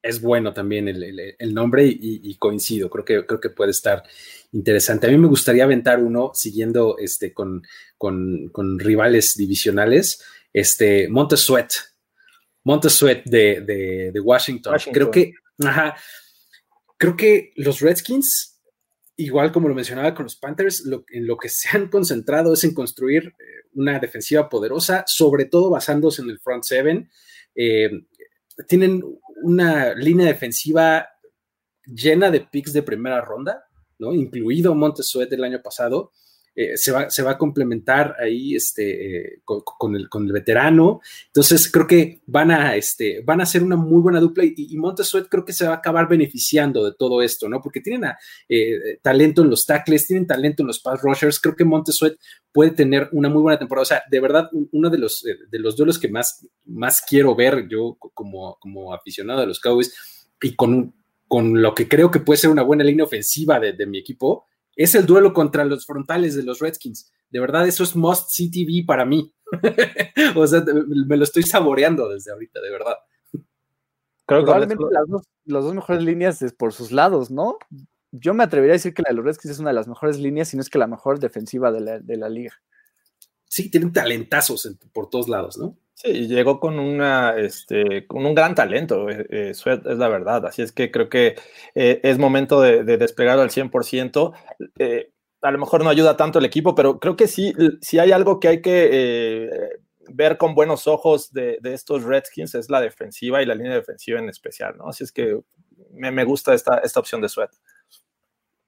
Es 0.00 0.20
bueno 0.20 0.54
también 0.54 0.88
el, 0.88 1.54
nombre 1.54 1.84
y, 1.86 2.34
coincido, 2.36 2.88
creo 2.88 3.04
que, 3.04 3.26
creo 3.26 3.38
que 3.38 3.50
puede 3.50 3.70
estar 3.70 4.02
interesante. 4.50 5.06
A 5.06 5.10
mí 5.10 5.18
me 5.18 5.28
gustaría 5.28 5.62
aventar 5.62 6.02
uno 6.02 6.32
siguiendo 6.34 6.96
este, 6.98 7.34
con, 7.34 7.62
con, 7.98 8.78
rivales 8.78 9.36
divisionales, 9.36 10.24
este, 10.52 11.08
Montesuet, 11.08 11.68
Montesuet 12.64 13.24
de, 13.26 14.10
de, 14.12 14.20
Washington. 14.20 14.74
Creo 14.90 15.10
que, 15.10 15.34
creo 16.96 17.16
que 17.16 17.52
los 17.56 17.80
Redskins 17.80 18.51
igual 19.24 19.52
como 19.52 19.68
lo 19.68 19.74
mencionaba 19.74 20.14
con 20.14 20.24
los 20.24 20.36
Panthers, 20.36 20.84
en 21.10 21.26
lo 21.26 21.36
que 21.36 21.48
se 21.48 21.76
han 21.76 21.88
concentrado 21.88 22.52
es 22.54 22.64
en 22.64 22.74
construir 22.74 23.34
eh, 23.38 23.68
una 23.74 23.98
defensiva 23.98 24.48
poderosa, 24.48 25.04
sobre 25.06 25.46
todo 25.46 25.70
basándose 25.70 26.22
en 26.22 26.30
el 26.30 26.40
front 26.40 26.64
seven. 26.64 27.10
Eh, 27.54 27.90
tienen 28.68 29.02
una 29.42 29.94
línea 29.94 30.26
defensiva 30.26 31.08
llena 31.84 32.30
de 32.30 32.40
picks 32.40 32.72
de 32.72 32.82
primera 32.82 33.20
ronda, 33.20 33.64
¿no? 33.98 34.12
incluido 34.12 34.74
Montesuet 34.74 35.28
del 35.28 35.44
año 35.44 35.62
pasado. 35.62 36.12
Eh, 36.54 36.76
se, 36.76 36.92
va, 36.92 37.08
se 37.08 37.22
va 37.22 37.32
a 37.32 37.38
complementar 37.38 38.14
ahí 38.20 38.54
este, 38.54 39.16
eh, 39.16 39.40
con, 39.44 39.96
el, 39.96 40.10
con, 40.10 40.26
el, 40.26 40.32
veterano. 40.32 41.00
Entonces 41.28 41.70
creo 41.70 41.86
que 41.86 42.20
van 42.26 42.50
a, 42.50 42.76
este, 42.76 43.22
van 43.22 43.40
a 43.40 43.46
ser 43.46 43.62
una 43.62 43.76
muy 43.76 44.02
buena 44.02 44.20
dupla 44.20 44.44
y, 44.44 44.54
y 44.56 44.76
Montesuet 44.76 45.28
creo 45.28 45.46
que 45.46 45.54
se 45.54 45.66
va 45.66 45.74
a 45.74 45.76
acabar 45.76 46.08
beneficiando 46.08 46.84
de 46.84 46.92
todo 46.92 47.22
esto, 47.22 47.48
¿no? 47.48 47.62
Porque 47.62 47.80
tienen 47.80 48.10
eh, 48.50 48.98
talento 49.00 49.40
en 49.42 49.48
los 49.48 49.64
tackles, 49.64 50.06
tienen 50.06 50.26
talento 50.26 50.62
en 50.62 50.66
los 50.66 50.80
pass 50.80 51.00
rushers. 51.00 51.40
Creo 51.40 51.56
que 51.56 51.64
Montesuet 51.64 52.18
puede 52.52 52.72
tener 52.72 53.08
una 53.12 53.30
muy 53.30 53.40
buena 53.40 53.58
temporada. 53.58 53.82
O 53.82 53.86
sea, 53.86 54.02
de 54.10 54.20
verdad, 54.20 54.50
uno 54.52 54.90
de 54.90 54.98
los, 54.98 55.22
de 55.22 55.58
los 55.58 55.74
duelos 55.74 55.98
que 55.98 56.08
más, 56.08 56.46
más 56.66 57.00
quiero 57.00 57.34
ver 57.34 57.66
yo 57.66 57.96
como, 58.12 58.58
como 58.60 58.92
aficionado 58.92 59.40
de 59.40 59.46
los 59.46 59.58
Cowboys 59.58 59.94
y 60.42 60.54
con, 60.54 60.94
con 61.28 61.62
lo 61.62 61.74
que 61.74 61.88
creo 61.88 62.10
que 62.10 62.20
puede 62.20 62.36
ser 62.36 62.50
una 62.50 62.62
buena 62.62 62.84
línea 62.84 63.06
ofensiva 63.06 63.58
de, 63.58 63.72
de 63.72 63.86
mi 63.86 63.98
equipo 63.98 64.44
es 64.76 64.94
el 64.94 65.06
duelo 65.06 65.32
contra 65.32 65.64
los 65.64 65.86
frontales 65.86 66.34
de 66.34 66.42
los 66.42 66.60
Redskins. 66.60 67.12
De 67.30 67.40
verdad, 67.40 67.66
eso 67.66 67.84
es 67.84 67.96
must 67.96 68.30
CTV 68.30 68.86
para 68.86 69.04
mí. 69.04 69.32
o 70.36 70.46
sea, 70.46 70.64
me 71.06 71.16
lo 71.16 71.24
estoy 71.24 71.42
saboreando 71.42 72.08
desde 72.08 72.32
ahorita, 72.32 72.60
de 72.60 72.70
verdad. 72.70 72.96
Creo 74.26 74.44
Probablemente 74.44 74.84
las 74.90 75.08
dos, 75.08 75.22
las 75.44 75.64
dos 75.64 75.74
mejores 75.74 76.02
líneas 76.02 76.40
es 76.42 76.52
por 76.52 76.72
sus 76.72 76.92
lados, 76.92 77.30
¿no? 77.30 77.58
Yo 78.12 78.34
me 78.34 78.44
atrevería 78.44 78.74
a 78.74 78.76
decir 78.76 78.94
que 78.94 79.02
la 79.02 79.10
de 79.10 79.16
los 79.16 79.24
Redskins 79.24 79.52
es 79.52 79.58
una 79.58 79.70
de 79.70 79.74
las 79.74 79.88
mejores 79.88 80.18
líneas, 80.18 80.48
si 80.48 80.56
no 80.56 80.62
es 80.62 80.70
que 80.70 80.78
la 80.78 80.86
mejor 80.86 81.18
defensiva 81.18 81.72
de 81.72 81.80
la, 81.80 81.98
de 81.98 82.16
la 82.16 82.28
liga. 82.28 82.52
Sí, 83.44 83.70
tienen 83.70 83.92
talentazos 83.92 84.76
por 84.92 85.10
todos 85.10 85.28
lados, 85.28 85.58
¿no? 85.58 85.76
Sí, 86.02 86.26
llegó 86.26 86.58
con, 86.58 86.80
una, 86.80 87.36
este, 87.36 88.08
con 88.08 88.26
un 88.26 88.34
gran 88.34 88.56
talento, 88.56 89.08
eh, 89.08 89.24
eh 89.30 89.50
es 89.50 89.64
la 89.64 90.08
verdad. 90.08 90.44
Así 90.46 90.60
es 90.60 90.72
que 90.72 90.90
creo 90.90 91.08
que 91.08 91.36
eh, 91.76 92.00
es 92.02 92.18
momento 92.18 92.60
de, 92.60 92.82
de 92.82 92.96
despegar 92.96 93.38
al 93.38 93.50
100%. 93.50 94.32
Eh, 94.78 95.12
a 95.42 95.50
lo 95.52 95.58
mejor 95.58 95.84
no 95.84 95.90
ayuda 95.90 96.16
tanto 96.16 96.40
el 96.40 96.44
equipo, 96.44 96.74
pero 96.74 96.98
creo 96.98 97.14
que 97.14 97.28
sí, 97.28 97.54
sí 97.80 98.00
hay 98.00 98.10
algo 98.10 98.40
que 98.40 98.48
hay 98.48 98.62
que 98.62 99.48
ver 100.08 100.38
con 100.38 100.56
buenos 100.56 100.88
ojos 100.88 101.32
de, 101.32 101.58
de, 101.60 101.72
estos 101.72 102.02
Redskins, 102.02 102.56
es 102.56 102.68
la 102.68 102.80
defensiva 102.80 103.40
y 103.40 103.46
la 103.46 103.54
línea 103.54 103.74
defensiva 103.74 104.18
en 104.18 104.28
especial, 104.28 104.76
¿no? 104.78 104.88
Así 104.88 105.04
es 105.04 105.12
que 105.12 105.38
me, 105.92 106.10
me 106.10 106.24
gusta 106.24 106.52
esta, 106.52 106.78
esta 106.78 106.98
opción 106.98 107.20
de 107.20 107.28
Sweat. 107.28 107.50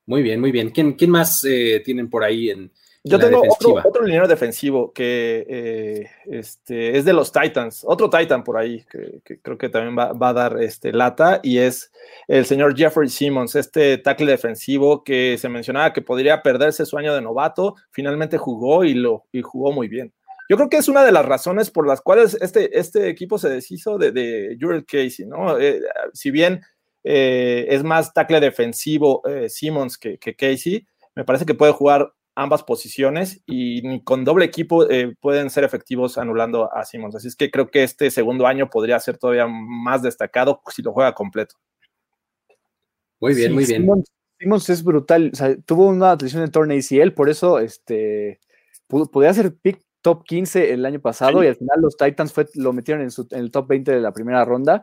Muy 0.07 0.23
bien, 0.23 0.41
muy 0.41 0.53
bien. 0.53 0.71
¿Quién, 0.71 0.93
quién 0.93 1.11
más 1.11 1.41
tienen 1.85 2.09
por 2.11 2.23
ahí 2.23 2.51
en, 2.51 2.71
yo 3.07 3.19
tengo 3.19 3.43
otro, 3.47 3.75
otro 3.85 4.03
liniero 4.03 4.27
defensivo 4.27 4.91
que 4.95 5.45
eh, 5.47 6.11
este, 6.25 6.97
es 6.97 7.05
de 7.05 7.13
los 7.13 7.31
Titans, 7.33 7.85
otro 7.87 8.09
Titan 8.09 8.43
por 8.43 8.57
ahí, 8.57 8.83
que, 8.91 9.41
creo 9.43 9.59
que 9.59 9.69
también 9.69 9.95
va, 9.95 10.29
a 10.29 10.33
dar 10.33 10.63
este, 10.63 10.91
lata, 10.91 11.39
y 11.43 11.59
es 11.59 11.93
el 12.29 12.47
señor 12.47 12.75
Jeffrey 12.75 13.11
Simmons, 13.11 13.57
este 13.57 13.99
tackle 13.99 14.31
defensivo 14.31 15.05
que 15.05 15.37
se 15.39 15.51
mencionaba 15.51 15.93
que 15.93 16.01
podría 16.01 16.43
perderse 16.43 16.87
su 16.87 16.97
año 16.97 17.15
de 17.15 17.21
novato, 17.21 17.75
finalmente 17.91 18.39
jugó 18.39 18.85
y, 18.85 18.95
lo, 18.95 19.27
y 19.33 19.43
jugó 19.43 19.71
muy 19.71 19.89
bien. 19.89 20.15
Yo 20.49 20.57
creo 20.57 20.71
que 20.71 20.79
es 20.79 20.89
una 20.89 21.05
de 21.05 21.13
las 21.13 21.27
razones 21.27 21.71
por 21.71 21.87
las 21.87 22.01
cuales 22.01 22.39
este, 22.41 22.79
este 22.79 23.11
equipo 23.11 23.37
se 23.37 23.51
deshizo 23.51 23.99
de, 23.99 24.13
de 24.13 24.57
Jurel 24.59 24.87
Casey, 24.87 25.27
¿no? 25.27 25.59
Eh, 25.59 25.83
si 26.15 26.31
bien 26.31 26.63
eh, 27.03 27.67
es 27.69 27.83
más 27.83 28.15
tackle 28.15 28.41
defensivo 28.41 29.23
Simmons 29.49 29.99
que, 29.99 30.19
que, 30.19 30.35
Casey. 30.35 30.87
Me 31.15 31.25
parece 31.25 31.47
que 31.47 31.55
puede 31.55 31.73
jugar 31.73 32.13
ambas 32.35 32.63
posiciones 32.63 33.43
y 33.47 34.03
con 34.03 34.25
doble 34.25 34.45
equipo 34.45 34.89
eh, 34.91 35.15
pueden 35.21 35.51
ser 35.51 35.65
efectivos 35.65 36.19
anulando 36.19 36.73
a 36.75 36.85
Simmons. 36.85 37.15
Así 37.15 37.29
es 37.29 37.37
que 37.37 37.51
creo 37.51 37.71
que 37.71 37.85
este 37.85 38.11
segundo 38.11 38.47
año 38.47 38.69
podría 38.71 38.99
ser 39.01 39.19
todavía 39.19 39.47
más 39.47 40.03
destacado 40.03 40.61
si 40.73 40.83
lo 40.83 40.93
juega 40.93 41.15
completo. 41.15 41.57
Muy 43.21 43.35
bien, 43.35 43.53
muy 43.53 43.65
bien. 43.65 43.87
Simmons, 44.39 44.69
es 44.69 44.83
brutal. 44.83 45.31
tuvo 45.65 45.87
una 45.87 46.11
atención 46.11 46.43
en 46.43 46.51
torneo 46.51 46.79
ACL, 46.79 47.13
por 47.13 47.29
eso 47.29 47.61
este, 47.61 48.41
podría 48.89 49.33
ser 49.33 49.55
pick 49.55 49.81
top 50.03 50.25
15 50.25 50.75
el 50.75 50.85
año 50.85 51.01
pasado 51.01 51.43
y 51.43 51.47
al 51.47 51.57
final 51.57 51.81
los 51.81 51.97
Titans 51.97 52.33
fue, 52.33 52.47
lo 52.55 52.75
metieron 52.75 53.03
en, 53.03 53.11
su, 53.11 53.27
en 53.31 53.39
el 53.39 53.51
top 53.51 53.69
20 53.69 53.93
de 53.93 54.01
la 54.01 54.13
primera 54.13 54.45
ronda 54.45 54.83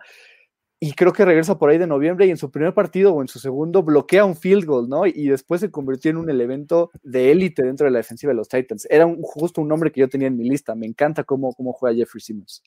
y 0.84 0.94
creo 0.94 1.14
que 1.14 1.24
regresa 1.24 1.60
por 1.60 1.70
ahí 1.70 1.78
de 1.78 1.86
noviembre 1.86 2.26
y 2.26 2.32
en 2.32 2.38
su 2.38 2.50
primer 2.50 2.74
partido 2.74 3.14
o 3.14 3.22
en 3.22 3.28
su 3.28 3.38
segundo 3.38 3.84
bloquea 3.84 4.26
un 4.26 4.36
field 4.36 4.66
goal, 4.66 4.90
¿no? 4.90 5.06
Y 5.06 5.28
después 5.28 5.62
se 5.62 5.70
convirtió 5.70 6.10
en 6.10 6.18
un 6.18 6.28
elemento 6.28 6.90
de 7.04 7.32
élite 7.32 7.62
dentro 7.62 7.86
de 7.86 7.92
la 7.92 8.00
defensiva 8.00 8.32
de 8.32 8.38
los 8.38 8.50
Titans. 8.50 8.88
Era 8.90 9.08
justo 9.22 9.62
un 9.62 9.68
nombre 9.68 9.92
que 9.92 10.00
yo 10.00 10.10
tenía 10.10 10.28
en 10.28 10.36
mi 10.36 10.50
lista. 10.50 10.74
Me 10.74 10.88
encanta 10.88 11.24
cómo, 11.24 11.54
cómo 11.54 11.72
juega 11.72 11.96
Jeffrey 11.96 12.20
Simmons. 12.20 12.64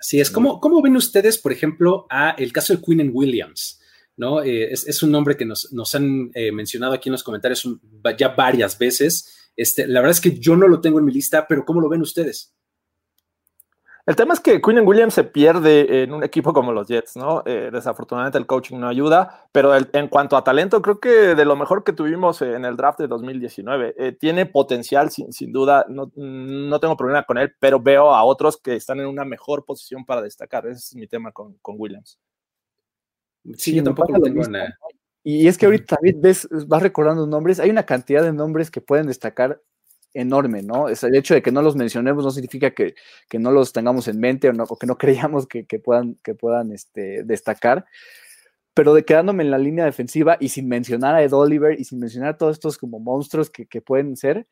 Así 0.00 0.18
es. 0.18 0.32
¿Cómo, 0.32 0.58
¿Cómo 0.58 0.82
ven 0.82 0.96
ustedes, 0.96 1.38
por 1.38 1.52
ejemplo, 1.52 2.08
a 2.10 2.30
el 2.30 2.52
caso 2.52 2.74
de 2.74 2.82
Quinn 2.82 3.12
Williams? 3.14 3.80
¿no? 4.16 4.42
Eh, 4.42 4.72
es, 4.72 5.00
un 5.04 5.12
nombre 5.12 5.36
que 5.36 5.44
nos, 5.44 5.94
han 5.94 6.32
eh, 6.34 6.50
mencionado 6.50 6.92
aquí 6.92 7.08
en 7.08 7.12
los 7.12 7.22
comentarios 7.22 7.68
ya 8.18 8.30
varias 8.30 8.76
veces. 8.76 9.48
Este, 9.54 9.86
la 9.86 10.00
verdad 10.00 10.16
es 10.16 10.20
que 10.20 10.40
yo 10.40 10.56
no 10.56 10.66
lo 10.66 10.80
tengo 10.80 10.98
en 10.98 11.04
mi 11.04 11.12
lista, 11.12 11.46
pero 11.46 11.64
¿cómo 11.64 11.80
lo 11.80 11.88
ven 11.88 12.02
ustedes? 12.02 12.55
El 14.06 14.14
tema 14.14 14.34
es 14.34 14.40
que 14.40 14.60
Quinn 14.60 14.86
Williams 14.86 15.14
se 15.14 15.24
pierde 15.24 16.04
en 16.04 16.12
un 16.12 16.22
equipo 16.22 16.52
como 16.52 16.70
los 16.70 16.86
Jets, 16.86 17.16
¿no? 17.16 17.42
Eh, 17.44 17.70
desafortunadamente 17.72 18.38
el 18.38 18.46
coaching 18.46 18.78
no 18.78 18.86
ayuda, 18.86 19.48
pero 19.50 19.72
en 19.74 20.06
cuanto 20.06 20.36
a 20.36 20.44
talento, 20.44 20.80
creo 20.80 21.00
que 21.00 21.34
de 21.34 21.44
lo 21.44 21.56
mejor 21.56 21.82
que 21.82 21.92
tuvimos 21.92 22.40
en 22.40 22.64
el 22.64 22.76
draft 22.76 23.00
de 23.00 23.08
2019, 23.08 23.96
eh, 23.98 24.12
tiene 24.12 24.46
potencial, 24.46 25.10
sin, 25.10 25.32
sin 25.32 25.52
duda, 25.52 25.84
no, 25.88 26.12
no, 26.14 26.78
tengo 26.78 26.96
problema 26.96 27.24
con 27.24 27.36
él, 27.36 27.52
pero 27.58 27.80
veo 27.80 28.14
a 28.14 28.22
otros 28.22 28.56
que 28.56 28.76
están 28.76 29.00
en 29.00 29.06
una 29.06 29.24
mejor 29.24 29.64
posición 29.64 30.04
para 30.04 30.22
destacar. 30.22 30.68
Ese 30.68 30.78
es 30.78 30.94
mi 30.94 31.08
tema 31.08 31.32
con, 31.32 31.54
con 31.54 31.74
Williams. 31.76 32.20
Sí, 33.56 33.74
yo 33.74 33.82
tampoco 33.82 34.12
lo 34.12 34.20
tengo 34.20 34.44
en... 34.44 34.54
Y 35.24 35.48
es 35.48 35.58
que 35.58 35.66
ahorita 35.66 35.96
también 35.96 36.20
ves, 36.20 36.48
vas 36.68 36.80
recordando 36.80 37.26
nombres, 37.26 37.58
hay 37.58 37.70
una 37.70 37.82
cantidad 37.82 38.22
de 38.22 38.32
nombres 38.32 38.70
que 38.70 38.80
pueden 38.80 39.08
destacar 39.08 39.60
enorme, 40.16 40.62
¿no? 40.62 40.88
Es 40.88 41.02
el 41.04 41.14
hecho 41.14 41.34
de 41.34 41.42
que 41.42 41.52
no 41.52 41.62
los 41.62 41.76
mencionemos 41.76 42.24
no 42.24 42.30
significa 42.30 42.70
que, 42.70 42.94
no 43.38 43.50
los 43.50 43.72
tengamos 43.72 44.08
en 44.08 44.18
mente 44.18 44.48
o, 44.48 44.52
no, 44.52 44.66
que 44.66 44.86
no 44.86 44.98
creamos 44.98 45.46
que, 45.46 45.64
puedan, 45.78 46.16
que 46.22 46.34
puedan 46.34 46.72
este, 46.72 47.22
destacar. 47.24 47.84
Pero 48.74 48.92
de 48.92 49.04
quedándome 49.04 49.42
en 49.42 49.50
la 49.50 49.58
línea 49.58 49.86
defensiva 49.86 50.36
y 50.38 50.50
sin 50.50 50.68
mencionar 50.68 51.14
a 51.14 51.22
Ed 51.22 51.32
Oliver 51.32 51.80
y 51.80 51.84
sin 51.84 51.98
mencionar 51.98 52.30
a 52.30 52.36
todos 52.36 52.56
estos 52.56 52.76
como 52.76 52.98
monstruos 52.98 53.48
que, 53.50 53.80
pueden 53.80 54.16
ser, 54.16 54.46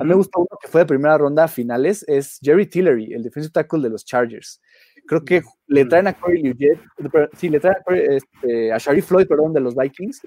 a 0.00 0.02
mí 0.02 0.08
me 0.10 0.14
gusta 0.14 0.38
uno 0.38 0.58
que 0.60 0.68
fue 0.68 0.80
de 0.80 0.86
primera 0.86 1.16
ronda 1.16 1.44
a 1.44 1.48
finales, 1.48 2.04
es 2.08 2.38
Jerry 2.42 2.66
Tillery, 2.66 3.14
el 3.14 3.22
defensive 3.22 3.52
tackle 3.52 3.80
de 3.80 3.90
los 3.90 4.04
Chargers. 4.04 4.60
Creo 5.06 5.24
que 5.24 5.42
le 5.68 5.84
traen 5.86 6.08
a 6.08 6.12
Corey 6.12 6.42
Liuget, 6.42 6.80
sí, 7.34 7.48
le 7.48 7.60
traen 7.60 7.76
a, 7.86 7.96
este, 7.96 8.72
a 8.72 8.78
Sharif 8.78 9.06
Floyd, 9.06 9.26
perdón, 9.26 9.54
de 9.54 9.60
los 9.60 9.74
Vikings, 9.76 10.22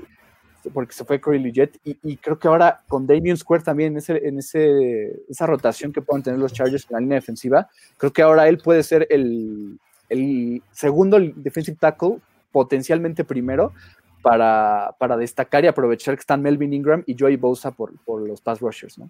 porque 0.74 0.94
se 0.94 1.06
fue 1.06 1.20
Corey 1.20 1.42
Liget, 1.42 1.80
y, 1.84 2.18
creo 2.18 2.38
que 2.38 2.48
ahora 2.48 2.82
con 2.88 3.08
Damien 3.08 3.38
Square 3.38 3.64
también 3.64 3.94
en, 3.94 3.98
ese, 3.98 4.28
en 4.28 4.38
ese, 4.38 5.24
esa 5.30 5.46
rotación 5.46 5.92
que 5.92 6.02
pueden 6.02 6.24
tener 6.24 6.40
los 6.40 6.54
Chargers 6.54 6.86
en 6.90 6.94
la 6.94 7.00
línea 7.00 7.16
defensiva, 7.16 7.70
creo 7.98 8.14
que 8.14 8.22
ahora 8.22 8.48
él 8.48 8.58
puede 8.58 8.84
ser 8.84 9.08
el, 9.10 9.80
el 10.10 10.62
segundo 10.72 11.20
defensive 11.20 11.78
tackle, 11.80 12.18
potencialmente 12.52 13.24
primero, 13.24 13.74
para, 14.22 14.96
para, 15.00 15.18
destacar 15.18 15.64
y 15.64 15.68
aprovechar 15.68 16.16
que 16.16 16.22
están 16.22 16.42
Melvin 16.42 16.74
Ingram 16.74 17.04
y 17.08 17.16
Joey 17.18 17.38
Bosa 17.38 17.72
por, 17.72 17.92
por 18.04 18.28
los 18.28 18.40
pass 18.40 18.60
rushers, 18.60 19.00
¿no? 19.00 19.10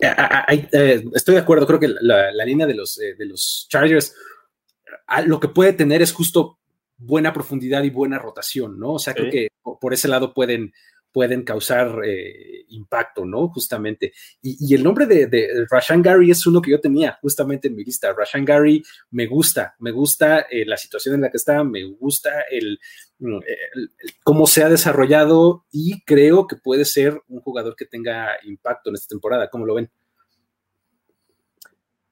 Eh, 0.00 1.04
estoy 1.14 1.34
de 1.34 1.40
acuerdo, 1.40 1.66
creo 1.66 1.80
que 1.80 1.88
la, 1.88 2.32
la 2.32 2.44
línea 2.44 2.66
de 2.66 2.74
los, 2.74 3.00
eh, 3.00 3.14
de 3.16 3.26
los 3.26 3.66
Chargers 3.68 4.14
lo 5.26 5.40
que 5.40 5.48
puede 5.48 5.72
tener 5.72 6.02
es 6.02 6.12
justo 6.12 6.58
buena 6.98 7.32
profundidad 7.32 7.82
y 7.84 7.90
buena 7.90 8.18
rotación, 8.18 8.78
¿no? 8.78 8.94
O 8.94 8.98
sea, 8.98 9.14
creo 9.14 9.30
que 9.30 9.48
por 9.80 9.94
ese 9.94 10.08
lado 10.08 10.34
pueden, 10.34 10.72
pueden 11.12 11.42
causar 11.42 12.00
eh, 12.04 12.64
impacto, 12.68 13.24
¿no? 13.24 13.48
Justamente. 13.48 14.12
Y, 14.42 14.74
el 14.74 14.82
nombre 14.82 15.06
de, 15.06 15.26
de, 15.26 15.66
Rashan 15.70 16.02
Gary 16.02 16.30
es 16.30 16.46
uno 16.46 16.60
que 16.60 16.72
yo 16.72 16.80
tenía 16.80 17.18
justamente 17.22 17.68
en 17.68 17.76
mi 17.76 17.84
lista. 17.84 18.12
Rashan 18.12 18.44
Gary 18.44 18.82
me 19.10 19.26
gusta, 19.26 19.74
me 19.78 19.92
gusta 19.92 20.40
eh, 20.50 20.66
la 20.66 20.76
situación 20.76 21.14
en 21.14 21.22
la 21.22 21.30
que 21.30 21.38
está, 21.38 21.64
me 21.64 21.84
gusta 21.84 22.42
el, 22.50 22.78
mm, 23.18 23.38
cómo 24.24 24.46
se 24.46 24.62
ha 24.62 24.68
desarrollado 24.68 25.66
y 25.70 26.02
creo 26.04 26.46
que 26.46 26.56
puede 26.56 26.84
ser 26.84 27.20
un 27.28 27.40
jugador 27.40 27.76
que 27.76 27.86
tenga 27.86 28.36
impacto 28.44 28.90
en 28.90 28.96
esta 28.96 29.08
temporada. 29.08 29.48
¿Cómo 29.50 29.66
lo 29.66 29.74
ven? 29.74 29.90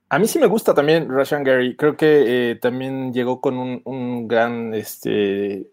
A 0.09 0.18
mí 0.20 0.28
sí 0.28 0.38
me 0.38 0.46
gusta 0.46 0.72
también 0.72 1.09
Rashan 1.11 1.42
Gary. 1.42 1.76
Creo 1.76 1.96
que 1.96 2.50
eh, 2.50 2.54
también 2.57 3.12
llegó 3.12 3.40
con 3.40 3.82
un, 3.84 4.28
gran, 4.28 4.72
este, 4.72 5.54
eh, 5.59 5.68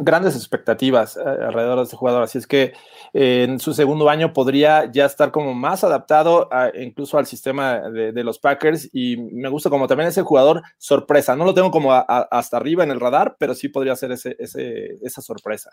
grandes 0.00 0.34
expectativas 0.34 1.16
eh, 1.16 1.20
alrededor 1.20 1.78
de 1.78 1.84
este 1.84 1.96
jugador. 1.96 2.24
Así 2.24 2.38
es 2.38 2.48
que 2.48 2.72
en 3.12 3.60
su 3.60 3.74
segundo 3.74 4.10
año 4.10 4.32
podría 4.32 4.90
ya 4.90 5.04
estar 5.04 5.30
como 5.30 5.54
más 5.54 5.84
adaptado 5.84 6.48
incluso 6.74 7.16
al 7.16 7.26
sistema 7.26 7.78
de, 7.90 8.24
los 8.24 8.40
Packers. 8.40 8.88
Y 8.92 9.18
me 9.18 9.48
gusta 9.48 9.70
como 9.70 9.86
también 9.86 10.08
ese 10.08 10.22
jugador 10.22 10.62
sorpresa. 10.78 11.36
No 11.36 11.44
lo 11.44 11.54
tengo 11.54 11.70
como 11.70 11.92
hasta 11.92 12.56
arriba 12.56 12.82
en 12.82 12.90
el 12.90 13.00
radar, 13.00 13.36
pero 13.38 13.54
sí 13.54 13.68
podría 13.68 13.94
ser 13.94 14.10
ese, 14.10 14.36
esa 14.38 15.22
sorpresa. 15.22 15.70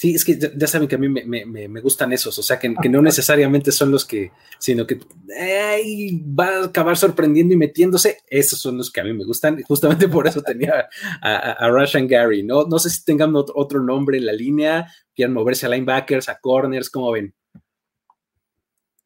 Sí, 0.00 0.14
es 0.14 0.24
que 0.24 0.38
ya, 0.38 0.66
saben 0.66 0.88
que 0.88 0.94
a 0.94 0.98
mí 0.98 1.10
me, 1.10 1.80
gustan 1.82 2.10
esos, 2.14 2.38
o 2.38 2.42
sea, 2.42 2.58
que, 2.58 2.70
no 2.88 3.02
necesariamente 3.02 3.70
son 3.70 3.90
los 3.90 4.06
que, 4.06 4.32
sino 4.58 4.86
que 4.86 4.94
va 4.96 6.46
a 6.46 6.64
acabar 6.64 6.96
sorprendiendo 6.96 7.52
y 7.52 7.58
metiéndose, 7.58 8.16
esos 8.26 8.58
son 8.58 8.78
los 8.78 8.90
que 8.90 9.02
a 9.02 9.04
mí 9.04 9.12
me 9.12 9.26
gustan, 9.26 9.60
justamente 9.60 10.08
por 10.08 10.26
eso 10.26 10.40
tenía 10.40 10.88
a, 11.20 11.36
a, 11.52 11.68
Russian 11.68 12.08
Gary, 12.08 12.42
¿no? 12.42 12.64
No 12.64 12.78
sé 12.78 12.88
si 12.88 13.04
tengan 13.04 13.34
otro 13.36 13.82
nombre 13.82 14.16
en 14.16 14.24
la 14.24 14.32
línea, 14.32 14.90
quieran 15.14 15.34
moverse 15.34 15.66
a 15.66 15.68
linebackers, 15.68 16.30
a 16.30 16.38
corners, 16.38 16.88
¿cómo 16.88 17.10
ven? 17.10 17.34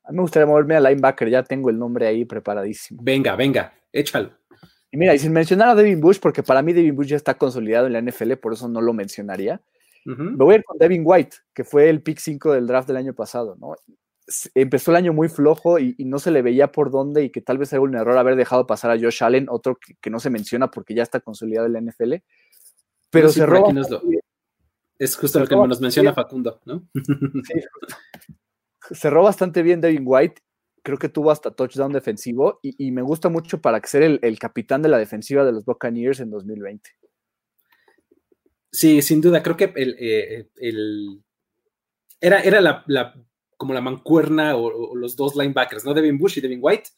A 0.04 0.12
mí 0.12 0.16
me 0.18 0.22
gustaría 0.22 0.46
moverme 0.46 0.76
a 0.76 0.80
linebacker, 0.80 1.28
ya 1.28 1.42
tengo 1.42 1.70
el 1.70 1.78
nombre 1.80 2.06
ahí 2.06 2.24
preparadísimo. 2.24 3.02
Venga, 3.02 3.34
venga, 3.34 3.74
échalo. 3.92 4.30
Y 4.92 4.96
mira, 4.96 5.12
y 5.12 5.18
sin 5.18 5.32
mencionar 5.32 5.70
a 5.70 5.74
Devin 5.74 6.00
Bush, 6.00 6.20
porque 6.20 6.44
para 6.44 6.62
mí 6.62 6.72
Devin 6.72 6.94
Bush 6.94 7.08
ya 7.08 7.16
está 7.16 7.34
consolidado 7.34 7.88
en 7.88 7.94
la 7.94 8.00
NFL, 8.00 8.34
por 8.34 8.52
eso 8.52 8.68
no 8.68 8.80
lo 8.80 8.92
mencionaría 8.92 9.60
me 10.04 10.36
voy 10.36 10.54
a 10.54 10.58
ir 10.58 10.64
con 10.64 10.78
Devin 10.78 11.02
White, 11.04 11.36
que 11.54 11.64
fue 11.64 11.88
el 11.88 12.02
pick 12.02 12.18
5 12.18 12.52
del 12.52 12.66
draft 12.66 12.88
del 12.88 12.98
año 12.98 13.14
pasado, 13.14 13.56
¿no? 13.58 13.74
Empezó 14.54 14.90
el 14.90 14.96
año 14.96 15.12
muy 15.12 15.28
flojo 15.28 15.78
y, 15.78 15.94
no 15.98 16.18
se 16.18 16.30
le 16.30 16.42
veía 16.42 16.72
por 16.72 16.90
dónde 16.90 17.24
y 17.24 17.30
que 17.30 17.42
tal 17.42 17.58
vez 17.58 17.72
era 17.72 17.82
un 17.82 17.94
error 17.94 18.16
haber 18.16 18.36
dejado 18.36 18.66
pasar 18.66 18.90
a 18.90 18.98
Josh 18.98 19.22
Allen, 19.22 19.46
otro 19.50 19.78
que, 20.00 20.10
no 20.10 20.18
se 20.20 20.30
menciona 20.30 20.70
porque 20.70 20.94
ya 20.94 21.02
está 21.02 21.20
consolidado 21.20 21.66
en 21.66 21.72
la 21.74 21.80
NFL. 21.80 22.14
Pero 23.10 23.28
se 23.28 23.44
roba. 23.46 23.72
Es 24.98 25.16
justo 25.16 25.40
lo 25.40 25.46
que 25.46 25.56
nos 25.56 25.80
menciona 25.80 26.14
Facundo, 26.14 26.60
¿no? 26.64 26.86
cerró 28.92 29.22
bastante 29.22 29.62
bien 29.62 29.80
Devin 29.80 30.04
White. 30.04 30.42
Creo 30.82 30.98
que 30.98 31.08
tuvo 31.08 31.30
hasta 31.30 31.50
touchdown 31.50 31.92
defensivo 31.92 32.60
y, 32.62 32.90
me 32.90 33.02
gusta 33.02 33.30
mucho 33.30 33.60
para 33.60 33.80
ser 33.86 34.02
el, 34.02 34.18
el, 34.22 34.38
capitán 34.38 34.82
de 34.82 34.90
la 34.90 34.98
defensiva 34.98 35.44
de 35.44 35.52
los 35.52 35.64
Buccaneers 35.64 36.20
en 36.20 36.30
2020. 36.30 36.90
Sí, 38.74 39.02
sin 39.02 39.20
duda, 39.20 39.40
creo 39.40 39.56
que 39.56 39.72
el, 39.76 39.96
eh, 40.00 40.48
era, 42.20 42.40
era 42.40 42.60
la, 42.60 43.14
como 43.56 43.72
la 43.72 43.80
mancuerna 43.80 44.56
o, 44.56 44.96
los 44.96 45.14
dos 45.14 45.36
linebackers, 45.36 45.84
¿no? 45.84 45.94
Devin 45.94 46.18
Bush 46.18 46.38
y 46.38 46.40
Devin 46.40 46.58
White, 46.60 46.90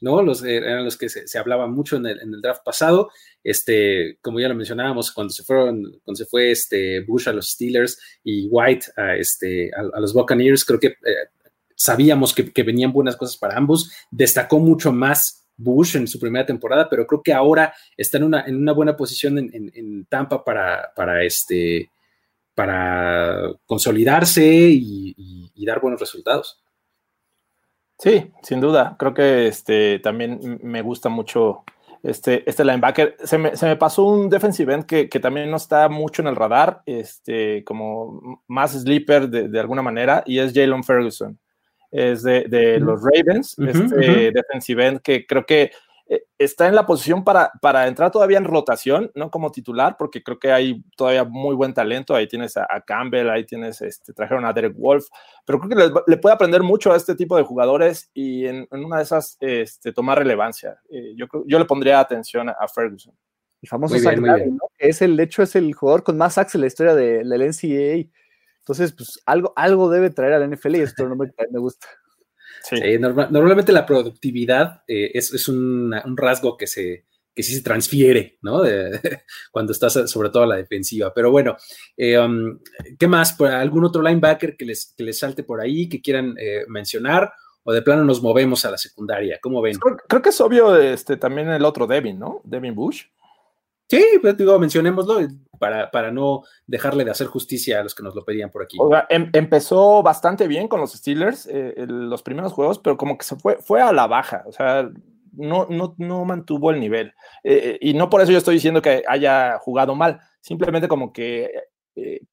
¿no? 0.00 0.22
Los, 0.22 0.42
eh, 0.42 0.56
eran 0.56 0.84
los 0.84 0.98
que 0.98 1.08
se, 1.08 1.38
hablaba 1.38 1.68
mucho 1.68 1.98
en 1.98 2.06
el, 2.06 2.42
draft 2.42 2.64
pasado. 2.64 3.10
Este, 3.44 4.18
como 4.20 4.40
ya 4.40 4.48
lo 4.48 4.56
mencionábamos, 4.56 5.12
cuando 5.12 5.32
se 5.32 5.44
fueron, 5.44 6.00
cuando 6.02 6.16
se 6.16 6.26
fue 6.26 6.50
este 6.50 7.02
Bush 7.02 7.28
a 7.28 7.32
los 7.32 7.50
Steelers 7.50 7.96
y 8.24 8.48
White 8.50 8.86
a, 8.96 9.14
este, 9.14 9.70
a, 9.72 10.00
los 10.00 10.12
Buccaneers, 10.12 10.64
creo 10.64 10.80
que 10.80 10.88
eh, 10.88 11.28
sabíamos 11.76 12.34
que, 12.34 12.62
venían 12.64 12.92
buenas 12.92 13.16
cosas 13.16 13.36
para 13.36 13.56
ambos. 13.56 13.92
Destacó 14.10 14.58
mucho 14.58 14.90
más 14.90 15.48
Bush 15.60 15.96
en 15.96 16.08
su 16.08 16.18
primera 16.18 16.46
temporada, 16.46 16.88
pero 16.88 17.06
creo 17.06 17.22
que 17.22 17.32
ahora 17.32 17.72
está 17.96 18.18
en 18.18 18.24
una, 18.24 18.44
en 18.46 18.56
una 18.56 18.72
buena 18.72 18.96
posición 18.96 19.38
en, 19.38 20.06
Tampa 20.06 20.42
para, 20.44 20.92
para, 20.96 21.22
este, 21.22 21.90
para 22.54 23.52
consolidarse 23.66 24.44
y, 24.44 25.64
dar 25.66 25.80
buenos 25.80 26.00
resultados. 26.00 26.62
Sí, 27.98 28.32
sin 28.42 28.60
duda. 28.60 28.96
Creo 28.98 29.12
que 29.12 29.46
este, 29.46 29.98
también 29.98 30.58
me 30.62 30.80
gusta 30.80 31.10
mucho 31.10 31.64
este, 32.02 32.48
este 32.48 32.64
linebacker. 32.64 33.16
Se 33.22 33.36
me, 33.38 33.76
pasó 33.76 34.04
un 34.04 34.30
defensive 34.30 34.72
end 34.72 34.86
que, 34.86 35.06
también 35.20 35.50
no 35.50 35.58
está 35.58 35.88
mucho 35.88 36.22
en 36.22 36.28
el 36.28 36.36
radar, 36.36 36.82
este, 36.86 37.62
como 37.64 38.42
más 38.48 38.72
sleeper 38.72 39.28
de, 39.28 39.48
de 39.48 39.60
alguna 39.60 39.82
manera, 39.82 40.24
y 40.26 40.38
es 40.38 40.54
Jalen 40.54 40.82
Ferguson 40.82 41.38
es 41.90 42.22
de, 42.22 42.78
los 42.80 43.00
Ravens, 43.02 43.56
este 43.58 44.32
defensive 44.32 44.86
end 44.86 45.00
que 45.00 45.26
creo 45.26 45.44
que 45.44 45.70
eh, 46.12 46.24
está 46.38 46.66
en 46.66 46.74
la 46.74 46.86
posición 46.86 47.22
para, 47.22 47.52
para 47.62 47.86
entrar 47.86 48.10
todavía 48.10 48.36
en 48.36 48.44
rotación, 48.44 49.12
no 49.14 49.30
como 49.30 49.52
titular, 49.52 49.94
porque 49.96 50.24
creo 50.24 50.40
que 50.40 50.50
hay 50.50 50.82
todavía 50.96 51.22
muy 51.22 51.54
buen 51.54 51.72
talento. 51.72 52.16
Ahí 52.16 52.26
tienes 52.26 52.56
a, 52.56 52.66
Campbell, 52.84 53.30
ahí 53.30 53.44
tienes, 53.44 53.80
este, 53.80 54.12
trajeron 54.12 54.44
a 54.44 54.52
Derek 54.52 54.74
Wolf, 54.76 55.06
pero 55.46 55.60
creo 55.60 55.70
que 55.70 56.02
le, 56.08 56.16
puede 56.16 56.34
aprender 56.34 56.64
mucho 56.64 56.92
a 56.92 56.96
este 56.96 57.14
tipo 57.14 57.36
de 57.36 57.44
jugadores 57.44 58.10
y 58.12 58.44
en, 58.46 58.66
una 58.72 58.96
de 58.96 59.04
esas 59.04 59.36
este, 59.38 59.92
tomar 59.92 60.18
relevancia. 60.18 60.80
Eh, 60.90 61.14
yo, 61.16 61.26
yo 61.46 61.58
le 61.60 61.64
pondría 61.64 62.00
atención 62.00 62.48
a, 62.48 62.66
Ferguson. 62.66 63.14
El 63.62 63.68
famoso 63.68 63.94
es 63.94 65.02
el, 65.02 65.16
de 65.16 65.22
hecho, 65.22 65.42
es 65.42 65.54
el 65.54 65.72
jugador 65.74 66.02
con 66.02 66.16
más 66.16 66.34
sacks 66.34 66.56
en 66.56 66.62
la 66.62 66.66
historia 66.66 66.94
de, 66.96 67.22
del 67.22 67.48
NCAA. 67.50 68.10
Entonces, 68.60 68.92
pues 68.92 69.20
algo, 69.26 69.52
algo 69.56 69.90
debe 69.90 70.10
traer 70.10 70.34
al 70.34 70.50
NFL 70.50 70.76
y 70.76 70.80
esto 70.80 71.08
no 71.08 71.16
me, 71.16 71.26
me 71.50 71.58
gusta. 71.58 71.88
Sí. 72.62 72.76
normalmente 72.98 73.72
la 73.72 73.86
productividad 73.86 74.82
eh, 74.86 75.10
es, 75.14 75.48
un, 75.48 75.94
rasgo 76.16 76.56
que, 76.56 76.66
se, 76.66 77.06
que 77.34 77.42
sí 77.42 77.54
se 77.54 77.62
transfiere, 77.62 78.38
¿no? 78.42 78.62
cuando 79.50 79.72
estás 79.72 80.10
sobre 80.10 80.30
todo 80.30 80.42
a 80.44 80.46
la 80.46 80.56
defensiva. 80.56 81.12
Pero 81.14 81.30
bueno, 81.30 81.56
eh, 81.96 82.18
um, 82.18 82.58
¿qué 82.98 83.08
más? 83.08 83.40
¿Algún 83.40 83.84
otro 83.84 84.02
linebacker 84.02 84.56
que 84.56 84.66
les, 84.66 84.94
les 84.98 85.18
salte 85.18 85.42
por 85.42 85.60
ahí, 85.60 85.88
que 85.88 86.02
quieran 86.02 86.34
eh, 86.38 86.64
mencionar? 86.68 87.32
¿O 87.62 87.72
de 87.72 87.82
plano 87.82 88.04
nos 88.04 88.22
movemos 88.22 88.64
a 88.64 88.70
la 88.70 88.78
secundaria? 88.78 89.38
¿Cómo 89.42 89.60
ven? 89.60 89.78
Creo, 90.08 90.22
que 90.22 90.30
es 90.30 90.40
obvio 90.40 90.76
este, 90.76 91.16
también 91.16 91.48
el 91.50 91.64
otro 91.64 91.86
Devin, 91.86 92.18
¿no? 92.18 92.40
Devin 92.44 92.74
Bush. 92.74 93.04
Sí, 93.90 94.04
pues 94.22 94.36
digo, 94.36 94.56
mencionémoslo 94.60 95.18
para, 95.58 95.90
para, 95.90 96.12
no 96.12 96.42
dejarle 96.64 97.04
de 97.04 97.10
hacer 97.10 97.26
justicia 97.26 97.80
a 97.80 97.82
los 97.82 97.92
que 97.92 98.04
nos 98.04 98.14
lo 98.14 98.24
pedían 98.24 98.48
por 98.48 98.62
aquí. 98.62 98.78
Em, 99.08 99.28
empezó 99.32 100.00
bastante 100.00 100.46
bien 100.46 100.68
con 100.68 100.80
los 100.80 100.92
Steelers 100.92 101.48
eh, 101.50 101.74
los 101.88 102.22
primeros 102.22 102.52
juegos, 102.52 102.78
pero 102.78 102.96
como 102.96 103.18
que 103.18 103.24
se 103.24 103.34
fue, 103.34 103.56
fue 103.56 103.82
a 103.82 103.92
la 103.92 104.06
baja, 104.06 104.44
o 104.46 104.52
sea, 104.52 104.88
no, 105.32 105.66
no, 105.68 105.96
no 105.98 106.24
mantuvo 106.24 106.70
el 106.70 106.78
nivel. 106.78 107.08
Eh, 107.42 107.62
eh, 107.64 107.78
y 107.80 107.94
no 107.94 108.08
por 108.08 108.20
eso 108.20 108.30
yo 108.30 108.38
estoy 108.38 108.54
diciendo 108.54 108.80
que 108.80 109.02
haya 109.08 109.58
jugado 109.58 109.96
mal, 109.96 110.20
simplemente 110.40 110.86
como 110.86 111.12
que 111.12 111.50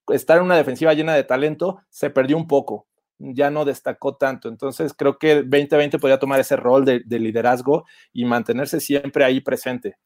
estar 0.10 0.38
en 0.38 0.43
una 0.43 0.55
defensiva 0.55 0.93
llena 0.93 1.16
de 1.16 1.24
talento 1.24 1.82
se 1.89 2.12
perdió 2.12 2.38
un 2.38 2.47
poco 2.47 2.88
ya 3.20 3.49
no 3.49 3.66
destacó 3.66 4.16
tanto. 4.16 4.47
Entonces 4.47 4.93
creo 4.93 5.18
que 5.18 5.38
2020 5.38 5.97
podría 5.97 6.20
tomar 6.20 6.39
ese 6.39 6.55
rol 6.55 6.86
de, 6.86 7.01
de 7.03 7.18
liderazgo 7.18 7.84
y 8.14 8.26
mantenerse 8.26 8.80
siempre 8.80 9.26
ahí 9.26 9.41
presente. 9.41 9.97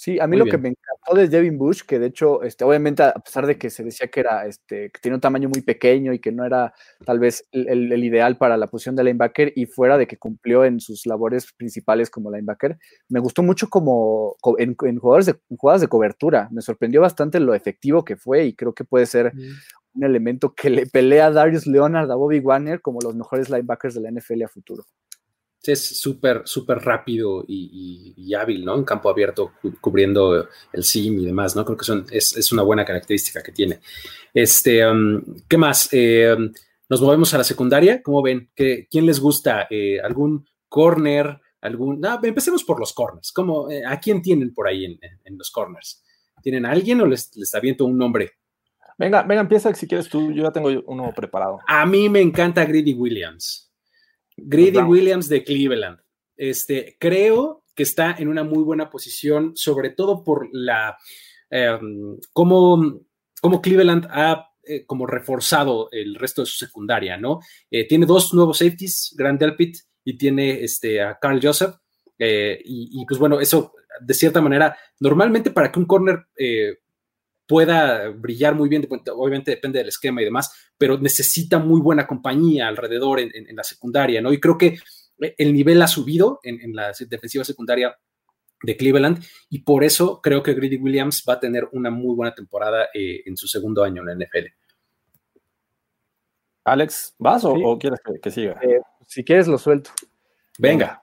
Sí, 0.00 0.18
a 0.18 0.26
mí 0.26 0.38
lo 0.38 0.46
que 0.46 0.56
me 0.56 0.70
encantó 0.70 1.14
de 1.14 1.28
Devin 1.28 1.58
Bush, 1.58 1.82
que 1.82 1.98
de 1.98 2.06
hecho, 2.06 2.42
este, 2.42 2.64
obviamente, 2.64 3.02
a 3.02 3.12
pesar 3.12 3.46
de 3.46 3.58
que 3.58 3.68
se 3.68 3.84
decía 3.84 4.08
que 4.08 4.20
era, 4.20 4.46
este, 4.46 4.90
que 4.90 4.98
tenía 4.98 5.16
un 5.16 5.20
tamaño 5.20 5.50
muy 5.50 5.60
pequeño 5.60 6.14
y 6.14 6.20
que 6.20 6.32
no 6.32 6.42
era 6.46 6.72
tal 7.04 7.18
vez 7.18 7.46
el, 7.52 8.02
ideal 8.02 8.38
para 8.38 8.56
la 8.56 8.66
posición 8.66 8.96
de 8.96 9.04
linebacker 9.04 9.52
y 9.54 9.66
fuera 9.66 9.98
de 9.98 10.06
que 10.06 10.16
cumplió 10.16 10.64
en 10.64 10.80
sus 10.80 11.04
labores 11.04 11.52
principales 11.52 12.08
como 12.08 12.30
linebacker, 12.30 12.78
me 13.10 13.20
gustó 13.20 13.42
mucho 13.42 13.68
como 13.68 14.36
en, 14.56 14.74
jugadores 14.74 15.26
de, 15.26 15.34
jugadas 15.54 15.82
de 15.82 15.88
cobertura. 15.88 16.48
Me 16.50 16.62
sorprendió 16.62 17.02
bastante 17.02 17.38
lo 17.38 17.52
efectivo 17.52 18.02
que 18.02 18.16
fue 18.16 18.46
y 18.46 18.54
creo 18.54 18.72
que 18.72 18.84
puede 18.84 19.04
ser 19.04 19.34
un 19.92 20.02
elemento 20.02 20.54
que 20.54 20.70
le 20.70 20.86
pelea 20.86 21.26
a 21.26 21.30
Darius 21.30 21.66
Leonard, 21.66 22.10
a 22.10 22.14
Bobby 22.14 22.38
Warner 22.38 22.80
como 22.80 23.00
los 23.02 23.14
mejores 23.14 23.50
linebackers 23.50 23.96
de 23.96 24.00
la 24.00 24.10
NFL 24.12 24.44
a 24.44 24.48
futuro 24.48 24.86
es 25.66 26.00
súper, 26.00 26.42
súper 26.44 26.78
rápido 26.78 27.44
y, 27.46 28.34
hábil, 28.34 28.64
¿no? 28.64 28.76
En 28.76 28.84
campo 28.84 29.10
abierto, 29.10 29.52
cubriendo 29.80 30.48
el 30.72 30.84
sim 30.84 31.18
y 31.18 31.26
demás, 31.26 31.54
¿no? 31.54 31.64
Creo 31.64 31.76
que 31.76 31.84
son, 31.84 32.06
es, 32.10 32.52
una 32.52 32.62
buena 32.62 32.84
característica 32.84 33.42
que 33.42 33.52
tiene. 33.52 33.80
Este, 34.32 34.86
um, 34.86 35.22
¿qué 35.48 35.58
más? 35.58 35.88
Eh, 35.92 36.34
um, 36.36 36.50
nos 36.88 37.02
movemos 37.02 37.34
a 37.34 37.38
la 37.38 37.44
secundaria. 37.44 38.02
¿Cómo 38.02 38.22
ven? 38.22 38.50
¿Qué, 38.54 38.86
¿Quién 38.90 39.06
les 39.06 39.20
gusta? 39.20 39.66
Eh, 39.68 40.00
¿Algún 40.00 40.48
corner? 40.68 41.40
¿Algún? 41.60 42.00
No, 42.00 42.18
empecemos 42.22 42.64
por 42.64 42.80
los 42.80 42.92
corners. 42.92 43.32
¿Cómo, 43.32 43.70
eh, 43.70 43.84
¿A 43.84 44.00
quién 44.00 44.22
tienen 44.22 44.54
por 44.54 44.66
ahí 44.66 44.84
en, 44.84 45.38
los 45.38 45.50
corners? 45.50 46.02
¿Tienen 46.42 46.64
a 46.64 46.70
alguien 46.70 47.00
o 47.02 47.06
les, 47.06 47.36
les 47.36 47.54
aviento 47.54 47.84
un 47.84 47.98
nombre? 47.98 48.32
Venga, 48.96 49.22
venga, 49.22 49.42
empieza 49.42 49.74
si 49.74 49.86
quieres 49.86 50.08
tú. 50.08 50.32
Yo 50.32 50.42
ya 50.44 50.52
tengo 50.52 50.68
uno 50.86 51.12
preparado. 51.14 51.58
A 51.66 51.86
mí 51.86 52.08
me 52.08 52.20
encanta 52.20 52.64
Greedy 52.64 52.94
Williams. 52.94 53.69
Grady 54.44 54.78
Williams 54.78 55.28
de 55.28 55.44
Cleveland. 55.44 55.98
Este, 56.36 56.96
creo 56.98 57.64
que 57.74 57.82
está 57.82 58.14
en 58.18 58.28
una 58.28 58.44
muy 58.44 58.62
buena 58.62 58.90
posición, 58.90 59.56
sobre 59.56 59.90
todo 59.90 60.24
por 60.24 60.48
la 60.52 60.96
em, 61.50 62.18
cómo, 62.32 63.00
Cleveland 63.62 64.06
ha 64.10 64.48
eh, 64.62 64.84
como 64.86 65.06
reforzado 65.06 65.88
el 65.90 66.14
resto 66.14 66.42
de 66.42 66.46
su 66.46 66.56
secundaria, 66.56 67.16
¿no? 67.16 67.40
Eh, 67.70 67.86
tiene 67.88 68.06
dos 68.06 68.34
nuevos 68.34 68.58
safeties, 68.58 69.14
Grant 69.16 69.40
Delpit 69.40 69.76
y 70.04 70.16
tiene 70.16 70.62
este, 70.62 71.02
a 71.02 71.18
Carl 71.18 71.40
Joseph. 71.42 71.74
Eh, 72.18 72.60
y, 72.64 73.02
pues 73.06 73.18
bueno, 73.18 73.40
eso 73.40 73.72
de 74.02 74.14
cierta 74.14 74.42
manera, 74.42 74.76
normalmente 74.98 75.50
para 75.50 75.72
que 75.72 75.78
un 75.78 75.86
corner 75.86 76.26
pueda 77.50 78.10
brillar 78.10 78.54
muy 78.54 78.68
bien, 78.68 78.86
obviamente 79.12 79.50
depende 79.50 79.80
del 79.80 79.88
esquema 79.88 80.22
y 80.22 80.24
demás, 80.24 80.70
pero 80.78 80.96
necesita 80.98 81.58
muy 81.58 81.80
buena 81.80 82.06
compañía 82.06 82.68
alrededor 82.68 83.18
en, 83.18 83.56
la 83.56 83.64
secundaria, 83.64 84.20
¿no? 84.20 84.32
Y 84.32 84.38
creo 84.38 84.56
que 84.56 84.78
el 85.18 85.52
nivel 85.52 85.82
ha 85.82 85.88
subido 85.88 86.38
en, 86.44 86.76
la 86.76 86.92
defensiva 87.08 87.42
secundaria 87.42 87.98
de 88.62 88.76
Cleveland 88.76 89.24
y 89.48 89.62
por 89.62 89.82
eso 89.82 90.20
creo 90.22 90.44
que 90.44 90.54
Greedy 90.54 90.76
Williams 90.76 91.24
va 91.28 91.34
a 91.34 91.40
tener 91.40 91.68
una 91.72 91.90
muy 91.90 92.14
buena 92.14 92.32
temporada 92.36 92.84
eh, 92.94 93.22
en 93.26 93.36
su 93.36 93.48
segundo 93.48 93.82
año 93.82 94.02
en 94.02 94.06
la 94.06 94.24
NFL. 94.24 94.46
Alex, 96.62 97.16
¿vas 97.18 97.44
o, 97.44 97.76
quieres 97.80 97.98
que, 98.22 98.30
siga? 98.30 98.60
Eh, 98.62 98.80
si 99.08 99.24
quieres 99.24 99.48
lo 99.48 99.58
suelto. 99.58 99.90
Venga 100.56 101.02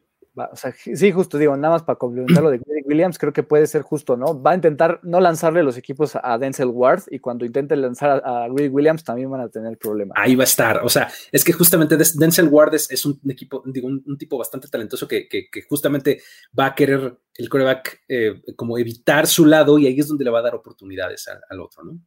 sí, 0.95 1.11
justo 1.11 1.37
digo, 1.37 1.55
nada 1.57 1.75
más 1.75 1.83
para 1.83 1.97
complementar 1.97 2.43
lo 2.43 2.51
de 2.51 2.61
Williams, 2.85 3.17
creo 3.17 3.33
que 3.33 3.43
puede 3.43 3.67
ser 3.67 3.81
justo, 3.81 4.15
¿no? 4.15 4.41
Va 4.41 4.51
a 4.51 4.55
intentar 4.55 4.99
no 5.03 5.19
lanzarle 5.19 5.63
los 5.63 5.77
equipos 5.77 6.17
a 6.21 6.37
Denzel 6.37 6.67
Ward 6.67 7.03
y 7.09 7.19
cuando 7.19 7.45
intente 7.45 7.75
lanzar 7.75 8.21
a, 8.23 8.45
a 8.45 8.47
Williams 8.47 9.03
también 9.03 9.29
van 9.29 9.41
a 9.41 9.49
tener 9.49 9.77
problemas. 9.77 10.17
Ahí 10.19 10.35
va 10.35 10.43
a 10.43 10.45
estar, 10.45 10.83
o 10.83 10.89
sea, 10.89 11.09
es 11.31 11.43
que 11.43 11.53
justamente 11.53 11.97
Denzel 11.97 12.47
Ward 12.47 12.73
es, 12.75 13.05
un 13.05 13.19
equipo, 13.29 13.63
digo, 13.65 13.87
un, 13.87 14.17
tipo 14.17 14.37
bastante 14.37 14.67
talentoso 14.67 15.07
que, 15.07 15.27
justamente 15.69 16.21
va 16.57 16.67
a 16.67 16.75
querer 16.75 17.17
el 17.35 17.49
coreback 17.49 18.01
eh, 18.07 18.41
como 18.55 18.77
evitar 18.77 19.27
su 19.27 19.45
lado 19.45 19.77
y 19.77 19.87
ahí 19.87 19.99
es 19.99 20.07
donde 20.07 20.23
le 20.23 20.31
va 20.31 20.39
a 20.39 20.43
dar 20.43 20.55
oportunidades 20.55 21.27
al 21.27 21.61
otro, 21.61 21.83
¿no? 21.83 21.99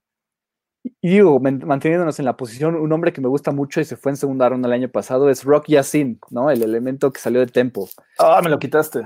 Y 0.83 1.11
digo, 1.11 1.39
manteniéndonos 1.41 2.19
en 2.19 2.25
la 2.25 2.37
posición, 2.37 2.75
un 2.75 2.91
hombre 2.93 3.13
que 3.13 3.21
me 3.21 3.29
gusta 3.29 3.53
mucho 3.53 3.81
y 3.81 3.85
se 3.85 3.97
fue 3.97 4.13
en 4.13 4.17
segunda 4.17 4.49
ronda 4.49 4.67
el 4.67 4.73
año 4.73 4.89
pasado 4.89 5.29
es 5.29 5.45
Rock 5.45 5.67
Yassin, 5.69 6.19
¿no? 6.31 6.51
El 6.51 6.63
elemento 6.63 7.13
que 7.13 7.21
salió 7.21 7.41
de 7.41 7.47
Tempo. 7.47 7.89
Ah, 8.19 8.41
me 8.43 8.49
lo 8.49 8.59
quitaste. 8.59 9.01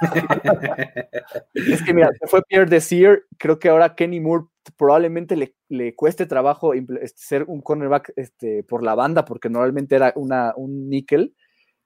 es 1.54 1.82
que 1.82 1.94
mira, 1.94 2.10
se 2.20 2.26
fue 2.26 2.42
Pierre 2.48 2.68
Desir, 2.68 3.26
creo 3.38 3.60
que 3.60 3.68
ahora 3.68 3.94
Kenny 3.94 4.18
Moore 4.18 4.46
probablemente 4.76 5.36
le, 5.36 5.54
le 5.68 5.94
cueste 5.94 6.26
trabajo 6.26 6.74
este, 6.74 7.12
ser 7.14 7.44
un 7.44 7.60
cornerback 7.60 8.12
este, 8.16 8.64
por 8.64 8.82
la 8.82 8.96
banda, 8.96 9.24
porque 9.24 9.48
normalmente 9.48 9.94
era 9.94 10.12
una, 10.16 10.52
un 10.56 10.88
níquel. 10.88 11.34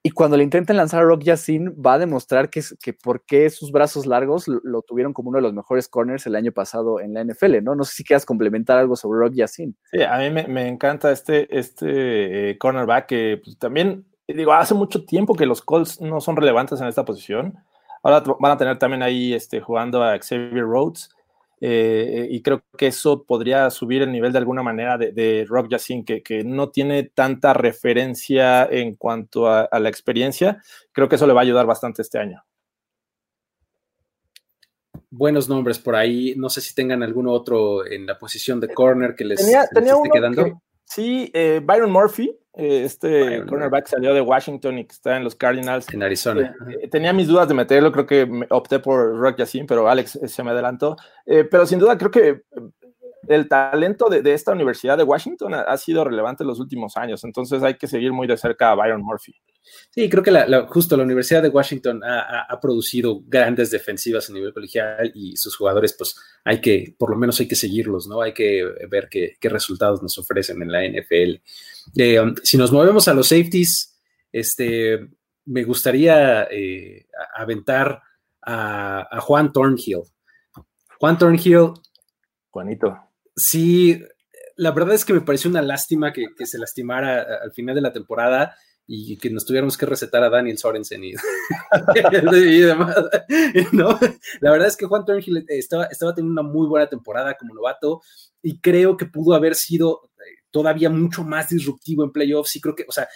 Y 0.03 0.11
cuando 0.11 0.37
le 0.37 0.45
intenten 0.45 0.77
lanzar 0.77 1.01
a 1.01 1.07
Rock 1.07 1.23
Yassin, 1.23 1.75
va 1.75 1.95
a 1.95 1.99
demostrar 1.99 2.51
que, 2.51 2.63
que 2.81 2.93
por 2.93 3.25
qué 3.25 3.51
sus 3.51 3.73
brazos 3.73 4.07
largos 4.07 4.47
lo, 4.47 4.83
tuvieron 4.83 5.13
como 5.13 5.31
uno 5.31 5.39
de 5.39 5.43
los 5.43 5.53
mejores 5.53 5.89
corners 5.89 6.25
el 6.27 6.37
año 6.37 6.53
pasado 6.53 7.01
en 7.01 7.15
la 7.15 7.25
NFL, 7.25 7.63
¿no? 7.63 7.75
No 7.75 7.85
sé 7.85 7.95
si 7.95 8.05
quieras 8.05 8.25
complementar 8.25 8.79
algo 8.79 8.95
sobre 8.95 9.19
Rock 9.19 9.35
Yassin. 9.35 9.77
Sí, 9.91 10.03
a 10.03 10.19
mí 10.19 10.31
me, 10.31 10.69
encanta 10.69 11.11
este, 11.11 11.49
este 11.57 12.51
eh, 12.51 12.59
cornerback 12.59 13.07
que 13.07 13.41
pues, 13.43 13.59
también, 13.59 14.07
digo, 14.29 14.53
hace 14.53 14.75
mucho 14.75 15.05
tiempo 15.05 15.35
que 15.35 15.47
los 15.47 15.63
Colts 15.63 16.01
no 16.01 16.21
son 16.21 16.37
relevantes 16.37 16.81
en 16.81 16.87
esta 16.87 17.05
posición. 17.05 17.59
Ahora 18.03 18.23
van 18.39 18.53
a 18.53 18.57
tener 18.57 18.79
también 18.79 19.03
ahí 19.03 19.35
este, 19.35 19.61
jugando 19.61 20.03
a 20.03 20.17
Xavier 20.19 20.65
Rhodes. 20.65 21.11
Eh, 21.61 22.29
y 22.31 22.41
creo 22.43 22.63
que 22.77 22.89
eso 22.89 23.25
podría 23.25 23.69
subir 23.71 24.03
el 24.03 24.13
nivel 24.13 24.33
de 24.33 24.39
alguna 24.39 24.63
manera 24.63 24.97
de, 24.97 25.45
Rock 25.49 25.71
Yassin, 25.71 26.05
que, 26.05 26.23
que, 26.23 26.45
no 26.45 26.71
tiene 26.71 27.05
tanta 27.05 27.53
referencia 27.53 28.65
en 28.65 28.95
cuanto 28.95 29.49
a, 29.49 29.69
la 29.79 29.89
experiencia. 29.89 30.63
Creo 30.93 31.09
que 31.09 31.17
eso 31.17 31.27
le 31.27 31.33
va 31.33 31.41
a 31.41 31.45
ayudar 31.45 31.67
bastante 31.67 32.03
este 32.03 32.19
año. 32.19 32.43
Buenos 35.11 35.49
nombres 35.49 35.79
por 35.79 35.97
ahí. 35.97 36.35
No 36.37 36.51
sé 36.51 36.61
si 36.61 36.75
tengan 36.75 37.03
alguno 37.03 37.33
otro 37.33 37.87
en 37.87 38.07
la 38.07 38.19
posición 38.19 38.61
de 38.61 38.73
corner 38.73 39.15
que 39.15 39.25
les, 39.25 39.41
esté 39.41 39.81
quedando. 40.13 40.61
sí, 40.85 41.31
eh, 41.33 41.61
Byron 41.65 41.91
Murphy, 41.91 42.39
eh, 42.59 42.83
este 42.83 43.45
cornerback 43.47 43.87
salió 43.87 44.13
de 44.13 44.21
Washington 44.21 44.79
y 44.79 44.85
que 44.85 44.93
está 44.93 45.17
en 45.17 45.23
los 45.23 45.37
Cardinals. 45.37 45.87
En 45.95 46.03
Arizona. 46.03 46.57
Eh, 46.69 46.79
eh, 46.83 46.89
tenía 46.89 47.13
mis 47.13 47.29
dudas 47.29 47.47
de 47.47 47.55
meterlo, 47.55 47.93
creo 47.93 48.05
que 48.05 48.47
opté 48.51 48.81
por 48.81 49.17
Rock 49.17 49.39
Yacine, 49.39 49.65
pero 49.65 49.89
Alex 49.89 50.19
se 50.27 50.43
me 50.43 50.51
adelantó. 50.51 50.97
pero 51.25 51.67
sin 51.67 51.79
duda 51.79 51.97
creo 51.97 52.11
que 52.11 52.43
el 53.29 53.49
talento 53.49 54.09
de, 54.09 54.33
esta 54.35 54.53
Universidad 54.53 54.99
de 54.99 55.05
Washington 55.05 55.55
ha, 55.55 55.77
sido 55.77 56.03
relevante 56.03 56.43
en 56.43 56.49
los 56.49 56.59
últimos 56.59 56.97
años, 56.97 57.23
entonces 57.23 57.63
hay 57.63 57.75
que 57.75 57.87
seguir 57.87 58.13
muy 58.13 58.27
de 58.27 58.37
cerca 58.37 58.73
a 58.73 58.75
Byron 58.75 59.03
Murphy. 59.03 59.35
Sí, 59.91 60.09
creo 60.09 60.23
que 60.23 60.31
la, 60.31 60.67
justo 60.69 60.97
la 60.97 61.03
Universidad 61.03 61.43
de 61.43 61.49
Washington 61.49 62.03
ha, 62.05 62.59
producido 62.61 63.23
grandes 63.27 63.71
defensivas 63.71 64.29
a 64.29 64.33
nivel 64.33 64.53
colegial 64.53 65.11
y 65.15 65.37
sus 65.37 65.57
jugadores, 65.57 65.95
pues 65.97 66.17
hay 66.45 66.61
que, 66.61 66.95
por 66.99 67.11
lo 67.11 67.17
menos 67.17 67.39
hay 67.41 67.49
que 67.49 67.57
seguirlos, 67.57 68.07
¿no? 68.07 68.23
Hay 68.23 68.33
que 68.33 68.65
ver 68.89 69.09
qué, 69.11 69.37
resultados 69.43 70.03
nos 70.03 70.17
ofrecen 70.19 70.63
en 70.63 70.73
la 70.73 70.87
NFL. 70.87 71.41
Eh, 71.97 72.21
um, 72.21 72.35
si 72.43 72.57
nos 72.57 72.73
movemos 72.73 73.09
a 73.09 73.15
los 73.15 73.29
safeties, 73.29 73.99
este, 74.33 75.09
me 75.47 75.65
gustaría 75.65 76.45
eh, 76.51 77.07
aventar 77.35 78.03
a, 78.43 79.21
Juan 79.21 79.53
Thornhill. 79.53 80.03
Juan 80.99 81.19
Thornhill. 81.19 81.73
Juanito. 82.51 82.99
Sí, 83.37 84.01
la 84.57 84.73
verdad 84.73 84.95
es 84.95 85.05
que 85.05 85.13
me 85.13 85.21
pareció 85.21 85.51
una 85.51 85.63
lástima 85.63 86.13
que, 86.13 86.27
se 86.45 86.59
lastimara 86.59 87.27
al 87.43 87.53
final 87.53 87.75
de 87.75 87.81
la 87.81 87.93
temporada 87.93 88.57
y 88.91 89.19
que 89.19 89.29
nos 89.29 89.45
tuviéramos 89.45 89.77
que 89.77 89.85
recetar 89.85 90.25
a 90.25 90.31
Daniel 90.31 90.57
Sorensen 90.57 91.05
y, 91.05 91.13
demás. 92.63 92.97
¿no? 93.73 93.99
La 94.41 94.51
verdad 94.51 94.67
es 94.67 94.77
que 94.77 94.87
Juan 94.87 95.05
Thornhill 95.05 95.45
estaba, 95.47 95.85
estaba 95.85 96.15
teniendo 96.15 96.41
una 96.41 96.51
muy 96.51 96.67
buena 96.67 96.89
temporada 96.89 97.37
como 97.37 97.55
novato 97.55 98.01
y 98.43 98.59
creo 98.61 98.97
que 98.97 99.05
pudo 99.05 99.35
haber 99.35 99.55
sido 99.55 100.11
todavía 100.51 100.91
mucho 100.91 101.25
más 101.25 101.51
disruptivo 101.51 102.05
en 102.05 102.13
playoffs. 102.13 102.57
Y 102.57 102.61
creo 102.61 102.75
que, 102.75 102.85
o 102.89 102.93
sea, 102.93 103.09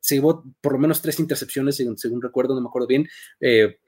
se 0.00 0.16
llevó 0.16 0.44
por 0.60 0.72
lo 0.72 0.78
menos 0.78 1.02
tres 1.02 1.18
intercepciones, 1.20 1.76
según, 1.76 2.22
recuerdo, 2.22 2.54
no 2.54 2.60
me 2.60 2.68
acuerdo 2.68 2.86
bien. 2.86 3.08
Eh, 3.40 3.78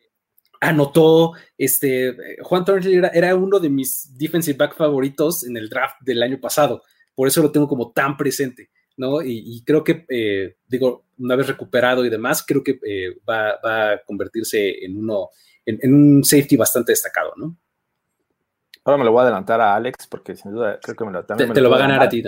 anotó, 0.61 1.33
este, 1.57 2.17
Juan 2.43 2.65
Thornhill 2.65 3.05
era, 3.13 3.35
uno 3.37 3.61
de 3.61 3.71
mis 3.71 4.17
defensive 4.17 4.57
back 4.57 4.77
favoritos 4.77 5.45
en 5.45 5.57
el 5.57 5.69
draft 5.69 5.97
del 6.01 6.23
año 6.23 6.41
pasado. 6.41 6.83
Por 7.15 7.29
eso 7.29 7.43
lo 7.43 7.53
tengo 7.53 7.69
como 7.69 7.93
tan 7.93 8.17
presente. 8.17 8.71
¿No? 8.99 9.23
Y, 9.23 9.63
creo 9.65 9.83
que, 9.83 10.05
eh, 10.11 10.57
digo, 10.67 11.07
una 11.19 11.37
vez 11.37 11.47
recuperado 11.47 12.05
y 12.05 12.11
demás, 12.11 12.45
creo 12.47 12.63
que 12.63 12.79
eh, 12.87 13.17
va, 13.29 13.59
a 13.63 14.03
convertirse 14.05 14.85
en 14.85 14.99
uno, 14.99 15.31
en, 15.65 15.95
un 15.95 16.25
safety 16.25 16.57
bastante 16.57 16.93
destacado, 16.93 17.33
¿no? 17.37 17.57
Ahora 18.89 18.97
me 18.97 19.05
lo 19.05 19.13
voy 19.13 19.21
a 19.21 19.23
adelantar 19.25 19.61
a 19.61 19.75
Alex 19.75 20.07
porque 20.07 20.35
sin 20.35 20.51
duda 20.51 20.79
creo 20.83 20.97
que 20.97 21.05
me 21.05 21.13
lo 21.13 21.23
Te, 21.23 21.61
lo, 21.61 21.69
va 21.69 21.77
a 21.77 21.81
ganar 21.81 22.03
a 22.03 22.09
ti. 22.09 22.25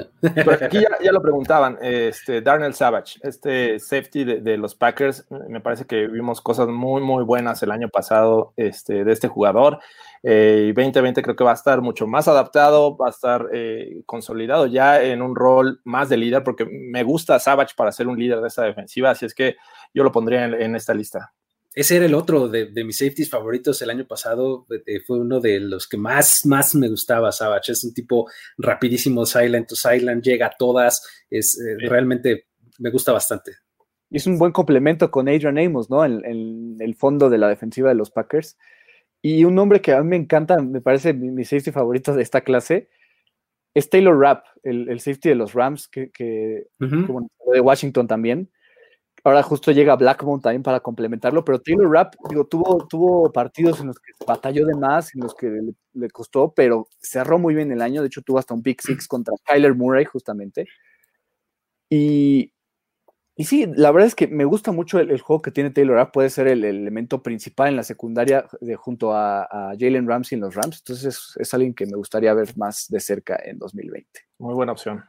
aquí 0.63 0.79
ya, 1.03 1.11
lo 1.11 1.23
preguntaban, 1.23 1.79
este, 1.81 2.43
Darnell 2.43 2.75
Savage, 2.75 3.19
este 3.23 3.79
safety 3.79 4.25
de, 4.25 4.59
los 4.59 4.75
Packers, 4.75 5.27
me 5.49 5.63
parece 5.63 5.87
que 5.87 6.07
vimos 6.07 6.43
cosas 6.43 6.69
muy, 6.69 7.01
muy 7.01 7.25
buenas 7.25 7.63
el 7.63 7.71
año 7.71 7.89
pasado 7.89 8.53
este, 8.59 9.05
de 9.05 9.11
este 9.11 9.27
jugador. 9.27 9.79
Eh, 10.23 10.67
y 10.69 10.73
2020 10.75 11.23
creo 11.23 11.35
que 11.35 11.45
va 11.45 11.53
a 11.53 11.55
estar 11.55 11.81
mucho 11.81 12.07
más 12.07 12.29
adaptado, 12.29 12.95
va 12.95 13.07
a 13.07 13.11
estar 13.11 13.49
eh, 13.55 14.03
consolidado 14.05 14.67
ya 14.67 15.03
en 15.03 15.23
un 15.23 15.35
rol 15.35 15.81
más 15.85 16.11
de 16.11 16.19
líder, 16.19 16.45
porque 16.45 16.67
me 16.67 17.05
gusta 17.05 17.39
Savage 17.39 17.73
para 17.75 17.91
ser 17.91 18.07
un 18.07 18.19
líder 18.19 18.43
de 18.43 18.49
esta 18.49 18.65
defensiva, 18.65 19.09
así 19.09 19.25
es 19.25 19.33
que 19.33 19.57
yo 19.95 20.05
lo 20.05 20.13
pondría 20.13 20.45
en 20.45 20.77
esta 20.77 20.93
lista 20.93 21.33
ese 21.81 21.97
era 21.97 22.07
el 22.07 22.15
otro 22.15 22.49
de, 22.49 22.71
mis 22.85 22.99
safeties 22.99 23.31
favoritos 23.31 23.81
el 23.81 23.91
año 23.91 24.07
pasado. 24.07 24.67
Eh, 24.87 25.01
fue 25.01 25.19
uno 25.19 25.41
de 25.41 25.61
los 25.61 25.89
que 25.89 25.97
más, 25.97 26.45
más 26.45 26.75
me 26.75 26.89
gustaba, 26.89 27.33
Savage. 27.33 27.73
Es 27.73 27.85
un 27.85 27.95
tipo 27.95 28.31
rapidísimo, 28.59 29.25
silent 29.25 29.69
to 29.69 29.77
silent, 29.77 30.23
llega 30.23 30.47
a 30.47 30.53
todas. 30.59 31.03
Es 31.31 31.59
eh, 31.59 31.77
realmente 31.89 32.49
me 32.79 32.91
gusta 32.91 33.13
bastante. 33.13 33.53
Y 34.11 34.17
es 34.17 34.27
un 34.27 34.39
buen 34.39 34.53
complemento 34.53 35.11
con 35.11 35.29
Adrian 35.29 35.59
Amos, 35.59 35.89
¿no? 35.89 36.05
En, 36.05 36.77
el 36.81 36.95
fondo 36.95 37.31
de 37.31 37.39
la 37.39 37.49
defensiva 37.49 37.89
de 37.89 37.95
los 37.95 38.11
Packers. 38.11 38.59
Y 39.23 39.45
un 39.45 39.55
nombre 39.55 39.81
que 39.81 39.93
a 39.93 40.03
mí 40.03 40.09
me 40.09 40.17
encanta, 40.17 40.61
me 40.61 40.81
parece 40.81 41.15
mi, 41.15 41.45
safety 41.45 41.71
favorito 41.71 42.15
de 42.15 42.23
esta 42.23 42.43
clase, 42.43 42.89
es 43.75 43.89
Taylor 43.89 44.19
Rapp, 44.19 44.45
el, 44.63 44.99
safety 44.99 45.29
de 45.29 45.35
los 45.35 45.55
Rams, 45.55 45.89
que, 45.89 46.11
de 46.79 47.61
Washington 47.61 48.07
también 48.07 48.51
Ahora 49.23 49.43
justo 49.43 49.71
llega 49.71 49.97
Blackmon 49.97 50.41
también 50.41 50.63
para 50.63 50.81
complementarlo, 50.81 51.45
pero 51.45 51.61
Taylor 51.61 51.91
Rapp, 51.91 52.15
digo, 52.29 52.47
tuvo, 52.47 52.87
tuvo 52.87 53.31
partidos 53.31 53.81
en 53.81 53.89
los 53.89 53.99
que 53.99 54.13
batalló 54.27 54.67
de 54.67 54.75
más, 54.75 55.15
en 55.15 55.21
los 55.21 55.35
que 55.35 55.51
le, 55.93 56.11
costó, 56.11 56.53
pero 56.55 56.89
cerró 57.01 57.39
muy 57.39 57.55
bien 57.55 57.71
el 57.71 57.83
año. 57.83 58.01
De 58.01 58.07
hecho, 58.07 58.23
tuvo 58.23 58.39
hasta 58.39 58.55
un 58.55 58.63
pick 58.63 58.81
six 58.81 59.07
contra 59.07 59.35
Kyler 59.45 59.75
Murray, 59.75 60.07
justamente. 60.07 60.67
Y, 61.91 62.53
y 63.37 63.45
sí, 63.45 63.67
la 63.75 63.91
verdad 63.91 64.07
es 64.07 64.15
que 64.15 64.27
me 64.27 64.45
gusta 64.45 64.73
mucho 64.73 64.99
el, 64.99 65.21
juego 65.21 65.43
que 65.43 65.51
tiene 65.51 65.71
Taylor 65.71 65.97
Rapp. 65.97 66.15
Puede 66.15 66.31
ser 66.31 66.47
el, 66.47 66.65
elemento 66.65 67.23
principal 67.23 67.69
en 67.69 67.77
la 67.77 67.83
secundaria 67.83 68.47
de, 68.61 68.77
junto 68.77 69.15
a, 69.15 69.47
Jalen 69.79 70.09
Ramsey 70.09 70.37
en 70.37 70.43
los 70.43 70.55
Rams. 70.55 70.79
Entonces 70.79 71.05
es, 71.05 71.37
es 71.37 71.55
alguien 71.55 71.75
que 71.75 71.85
me 71.85 71.97
gustaría 71.97 72.33
ver 72.33 72.57
más 72.57 72.87
de 72.89 73.01
cerca 73.01 73.39
en 73.45 73.59
2020. 73.59 74.09
Muy 74.39 74.55
buena 74.55 74.73
opción. 74.73 75.05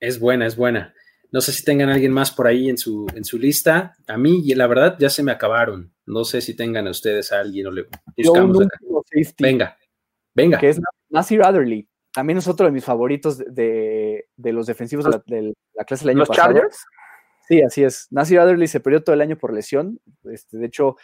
Es 0.00 0.18
buena, 0.18 0.46
es 0.46 0.56
buena. 0.56 0.94
No 1.34 1.40
sé 1.40 1.50
si 1.50 1.64
tengan 1.64 1.88
alguien 1.88 2.12
más 2.12 2.30
por 2.30 2.46
ahí 2.46 2.68
en 2.68 2.78
su, 2.78 3.08
en 3.12 3.24
su 3.24 3.38
lista. 3.38 3.96
A 4.06 4.16
mí, 4.16 4.44
la 4.54 4.68
verdad, 4.68 4.94
ya 5.00 5.10
se 5.10 5.24
me 5.24 5.32
acabaron. 5.32 5.92
No 6.06 6.22
sé 6.22 6.40
si 6.40 6.54
tengan 6.54 6.86
a 6.86 6.92
ustedes 6.92 7.32
a 7.32 7.40
alguien 7.40 7.66
o 7.66 7.72
le 7.72 7.88
buscamos 8.16 8.60
acá. 8.60 8.78
Venga, 9.40 9.76
venga. 10.32 10.60
Que 10.60 10.68
es 10.68 10.80
Nasir 11.10 11.42
Adderley. 11.42 11.88
También 12.12 12.38
es 12.38 12.46
otro 12.46 12.66
de 12.66 12.70
mis 12.70 12.84
favoritos 12.84 13.38
de, 13.38 14.28
los 14.36 14.68
defensivos 14.68 15.06
de 15.06 15.10
la, 15.74 15.84
clase 15.84 16.04
del 16.04 16.16
año 16.16 16.24
pasado. 16.24 16.52
¿Los 16.52 16.56
Chargers? 16.60 16.84
Sí, 17.48 17.62
así 17.62 17.82
es. 17.82 18.06
Nasir 18.12 18.38
Adderley 18.38 18.68
se 18.68 18.78
perdió 18.78 19.02
todo 19.02 19.14
el 19.14 19.20
año 19.20 19.36
por 19.36 19.52
lesión. 19.52 19.98
Este, 20.30 20.58
de 20.58 20.66
hecho, 20.66 20.94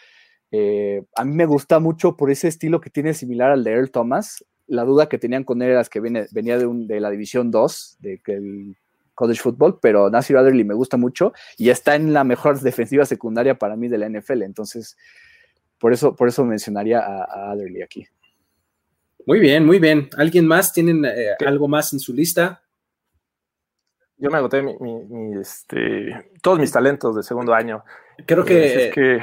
eh, 0.49 1.03
a 1.13 1.25
mí 1.25 1.35
me 1.35 1.45
gusta 1.45 1.79
mucho 1.79 2.15
por 2.15 2.31
ese 2.31 2.47
estilo 2.47 2.79
que 2.79 2.89
tiene 2.89 3.13
similar 3.13 3.51
al 3.51 3.65
de 3.65 3.71
Earl 3.71 3.91
Thomas. 3.91 4.45
La 4.65 4.85
duda 4.85 5.09
que 5.09 5.17
tenían 5.17 5.43
con 5.43 5.61
él 5.61 5.71
era 5.71 5.83
que 5.83 5.99
venía 5.99 6.57
de, 6.57 6.65
un, 6.65 6.87
de 6.87 7.01
la 7.01 7.09
División 7.09 7.51
2, 7.51 7.97
de 7.99 8.21
que 8.23 8.35
el 8.35 8.77
college 9.15 9.41
football, 9.41 9.79
pero 9.81 10.09
Nasir 10.09 10.37
Adderley 10.37 10.63
me 10.63 10.73
gusta 10.73 10.97
mucho 10.97 11.33
y 11.57 11.69
está 11.69 11.95
en 11.95 12.13
la 12.13 12.23
mejor 12.23 12.59
defensiva 12.59 13.05
secundaria 13.05 13.57
para 13.57 13.75
mí 13.75 13.87
de 13.87 13.97
la 13.97 14.09
NFL. 14.09 14.43
Entonces, 14.43 14.97
por 15.77 15.93
eso, 15.93 16.15
por 16.15 16.27
eso 16.27 16.45
mencionaría 16.45 16.99
a, 16.99 17.51
Adderley 17.51 17.81
aquí. 17.81 18.07
Muy 19.25 19.39
bien, 19.39 19.65
muy 19.65 19.79
bien. 19.79 20.09
¿Alguien 20.17 20.47
más? 20.47 20.73
¿Tienen 20.73 21.05
eh, 21.05 21.35
algo 21.45 21.67
más 21.67 21.93
en 21.93 21.99
su 21.99 22.13
lista? 22.13 22.63
Yo 24.17 24.29
me 24.29 24.37
agoté 24.37 24.63
este, 25.39 26.31
todos 26.43 26.59
mis 26.59 26.71
talentos 26.71 27.15
de 27.15 27.23
segundo 27.23 27.55
año. 27.55 27.83
Creo 28.27 28.45
que, 28.45 29.19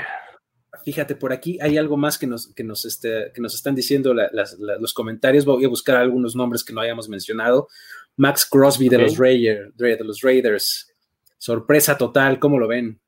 fíjate, 0.85 1.15
por 1.15 1.33
aquí 1.33 1.59
hay 1.61 1.79
algo 1.79 1.97
más 1.97 2.19
que 2.19 2.27
nos, 2.27 2.53
que 2.55 2.65
nos, 2.65 2.85
este, 2.85 3.31
que 3.35 3.41
nos 3.41 3.55
están 3.55 3.75
diciendo 3.75 4.15
los 4.15 4.95
comentarios. 4.95 5.45
Voy 5.45 5.65
a 5.65 5.69
buscar 5.69 5.97
algunos 5.97 6.35
nombres 6.37 6.65
que 6.65 6.73
no 6.73 6.81
hayamos 6.81 7.09
mencionado. 7.09 7.69
Max 8.17 8.45
Crosby 8.45 8.89
de, 8.89 8.99
los 8.99 9.17
Raiders, 9.17 9.77
de 9.77 10.05
los 10.05 10.21
Raiders. 10.23 10.93
Sorpresa 11.39 11.97
total, 11.97 12.39
¿cómo 12.39 12.59
lo 12.59 12.67
ven? 12.67 13.01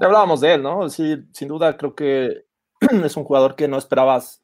Ya 0.00 0.06
hablábamos 0.06 0.40
de 0.40 0.54
él, 0.54 0.62
¿no? 0.62 0.88
Sí, 0.88 1.16
sin 1.32 1.48
duda 1.48 1.76
creo 1.76 1.94
que 1.94 2.46
es 3.04 3.16
un 3.16 3.24
jugador 3.24 3.54
que 3.54 3.68
no 3.68 3.78
esperabas 3.78 4.42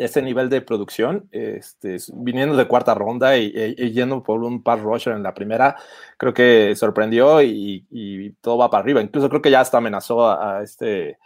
ese 0.00 0.22
nivel 0.22 0.48
de 0.48 0.62
producción, 0.62 1.28
este, 1.30 1.98
viniendo 2.14 2.56
de 2.56 2.66
cuarta 2.66 2.94
ronda 2.94 3.36
y, 3.36 3.52
yendo 3.92 4.22
por 4.22 4.42
un 4.42 4.62
par 4.62 4.80
rusher 4.80 5.14
en 5.14 5.22
la 5.22 5.34
primera, 5.34 5.76
creo 6.16 6.32
que 6.32 6.74
sorprendió 6.74 7.42
y, 7.42 8.34
todo 8.40 8.56
va 8.56 8.70
para 8.70 8.82
arriba. 8.82 9.02
Incluso 9.02 9.28
creo 9.28 9.42
que 9.42 9.50
ya 9.50 9.60
hasta 9.60 9.76
amenazó 9.76 10.30
a 10.30 10.62
este 10.62 11.18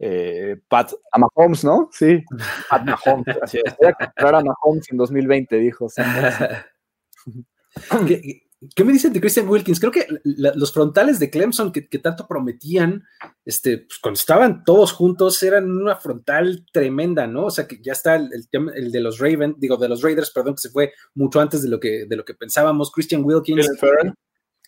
eh, 0.00 0.56
Pat. 0.68 0.92
A 1.12 1.18
Mahomes, 1.18 1.64
¿no? 1.64 1.88
Sí. 1.92 2.24
Pat 2.70 2.82
Mahomes, 2.82 3.36
así 3.40 3.60
es. 3.64 3.76
Voy 3.78 3.88
a 3.88 3.92
comprar 3.92 4.34
a 4.34 4.40
Mahomes 4.40 4.90
en 4.90 4.96
2020, 4.96 5.56
dijo. 5.58 5.86
¿Qué, 8.08 8.45
me 8.84 8.92
dicen 8.92 9.12
de 9.12 9.20
Christian 9.20 9.48
Wilkins? 9.48 9.80
Creo 9.80 9.92
que 9.92 10.06
los 10.24 10.72
frontales 10.72 11.18
de 11.18 11.30
Clemson 11.30 11.72
que, 11.72 11.82
tanto 11.98 12.26
prometían, 12.26 13.04
este, 13.44 13.78
pues, 13.78 13.98
cuando 14.00 14.18
estaban 14.18 14.64
todos 14.64 14.92
juntos, 14.92 15.42
eran 15.42 15.70
una 15.70 15.96
frontal 15.96 16.64
tremenda, 16.72 17.26
¿no? 17.26 17.46
O 17.46 17.50
sea, 17.50 17.66
que 17.66 17.80
ya 17.82 17.92
está 17.92 18.16
el, 18.16 18.30
el, 18.74 18.92
de 18.92 19.00
los 19.00 19.18
Ravens, 19.18 19.56
digo, 19.58 19.76
de 19.76 19.88
los 19.88 20.02
Raiders, 20.02 20.30
perdón, 20.30 20.54
que 20.54 20.62
se 20.62 20.70
fue 20.70 20.92
mucho 21.14 21.40
antes 21.40 21.62
de 21.62 21.68
lo 21.68 21.78
que, 21.78 22.06
de 22.06 22.16
lo 22.16 22.24
que 22.24 22.34
pensábamos. 22.34 22.90
Christian 22.90 23.22
Wilkins. 23.24 23.68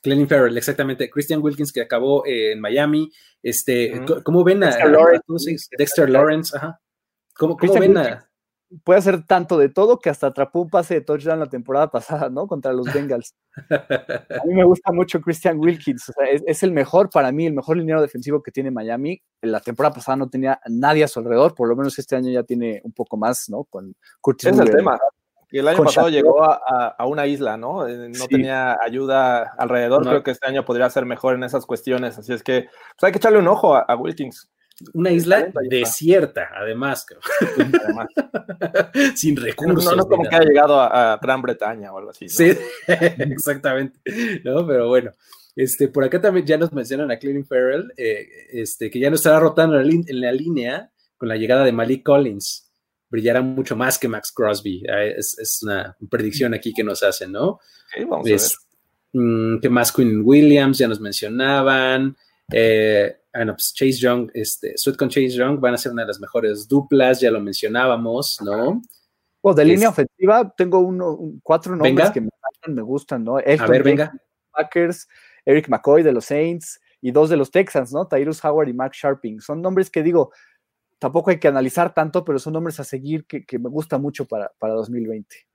Clelin 0.01 0.29
Farrell, 0.29 0.57
exactamente. 0.57 1.11
Christian 1.11 1.43
Wilkins 1.43 1.73
que 1.73 1.81
acabó 1.81 2.25
eh, 2.25 2.53
en 2.53 2.61
Miami. 2.61 3.11
Este, 3.43 4.01
¿Cómo 4.23 4.45
ven 4.45 4.63
a, 4.63 4.77
Dexter 5.77 6.09
Lawrence? 6.09 6.57
Ajá. 6.57 6.81
¿Cómo, 7.35 7.57
ven 7.57 7.97
a... 7.97 8.28
Puede 8.85 8.99
hacer 8.99 9.25
tanto 9.25 9.57
de 9.57 9.69
todo 9.69 9.99
que 9.99 10.11
hasta 10.11 10.27
atrapó 10.27 10.61
un 10.61 10.71
pase 10.71 10.95
de 10.95 11.01
touchdown 11.01 11.41
la 11.41 11.47
temporada 11.47 11.91
pasada, 11.91 12.29
¿no? 12.29 12.47
Contra 12.47 12.73
los 12.73 12.93
Bengals. 12.93 13.35
a 13.71 14.45
mí 14.47 14.55
me 14.55 14.65
gusta 14.65 14.93
mucho 14.93 15.21
Christian 15.21 15.59
Wilkins. 15.59 16.13
es, 16.47 16.63
el 16.63 16.73
mejor 16.73 17.09
para 17.11 17.33
mí, 17.33 17.47
el 17.47 17.55
mejor 17.55 17.77
liniero 17.77 18.03
defensivo 18.03 18.43
que 18.43 18.53
tiene 18.53 18.71
Miami. 18.71 19.23
La 19.41 19.61
temporada 19.61 19.95
pasada 19.95 20.17
no 20.17 20.29
tenía 20.29 20.61
nadie 20.67 21.05
a 21.05 21.09
su 21.09 21.19
alrededor, 21.19 21.55
por 21.55 21.69
lo 21.69 21.77
menos 21.77 21.99
este 21.99 22.17
año 22.17 22.31
ya 22.31 22.43
tiene 22.43 22.81
un 22.85 22.93
poco 22.93 23.17
más, 23.17 23.49
¿no? 23.49 23.65
Con 23.65 23.95
Curtis 24.21 24.51
es 24.51 24.59
el 24.59 24.71
tema. 24.71 24.99
Y 25.51 25.59
el 25.59 25.69
año 25.69 25.83
pasado 25.83 26.11
llegó 26.11 26.43
a, 26.43 27.07
una 27.07 27.27
isla, 27.27 27.57
¿no? 27.57 27.89
Eh, 27.89 28.11
no 28.11 28.27
tenía 28.27 28.77
ayuda 28.83 29.55
alrededor. 29.57 30.03
Creo 30.07 30.23
que 30.23 30.33
este 30.33 30.47
año 30.47 30.65
podría 30.65 30.91
ser 30.91 31.07
mejor 31.07 31.35
en 31.35 31.45
esas 31.45 31.65
cuestiones. 31.65 32.19
Así 32.19 32.35
es 32.35 32.43
que 32.43 32.65
pues 32.65 33.05
hay 33.05 33.13
que 33.13 33.19
echarle 33.19 33.39
un 33.39 33.49
ojo 33.49 33.75
a, 33.75 33.97
Wilkins. 33.97 34.51
Una 34.93 35.11
isla 35.11 35.51
desierta, 35.69 36.51
además, 36.55 37.05
sin 39.17 39.37
recursos. 39.37 39.91
No, 39.91 39.97
no 39.97 40.09
como 40.09 40.23
que 40.29 40.37
haya 40.37 40.47
llegado 40.47 40.81
a, 40.81 41.19
Gran 41.21 41.43
Bretaña 41.43 41.93
o 41.93 41.99
algo 41.99 42.11
así. 42.11 42.29
Sí, 42.29 42.57
exactamente. 42.87 43.99
No, 44.45 44.67
pero 44.67 44.89
bueno. 44.89 45.13
Este, 45.57 45.89
por 45.89 46.05
acá 46.05 46.21
también 46.21 46.47
ya 46.47 46.57
nos 46.57 46.73
mencionan 46.73 47.11
a 47.11 47.19
Clearing 47.19 47.45
Farrell, 47.45 47.93
eh, 47.97 48.29
este, 48.53 48.89
que 48.89 49.01
ya 49.01 49.11
no 49.11 49.17
estará 49.17 49.41
rotando 49.41 49.81
en 49.81 50.21
la 50.21 50.31
línea 50.31 50.93
con 51.17 51.29
la 51.29 51.37
llegada 51.37 51.65
de 51.65 51.73
Malik 51.73 52.05
Collins 52.05 52.69
brillará 53.11 53.41
mucho 53.41 53.77
más 53.77 53.99
que 53.99 54.09
Max 54.09 54.33
Crosby. 54.33 54.85
Ah, 54.89 55.05
es, 55.05 55.61
una 55.63 55.97
predicción 56.11 56.55
aquí 56.55 56.73
que 56.73 56.85
nos 56.85 57.03
hacen, 57.03 57.33
¿no? 57.33 57.61
vamos 58.09 58.27
a 58.27 58.31
ver. 58.31 58.41
Mm, 59.13 59.61
¿Qué 59.61 59.71
más? 59.71 59.93
Quinn 59.93 60.23
Williams, 60.25 60.79
ya 60.79 60.89
nos 60.89 61.01
mencionaban. 61.01 62.17
Eh, 62.53 63.17
bueno, 63.33 63.55
pues 63.55 63.73
Chase 63.75 63.99
Young, 63.99 64.31
este, 64.35 64.77
Sweat 64.77 64.97
con 64.97 65.09
Chase 65.09 65.31
Young 65.31 65.61
van 65.61 65.75
a 65.75 65.79
ser 65.79 65.93
una 65.93 66.03
de 66.03 66.09
las 66.09 66.21
mejores 66.21 66.67
duplas, 66.67 67.21
ya 67.21 67.31
lo 67.31 67.41
mencionábamos, 67.41 68.39
¿no? 68.45 68.83
Pues 69.41 69.57
de 69.57 69.65
línea 69.65 69.91
ofensiva 69.91 70.53
tengo 70.57 70.81
uno, 70.81 71.19
cuatro 71.43 71.77
nombres 71.77 72.11
que 72.11 72.21
me, 72.21 72.29
me 72.69 72.83
gustan, 72.83 73.25
¿no? 73.25 73.37
a 73.37 73.67
ver, 73.67 73.83
venga. 73.83 74.13
Packers, 74.53 75.07
Eric 75.45 75.69
McCoy 75.69 76.03
de 76.03 76.13
los 76.13 76.25
Saints 76.25 76.81
y 77.01 77.13
dos 77.13 77.31
de 77.31 77.37
los 77.37 77.51
Texans, 77.51 77.93
¿no? 77.93 78.07
Tyrus 78.09 78.45
Howard 78.45 78.69
y 78.69 78.73
Mark 78.73 78.93
Sharping. 78.95 79.41
Son 79.41 79.63
nombres 79.63 79.91
que 79.91 80.03
digo, 80.03 80.33
tampoco 80.99 81.31
hay 81.31 81.39
que 81.39 81.49
analizar 81.49 81.95
tanto, 81.95 82.25
pero 82.25 82.39
son 82.39 82.55
nombres 82.55 82.81
a 82.81 82.85
seguir 82.85 83.25
que, 83.27 83.59
me 83.59 83.69
gusta 83.69 83.99
mucho 83.99 84.27
para, 84.27 84.51
para 84.59 84.75
2020. 84.75 85.47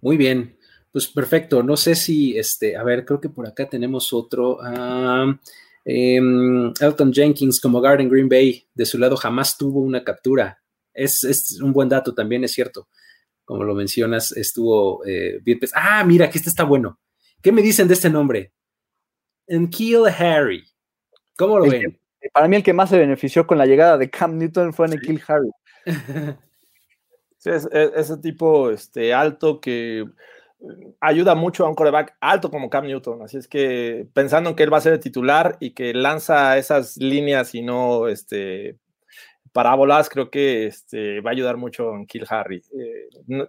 Muy 0.00 0.16
bien, 0.16 0.56
pues 0.90 1.08
perfecto. 1.08 1.62
No 1.62 1.76
sé 1.76 1.94
si, 1.94 2.36
este, 2.38 2.76
a 2.76 2.82
ver, 2.84 3.04
creo 3.04 3.20
que 3.20 3.28
por 3.28 3.46
acá 3.46 3.68
tenemos 3.68 4.12
otro. 4.12 4.58
Ah, 4.62 5.36
em, 5.84 6.72
Elton 6.80 7.12
Jenkins 7.12 7.60
como 7.60 7.80
Garden 7.80 8.08
Green 8.08 8.28
Bay, 8.28 8.66
de 8.74 8.86
su 8.86 8.98
lado 8.98 9.16
jamás 9.16 9.56
tuvo 9.56 9.80
una 9.80 10.04
captura. 10.04 10.58
Es, 10.92 11.24
es 11.24 11.60
un 11.60 11.72
buen 11.72 11.88
dato, 11.88 12.14
también 12.14 12.44
es 12.44 12.52
cierto. 12.52 12.88
Como 13.44 13.64
lo 13.64 13.74
mencionas, 13.74 14.32
estuvo 14.32 15.04
eh, 15.06 15.40
bien. 15.42 15.58
Ah, 15.74 16.04
mira, 16.04 16.26
aquí 16.26 16.38
este 16.38 16.50
está 16.50 16.64
bueno. 16.64 16.98
¿Qué 17.42 17.52
me 17.52 17.62
dicen 17.62 17.88
de 17.88 17.94
este 17.94 18.10
nombre? 18.10 18.52
Kill 19.70 20.06
Harry. 20.06 20.64
¿Cómo 21.36 21.58
lo 21.58 21.68
ven? 21.68 21.98
para 22.32 22.46
mí 22.46 22.54
el 22.54 22.62
que 22.62 22.72
más 22.72 22.88
se 22.88 22.98
benefició 22.98 23.46
con 23.46 23.58
la 23.58 23.66
llegada 23.66 23.98
de 23.98 24.08
Cam 24.08 24.38
Newton 24.38 24.72
fue 24.72 24.88
Kill 24.98 25.22
Harry. 25.26 25.50
Sí, 27.42 27.50
es, 27.50 27.68
ese 27.72 28.18
tipo 28.18 28.70
este, 28.70 29.12
alto 29.12 29.60
que 29.60 30.04
ayuda 31.00 31.34
mucho 31.34 31.64
a 31.64 31.68
un 31.68 31.74
coreback 31.74 32.16
alto 32.20 32.50
como 32.50 32.70
Cam 32.70 32.86
Newton. 32.86 33.22
Así 33.22 33.36
es 33.36 33.48
que 33.48 34.06
pensando 34.12 34.50
en 34.50 34.56
que 34.56 34.62
él 34.62 34.72
va 34.72 34.78
a 34.78 34.82
ser 34.82 34.94
el 34.94 35.00
titular 35.00 35.56
y 35.60 35.70
que 35.72 35.94
lanza 35.94 36.56
esas 36.58 36.96
líneas 36.96 37.54
y 37.54 37.62
no 37.62 38.08
este, 38.08 38.78
parábolas, 39.52 40.08
creo 40.08 40.30
que 40.30 40.66
este, 40.66 41.20
va 41.20 41.30
a 41.30 41.32
ayudar 41.32 41.56
mucho 41.56 41.94
en 41.94 42.06
Kill 42.06 42.26
Harry. 42.28 42.62
Eh, 42.78 43.48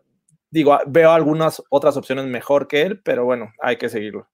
digo, 0.50 0.78
veo 0.88 1.12
algunas 1.12 1.62
otras 1.70 1.98
opciones 1.98 2.26
mejor 2.26 2.68
que 2.68 2.84
él, 2.84 3.02
pero 3.04 3.26
bueno, 3.26 3.52
hay 3.62 3.78
que 3.78 3.90
seguirlo. 3.90 4.28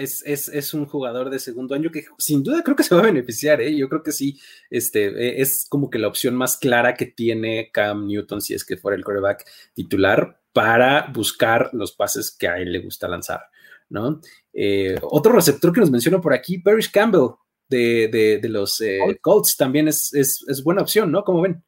Es, 0.00 0.22
es, 0.24 0.48
es, 0.48 0.74
un 0.74 0.86
jugador 0.86 1.30
de 1.30 1.38
segundo 1.38 1.74
año 1.74 1.90
que 1.90 2.04
sin 2.18 2.42
duda 2.42 2.62
creo 2.62 2.76
que 2.76 2.82
se 2.82 2.94
va 2.94 3.02
a 3.02 3.04
beneficiar, 3.04 3.60
¿eh? 3.60 3.76
Yo 3.76 3.88
creo 3.88 4.02
que 4.02 4.12
sí, 4.12 4.40
este, 4.70 5.06
e, 5.06 5.40
es 5.40 5.66
como 5.68 5.90
que 5.90 5.98
la 5.98 6.08
opción 6.08 6.34
más 6.34 6.56
clara 6.56 6.94
que 6.94 7.06
tiene 7.06 7.70
Cam 7.72 8.06
Newton 8.06 8.40
si 8.40 8.54
es 8.54 8.64
que 8.64 8.76
fuera 8.76 8.96
el 8.96 9.04
quarterback 9.04 9.44
titular 9.74 10.40
para 10.52 11.10
buscar 11.12 11.70
los 11.72 11.92
pases 11.92 12.30
que 12.30 12.48
a 12.48 12.58
él 12.58 12.72
le 12.72 12.80
gusta 12.80 13.08
lanzar, 13.08 13.42
¿no? 13.88 14.20
Eh, 14.52 14.96
otro 15.02 15.32
receptor 15.32 15.72
que 15.72 15.80
nos 15.80 15.90
menciona 15.90 16.20
por 16.20 16.32
aquí, 16.32 16.58
Parrish 16.58 16.90
Campbell 16.90 17.34
de, 17.68 18.38
de, 18.42 18.48
los 18.48 18.80
eh, 18.80 18.98
Colts, 19.20 19.56
también 19.56 19.86
es, 19.86 20.12
es, 20.12 20.44
es 20.48 20.64
buena 20.64 20.82
opción, 20.82 21.12
¿no? 21.12 21.22
¿Cómo 21.22 21.42
ven? 21.42 21.62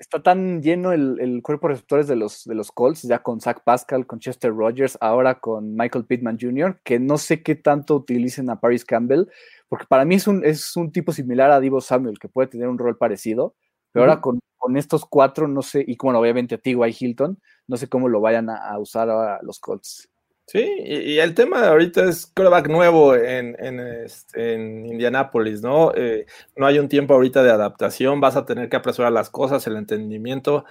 Está 0.00 0.22
tan 0.22 0.62
lleno 0.62 0.92
el, 0.92 1.40
cuerpo 1.42 1.68
de 1.68 1.74
receptores 1.74 2.08
de 2.08 2.16
los, 2.16 2.44
de 2.44 2.54
los 2.54 2.72
Colts, 2.72 3.02
ya 3.02 3.22
con 3.22 3.40
Zach 3.40 3.62
Pascal, 3.62 4.06
con 4.06 4.18
Chester 4.18 4.50
Rogers, 4.50 4.96
ahora 5.00 5.38
con 5.38 5.76
Michael 5.76 6.06
Pittman 6.06 6.38
Jr., 6.40 6.80
que 6.82 6.98
no 6.98 7.18
sé 7.18 7.42
qué 7.42 7.54
tanto 7.54 7.96
utilicen 7.96 8.48
a 8.48 8.58
Paris 8.58 8.84
Campbell, 8.84 9.26
porque 9.68 9.84
para 9.86 10.06
mí 10.06 10.14
es 10.14 10.26
un, 10.26 10.44
es 10.44 10.74
un 10.74 10.90
tipo 10.90 11.12
similar 11.12 11.50
a 11.50 11.60
Divo 11.60 11.82
Samuel, 11.82 12.18
que 12.18 12.28
puede 12.28 12.48
tener 12.48 12.68
un 12.68 12.78
rol 12.78 12.96
parecido, 12.96 13.54
pero 13.92 14.06
ahora 14.06 14.20
con, 14.20 14.40
estos 14.76 15.04
cuatro, 15.04 15.48
no 15.48 15.62
sé, 15.62 15.84
y 15.86 15.96
como 15.96 16.18
obviamente 16.18 16.54
a 16.54 16.58
T.Y. 16.58 16.96
Hilton, 16.98 17.38
no 17.66 17.76
sé 17.76 17.88
cómo 17.88 18.08
lo 18.08 18.20
vayan 18.20 18.48
a, 18.48 18.56
a 18.56 18.78
usar 18.78 19.10
ahora 19.10 19.40
los 19.42 19.58
Colts. 19.58 20.09
Sí, 20.50 20.58
y, 20.84 21.20
el 21.20 21.32
tema 21.36 21.62
de 21.62 21.68
ahorita 21.68 22.08
es 22.08 22.26
quarterback 22.26 22.66
nuevo 22.66 23.14
en, 23.14 23.54
en, 23.60 23.78
este, 23.78 24.54
en 24.54 24.84
Indianápolis, 24.84 25.62
¿no? 25.62 25.92
Eh, 25.94 26.26
no 26.56 26.66
hay 26.66 26.80
un 26.80 26.88
tiempo 26.88 27.14
ahorita 27.14 27.44
de 27.44 27.52
adaptación, 27.52 28.20
vas 28.20 28.34
a 28.34 28.44
tener 28.44 28.68
que 28.68 28.74
apresurar 28.74 29.12
las 29.12 29.30
cosas, 29.30 29.64
el 29.68 29.76
entendimiento. 29.76 30.64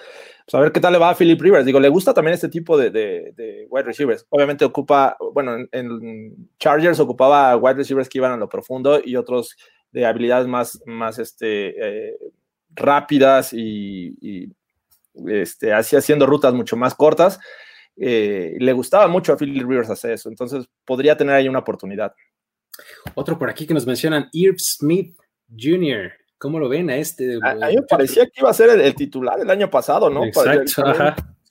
Pues 0.45 0.53
a 0.55 0.59
ver 0.59 0.73
qué 0.73 0.81
tal 0.81 0.91
le 0.91 0.99
va 0.99 1.11
a 1.11 1.15
Philip 1.15 1.39
Rivers. 1.39 1.65
Digo, 1.65 1.79
le 1.79 1.87
gusta 1.87 2.13
también 2.13 2.33
este 2.33 2.49
tipo 2.49 2.77
de, 2.77 2.91
de, 2.91 3.67
wide 3.69 3.85
receivers. 3.85 4.25
Obviamente 4.27 4.65
ocupa, 4.65 5.15
bueno, 5.33 5.55
en, 5.71 6.49
Chargers 6.59 6.99
ocupaba 6.99 7.55
wide 7.55 7.75
receivers 7.75 8.09
que 8.09 8.17
iban 8.17 8.33
a 8.33 8.37
lo 8.37 8.49
profundo 8.49 8.99
y 9.01 9.15
otros 9.15 9.55
de 9.93 10.05
habilidades 10.05 10.47
más, 10.47 10.81
más 10.87 11.19
este, 11.19 12.09
eh, 12.09 12.17
rápidas 12.71 13.53
y, 13.53 14.13
y 14.19 14.51
este, 15.25 15.71
haciendo 15.71 16.25
rutas 16.25 16.53
mucho 16.53 16.75
más 16.75 16.95
cortas 16.95 17.39
eh, 17.99 18.55
le 18.59 18.73
gustaba 18.73 19.07
mucho 19.07 19.33
a 19.33 19.37
Philip 19.37 19.67
Rivers 19.67 19.89
hacer 19.89 20.11
eso, 20.11 20.29
entonces 20.29 20.65
podría 20.85 21.17
tener 21.17 21.35
ahí 21.35 21.47
una 21.47 21.59
oportunidad. 21.59 22.13
Otro 23.15 23.37
por 23.37 23.49
aquí 23.49 23.67
que 23.67 23.73
nos 23.73 23.85
mencionan, 23.85 24.29
Irv 24.31 24.57
Smith 24.59 25.17
Jr. 25.57 26.13
¿Cómo 26.37 26.57
lo 26.57 26.69
ven 26.69 26.89
a 26.89 26.95
este? 26.95 27.37
A, 27.43 27.53
mí 27.53 27.75
me 27.75 27.81
parecía 27.81 28.25
que 28.25 28.39
iba 28.39 28.49
a 28.49 28.53
ser 28.53 28.69
el, 28.79 28.95
titular 28.95 29.39
el 29.41 29.49
año 29.49 29.69
pasado, 29.69 30.09
¿no? 30.09 30.23
Exacto, 30.25 30.83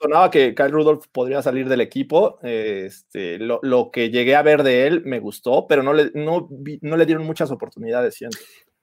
Sonaba 0.01 0.31
que 0.31 0.55
Kyle 0.55 0.71
Rudolph 0.71 1.07
podría 1.11 1.43
salir 1.43 1.69
del 1.69 1.81
equipo. 1.81 2.39
Este, 2.43 3.37
lo, 3.39 3.91
que 3.91 4.11
llegué 4.11 4.37
a 4.37 4.43
ver 4.43 4.63
de 4.63 4.87
él 4.87 5.03
me 5.05 5.19
gustó, 5.19 5.67
pero 5.67 5.83
no 5.83 5.93
le, 5.93 6.13
no, 6.15 6.49
no 6.83 6.97
le 6.97 7.05
dieron 7.05 7.27
muchas 7.27 7.51
oportunidades, 7.51 8.15
siento. 8.15 8.39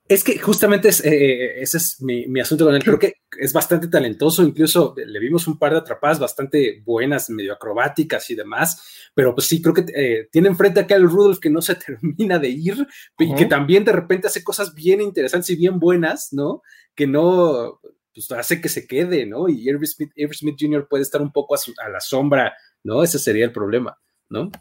Es 0.08 0.24
que 0.24 0.38
justamente 0.38 0.90
es, 0.90 1.04
eh, 1.04 1.10
eh, 1.14 1.62
ese 1.62 1.78
es 1.78 2.00
mi, 2.00 2.40
asunto 2.40 2.66
con 2.66 2.76
él. 2.76 2.84
Creo 2.84 3.00
que 3.00 3.16
es 3.40 3.52
bastante 3.52 3.88
talentoso. 3.88 4.44
Incluso 4.44 4.94
le 4.96 5.20
vimos 5.20 5.48
un 5.48 5.58
par 5.58 5.72
de 5.72 5.80
atrapadas 5.80 6.20
bastante 6.20 6.84
buenas, 6.86 7.32
medio 7.32 7.54
acrobáticas 7.54 8.30
y 8.30 8.36
demás. 8.36 9.10
Pero 9.16 9.34
pues 9.34 9.48
sí, 9.48 9.64
creo 9.64 9.74
que 9.74 9.86
eh, 9.96 10.30
tiene 10.32 10.50
enfrente 10.50 10.80
a 10.80 10.86
Kyle 10.86 11.10
Rudolph 11.10 11.40
que 11.40 11.50
no 11.50 11.60
se 11.62 11.76
termina 11.86 12.38
de 12.38 12.50
ir 12.50 12.88
y 13.18 13.34
que 13.34 13.46
también 13.46 13.84
de 13.84 13.94
repente 13.94 14.28
hace 14.28 14.44
cosas 14.44 14.76
bien 14.76 15.02
interesantes 15.02 15.50
y 15.50 15.56
bien 15.56 15.80
buenas, 15.80 16.32
¿no? 16.34 16.62
Que 16.94 17.08
no 17.08 17.80
pues, 18.14 18.32
hace 18.32 18.62
que 18.62 18.70
se 18.70 18.86
quede, 18.86 19.26
¿no? 19.26 19.50
Y 19.50 19.68
Irv 19.68 19.84
Smith, 19.88 20.12
Smith 20.34 20.58
Jr. 20.60 20.88
puede 20.88 21.02
estar 21.02 21.22
un 21.22 21.32
poco 21.32 21.56
a, 21.56 21.60
a 21.84 21.90
la 21.90 22.00
sombra, 22.00 22.56
¿no? 22.84 23.02
Ese 23.02 23.18
sería 23.18 23.46
el 23.46 23.52
problema, 23.52 24.00
¿no? 24.30 24.52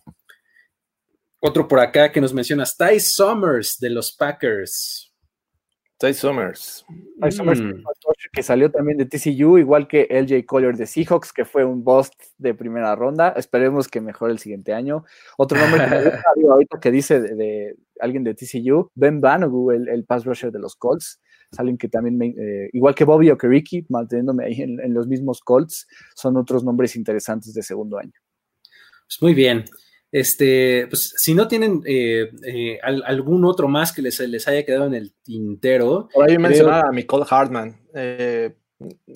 Otro 1.38 1.68
por 1.68 1.80
acá 1.80 2.10
que 2.10 2.22
nos 2.22 2.32
mencionas, 2.32 2.78
Ty 2.78 2.98
Summers 2.98 3.78
de 3.78 3.90
los 3.90 4.10
Packers. 4.10 5.13
Ty 6.04 6.12
Summers. 6.12 6.84
Ty 7.22 7.32
Summers 7.32 7.62
mm. 7.62 7.82
que 8.30 8.42
salió 8.42 8.70
también 8.70 8.98
de 8.98 9.06
TCU, 9.06 9.56
igual 9.56 9.88
que 9.88 10.06
LJ 10.10 10.44
Collier 10.44 10.76
de 10.76 10.86
Seahawks, 10.86 11.32
que 11.32 11.46
fue 11.46 11.64
un 11.64 11.82
bust 11.82 12.12
de 12.36 12.52
primera 12.52 12.94
ronda. 12.94 13.30
Esperemos 13.36 13.88
que 13.88 14.02
mejore 14.02 14.32
el 14.32 14.38
siguiente 14.38 14.74
año. 14.74 15.04
Otro 15.38 15.58
nombre 15.58 15.80
que 15.80 15.86
ahorita 16.50 16.78
que 16.78 16.90
dice 16.90 17.20
de, 17.20 17.76
alguien 18.00 18.22
de 18.22 18.34
TCU, 18.34 18.90
Ben 18.94 19.22
Banogu, 19.22 19.70
el, 19.70 19.88
el, 19.88 20.04
pass 20.04 20.26
rusher 20.26 20.52
de 20.52 20.58
los 20.58 20.76
Colts. 20.76 21.22
Es 21.50 21.58
alguien 21.58 21.78
que 21.78 21.88
también, 21.88 22.20
eh, 22.22 22.68
igual 22.74 22.94
que 22.94 23.04
Bobby 23.04 23.30
Okereke, 23.30 23.86
manteniéndome 23.88 24.44
ahí 24.44 24.60
en, 24.60 24.80
en 24.80 24.92
los 24.92 25.06
mismos 25.06 25.40
Colts, 25.40 25.86
son 26.14 26.36
otros 26.36 26.64
nombres 26.64 26.96
interesantes 26.96 27.54
de 27.54 27.62
segundo 27.62 27.96
año. 27.96 28.12
Pues 29.06 29.22
muy 29.22 29.32
bien. 29.32 29.64
Este, 30.14 30.86
pues 30.86 31.12
si 31.16 31.34
no 31.34 31.48
tienen 31.48 31.82
eh, 31.84 32.30
eh, 32.46 32.78
algún 32.80 33.44
otro 33.44 33.66
más 33.66 33.92
que 33.92 34.00
les, 34.00 34.20
les, 34.20 34.46
haya 34.46 34.64
quedado 34.64 34.86
en 34.86 34.94
el 34.94 35.12
tintero. 35.24 36.08
Por 36.14 36.30
ahí 36.30 36.38
mencionaba 36.38 36.88
a 36.88 36.92
Nicole 36.92 37.24
Hartman. 37.28 37.76
Eh, 37.92 38.54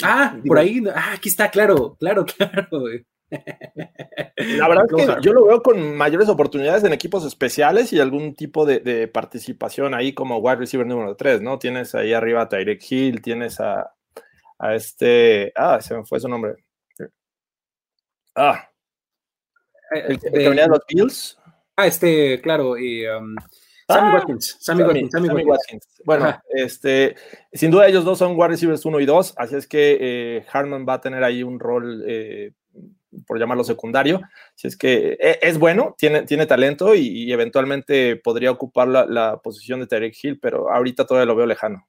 ah, 0.03 0.37
por 0.45 0.59
ahí, 0.59 0.83
ah, 0.93 1.13
aquí 1.13 1.29
está, 1.29 1.53
claro, 1.53 1.97
claro, 2.01 2.27
claro. 2.37 2.67
La 3.31 4.69
verdad 4.69 4.87
es 4.89 5.07
que 5.07 5.23
yo 5.23 5.33
lo 5.33 5.47
veo 5.47 5.63
con 5.63 5.97
mayores 5.97 6.29
oportunidades 6.29 6.83
en 6.83 6.93
equipos 6.93 7.25
especiales 7.25 7.93
y 7.93 8.01
algún 8.01 8.35
tipo 8.35 8.67
de, 8.67 9.07
participación 9.07 9.95
ahí 9.95 10.13
como 10.15 10.39
wide 10.39 10.57
receiver 10.57 10.85
número 10.85 11.15
3, 11.15 11.43
¿no? 11.43 11.61
Tienes 11.61 11.95
ahí 11.95 12.13
arriba 12.13 12.43
a 12.43 12.49
Tyrek 12.49 12.83
Hill, 12.91 13.23
tienes 13.23 13.61
a, 13.61 13.95
a 14.59 14.75
este, 14.75 15.53
ah, 15.55 15.81
se 15.81 15.95
me 15.95 16.05
fue 16.05 16.19
su 16.19 16.29
nombre. 16.29 16.57
Ah, 18.35 18.69
el, 19.91 20.19
que 20.21 20.31
venía 20.31 20.63
de 20.63 20.69
los 20.69 20.81
Bills. 20.89 21.39
Ah, 21.77 21.87
este, 21.87 22.41
claro, 22.41 22.77
y 22.77 23.07
um, 23.07 23.35
Sammy 23.87 24.09
ah, 24.09 24.15
Watkins. 24.15 24.57
Sammy, 24.61 24.83
Watkins, 24.83 25.13
Sammy, 25.13 25.29
Watkins. 25.45 25.89
Bueno, 26.05 26.43
este, 26.51 27.17
sin 27.53 27.71
duda 27.71 27.89
ellos 27.89 28.05
dos 28.05 28.19
son 28.19 28.33
wide 28.37 28.49
receivers 28.49 28.85
1 28.85 29.01
y 29.01 29.07
2, 29.07 29.35
así 29.37 29.57
es 29.57 29.67
que 29.67 29.97
eh, 30.01 30.47
Harman 30.53 30.85
va 30.87 30.95
a 30.95 31.01
tener 31.01 31.25
ahí 31.25 31.43
un 31.43 31.59
rol, 31.59 32.05
eh, 32.07 32.53
por 33.27 33.39
llamarlo 33.39 33.65
secundario. 33.65 34.21
Así 34.55 34.69
es 34.69 34.77
que 34.77 35.17
eh, 35.21 35.39
es 35.41 35.59
bueno, 35.59 35.95
tiene, 35.97 36.23
tiene 36.23 36.47
talento 36.47 36.95
y, 36.95 37.33
eventualmente 37.33 38.17
podría 38.17 38.51
ocupar 38.51 38.89
la, 38.89 39.07
la 39.07 39.39
posición 39.39 39.81
de 39.81 39.87
Tarek 39.87 40.15
Hill, 40.23 40.39
pero 40.41 40.71
ahorita 40.71 41.07
todavía 41.07 41.27
lo 41.27 41.37
veo 41.37 41.47
lejano 41.47 41.87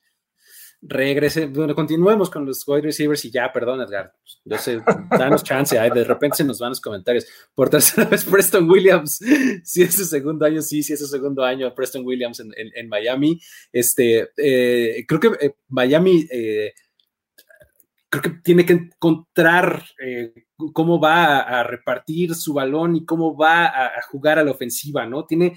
regrese, 0.81 1.47
bueno, 1.47 1.75
continuemos 1.75 2.29
con 2.29 2.45
los 2.45 2.65
wide 2.65 2.83
receivers 2.83 3.25
y 3.25 3.31
ya, 3.31 3.51
perdón, 3.51 3.81
Edgar, 3.81 4.13
yo 4.45 4.57
sé, 4.57 4.81
danos 5.09 5.43
chance, 5.43 5.77
de 5.77 6.03
repente 6.03 6.37
se 6.37 6.43
nos 6.45 6.59
van 6.59 6.69
los 6.69 6.81
comentarios. 6.81 7.25
Por 7.53 7.69
tercera 7.69 8.05
vez, 8.09 8.23
Preston 8.23 8.69
Williams, 8.69 9.19
si 9.63 9.81
es 9.81 9.95
su 9.95 10.05
segundo 10.05 10.45
año, 10.45 10.61
sí, 10.61 10.81
si 10.81 10.93
es 10.93 10.99
su 10.99 11.07
segundo 11.07 11.43
año, 11.43 11.73
Preston 11.73 12.05
Williams 12.05 12.39
en, 12.39 12.89
Miami. 12.89 13.39
Este, 13.71 14.29
eh, 14.37 15.05
creo 15.07 15.19
que 15.19 15.45
eh, 15.45 15.55
Miami, 15.67 16.25
eh, 16.31 16.73
creo 18.09 18.23
que 18.23 18.29
tiene 18.41 18.65
que 18.65 18.73
encontrar 18.73 19.83
cómo 20.73 20.99
va 20.99 21.39
a, 21.39 21.63
repartir 21.63 22.33
su 22.35 22.53
balón 22.53 22.95
y 22.95 23.05
cómo 23.05 23.37
va 23.37 23.65
a, 23.65 24.01
jugar 24.09 24.39
a 24.39 24.43
la 24.43 24.51
ofensiva, 24.51 25.05
¿no? 25.05 25.25
Tiene 25.25 25.55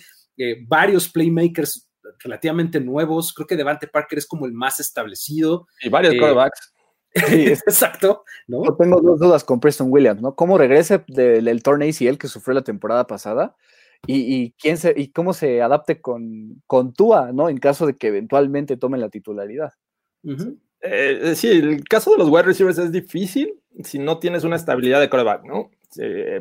varios 0.66 1.08
playmakers 1.08 1.91
relativamente 2.20 2.80
nuevos. 2.80 3.32
Creo 3.32 3.46
que 3.46 3.56
Devante 3.56 3.86
Parker 3.86 4.18
es 4.18 4.26
como 4.26 4.46
el 4.46 4.52
más 4.52 4.80
establecido. 4.80 5.66
Y 5.80 5.88
varios 5.88 6.14
quarterbacks. 6.16 6.72
Sí, 7.14 7.48
exacto. 7.48 8.24
¿no? 8.46 8.64
Yo 8.64 8.74
tengo 8.74 8.98
dos 9.02 9.20
dudas 9.20 9.44
con 9.44 9.60
Preston 9.60 9.88
Williams, 9.90 10.22
¿no? 10.22 10.34
¿Cómo 10.34 10.56
regrese 10.56 11.04
del, 11.08 11.44
del 11.44 11.62
torneo 11.62 11.86
ACL 11.86 12.16
que 12.16 12.26
sufrió 12.26 12.54
la 12.54 12.62
temporada 12.62 13.06
pasada? 13.06 13.54
Y, 14.06 14.52
quién 14.52 14.78
se, 14.78 14.94
y 14.96 15.12
cómo 15.12 15.32
se 15.32 15.62
adapte 15.62 16.00
con, 16.00 16.62
con 16.66 16.92
Tua, 16.92 17.30
¿no? 17.32 17.48
En 17.48 17.58
caso 17.58 17.86
de 17.86 17.96
que 17.96 18.08
eventualmente 18.08 18.76
tomen 18.76 19.00
la 19.00 19.10
titularidad. 19.10 19.72
Eh, 20.80 21.34
sí, 21.36 21.50
el 21.50 21.84
caso 21.84 22.10
de 22.10 22.18
los 22.18 22.28
wide 22.28 22.42
receivers 22.42 22.78
es 22.78 22.90
difícil 22.90 23.54
si 23.84 24.00
no 24.00 24.18
tienes 24.18 24.42
una 24.42 24.56
estabilidad 24.56 25.00
de 25.00 25.08
coreback, 25.08 25.44
¿no? 25.44 25.70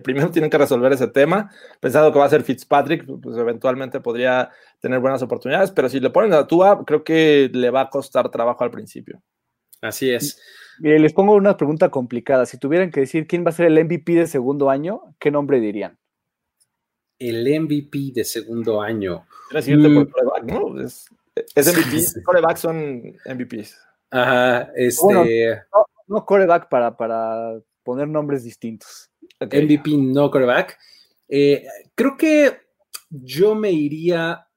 Primero 0.03 0.31
tienen 0.31 0.49
que 0.49 0.57
resolver 0.57 0.93
ese 0.93 1.07
tema, 1.07 1.51
pensando 1.79 2.11
que 2.11 2.19
va 2.19 2.25
a 2.25 2.29
ser 2.29 2.43
Fitzpatrick, 2.43 3.05
pues 3.21 3.37
eventualmente 3.37 3.99
podría 3.99 4.49
tener 4.79 4.99
buenas 4.99 5.21
oportunidades, 5.21 5.71
pero 5.71 5.89
si 5.89 5.99
le 5.99 6.09
ponen 6.09 6.33
a 6.33 6.47
Tua, 6.47 6.83
creo 6.85 7.03
que 7.03 7.49
le 7.53 7.69
va 7.69 7.81
a 7.81 7.89
costar 7.89 8.29
trabajo 8.29 8.63
al 8.63 8.71
principio. 8.71 9.21
Así 9.81 10.11
es. 10.11 10.39
Mire, 10.79 10.99
les 10.99 11.13
pongo 11.13 11.33
una 11.33 11.57
pregunta 11.57 11.89
complicada. 11.89 12.45
Si 12.45 12.57
tuvieran 12.57 12.91
que 12.91 13.01
decir 13.01 13.27
quién 13.27 13.45
va 13.45 13.49
a 13.49 13.53
ser 13.53 13.67
el 13.67 13.83
MVP 13.83 14.13
de 14.13 14.27
segundo 14.27 14.69
año, 14.69 15.01
¿qué 15.19 15.31
nombre 15.31 15.59
dirían? 15.59 15.97
El 17.19 17.43
MVP 17.43 18.11
de 18.13 18.23
segundo 18.23 18.81
año. 18.81 19.25
Es, 19.53 21.07
es 21.55 21.67
MVP, 21.67 22.23
coreback 22.23 22.57
son 22.57 23.03
MVPs. 23.25 23.77
Ajá, 24.09 24.71
este. 24.75 25.61
no, 26.07 26.25
coreback 26.25 26.67
para, 26.67 26.97
para 26.97 27.59
poner 27.83 28.07
nombres 28.07 28.43
distintos. 28.43 29.10
MVP 29.45 29.97
no 29.97 30.29
coreback. 30.29 30.77
Eh, 31.27 31.65
creo 31.95 32.17
que 32.17 32.61
yo 33.09 33.55
me 33.55 33.71
iría. 33.71 34.47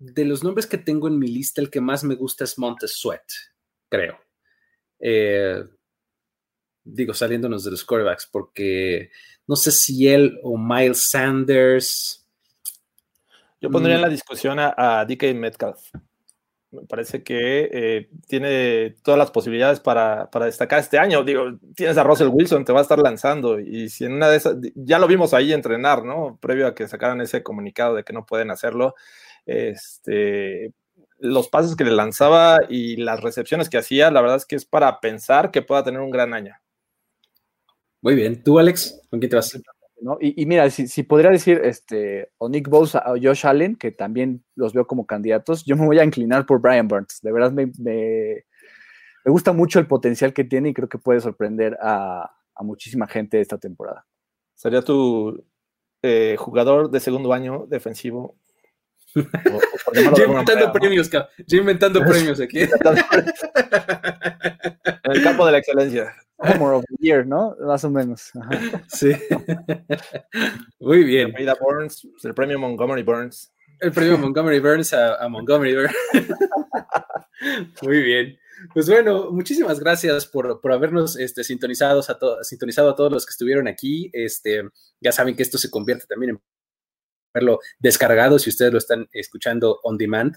De 0.00 0.24
los 0.24 0.44
nombres 0.44 0.66
que 0.66 0.78
tengo 0.78 1.08
en 1.08 1.18
mi 1.18 1.26
lista, 1.26 1.60
el 1.60 1.70
que 1.70 1.80
más 1.80 2.04
me 2.04 2.14
gusta 2.14 2.44
es 2.44 2.56
Montez 2.56 2.92
Sweat, 2.92 3.24
creo. 3.88 4.16
Eh, 5.00 5.64
digo, 6.84 7.14
saliéndonos 7.14 7.64
de 7.64 7.72
los 7.72 7.84
corebacks, 7.84 8.28
porque 8.30 9.10
no 9.48 9.56
sé 9.56 9.72
si 9.72 10.06
él 10.06 10.38
o 10.44 10.56
Miles 10.56 11.08
Sanders. 11.10 12.24
Yo 13.60 13.70
pondría 13.70 13.96
en 13.96 14.02
la 14.02 14.08
mm. 14.08 14.12
discusión 14.12 14.58
a, 14.60 14.72
a 14.76 15.04
DK 15.04 15.34
Metcalf. 15.34 15.80
Me 16.70 16.82
parece 16.82 17.22
que 17.22 17.68
eh, 17.72 18.10
tiene 18.26 18.96
todas 19.02 19.16
las 19.16 19.30
posibilidades 19.30 19.80
para, 19.80 20.28
destacar 20.44 20.80
este 20.80 20.98
año. 20.98 21.24
Digo, 21.24 21.58
tienes 21.74 21.96
a 21.96 22.04
Russell 22.04 22.28
Wilson, 22.28 22.64
te 22.64 22.72
va 22.72 22.80
a 22.80 22.82
estar 22.82 22.98
lanzando. 22.98 23.58
Y 23.58 23.88
si 23.88 24.04
en 24.04 24.12
una 24.12 24.28
de 24.28 24.36
esas, 24.36 24.56
ya 24.74 24.98
lo 24.98 25.06
vimos 25.06 25.32
ahí 25.32 25.52
entrenar, 25.52 26.04
¿no? 26.04 26.38
Previo 26.40 26.66
a 26.66 26.74
que 26.74 26.86
sacaran 26.86 27.20
ese 27.22 27.42
comunicado 27.42 27.94
de 27.94 28.04
que 28.04 28.12
no 28.12 28.26
pueden 28.26 28.50
hacerlo. 28.50 28.94
Este, 29.46 30.72
los 31.18 31.48
pases 31.48 31.74
que 31.74 31.84
le 31.84 31.92
lanzaba 31.92 32.58
y 32.68 32.96
las 32.96 33.20
recepciones 33.20 33.70
que 33.70 33.78
hacía, 33.78 34.10
la 34.10 34.20
verdad 34.20 34.36
es 34.36 34.46
que 34.46 34.56
es 34.56 34.66
para 34.66 35.00
pensar 35.00 35.50
que 35.50 35.62
pueda 35.62 35.84
tener 35.84 36.00
un 36.00 36.10
gran 36.10 36.34
año. 36.34 36.54
Muy 38.02 38.14
bien. 38.14 38.42
¿Tú, 38.42 38.58
Alex? 38.58 39.00
¿Con 39.10 39.20
quién 39.20 39.30
te 39.30 39.36
vas? 39.36 39.58
Y, 40.20 40.46
mira, 40.46 40.70
si, 40.70 41.02
podría 41.02 41.30
decir 41.30 41.60
este, 41.64 42.30
o 42.38 42.48
Nick 42.48 42.68
Bosa 42.68 43.02
o 43.06 43.16
Josh 43.20 43.46
Allen, 43.46 43.74
que 43.76 43.90
también 43.90 44.44
los 44.54 44.72
veo 44.72 44.86
como 44.86 45.06
candidatos, 45.06 45.64
yo 45.64 45.76
me 45.76 45.86
voy 45.86 45.98
a 45.98 46.04
inclinar 46.04 46.46
por 46.46 46.60
Brian 46.60 46.86
Burns. 46.86 47.20
De 47.20 47.32
verdad 47.32 47.50
me, 47.50 47.72
me, 47.78 48.44
gusta 49.24 49.52
mucho 49.52 49.78
el 49.78 49.86
potencial 49.86 50.32
que 50.32 50.44
tiene 50.44 50.68
y 50.70 50.74
creo 50.74 50.88
que 50.88 50.98
puede 50.98 51.20
sorprender 51.20 51.76
a, 51.82 52.30
muchísima 52.60 53.06
gente 53.06 53.40
esta 53.40 53.58
temporada. 53.58 54.04
¿Sería 54.54 54.82
tu 54.82 55.44
eh, 56.02 56.36
jugador 56.38 56.90
de 56.90 57.00
segundo 57.00 57.32
año 57.32 57.66
defensivo? 57.68 58.36
yo 59.14 60.24
inventando 60.24 60.72
premios, 60.80 61.10
Yo 61.46 61.58
inventando 61.58 62.00
premios 62.00 62.40
aquí. 62.40 62.60
en 62.60 62.70
el 65.04 65.22
campo 65.22 65.46
de 65.46 65.52
la 65.52 65.58
excelencia. 65.58 66.14
Homer 66.38 66.74
of 66.74 66.84
the 66.88 66.96
Year, 67.00 67.26
¿no? 67.26 67.56
Más 67.60 67.84
o 67.84 67.90
menos. 67.90 68.30
Sí. 68.88 69.12
Muy 70.78 71.04
bien. 71.04 71.34
Burns, 71.60 72.06
el 72.22 72.34
premio 72.34 72.58
Montgomery 72.58 73.02
Burns. 73.02 73.52
El 73.80 73.92
premio 73.92 74.18
Montgomery 74.18 74.60
Burns 74.60 74.92
a, 74.92 75.28
Montgomery 75.28 75.74
Burns. 75.74 75.94
Muy 77.82 78.02
bien. 78.02 78.38
Pues 78.74 78.88
bueno, 78.88 79.30
muchísimas 79.30 79.78
gracias 79.78 80.26
por, 80.26 80.60
por 80.60 80.72
habernos 80.72 81.16
este, 81.16 81.44
sintonizados 81.44 82.10
a 82.10 82.18
sintonizado 82.42 82.90
a 82.90 82.96
todos 82.96 83.12
los 83.12 83.24
que 83.24 83.30
estuvieron 83.30 83.68
aquí. 83.68 84.10
Este, 84.12 84.62
ya 85.00 85.12
saben 85.12 85.36
que 85.36 85.42
esto 85.42 85.58
se 85.58 85.70
convierte 85.70 86.06
también 86.06 86.30
en 86.30 86.42
verlo 87.32 87.60
descargado 87.78 88.38
si 88.38 88.50
ustedes 88.50 88.72
lo 88.72 88.78
están 88.78 89.08
escuchando 89.12 89.78
on 89.84 89.96
demand 89.96 90.36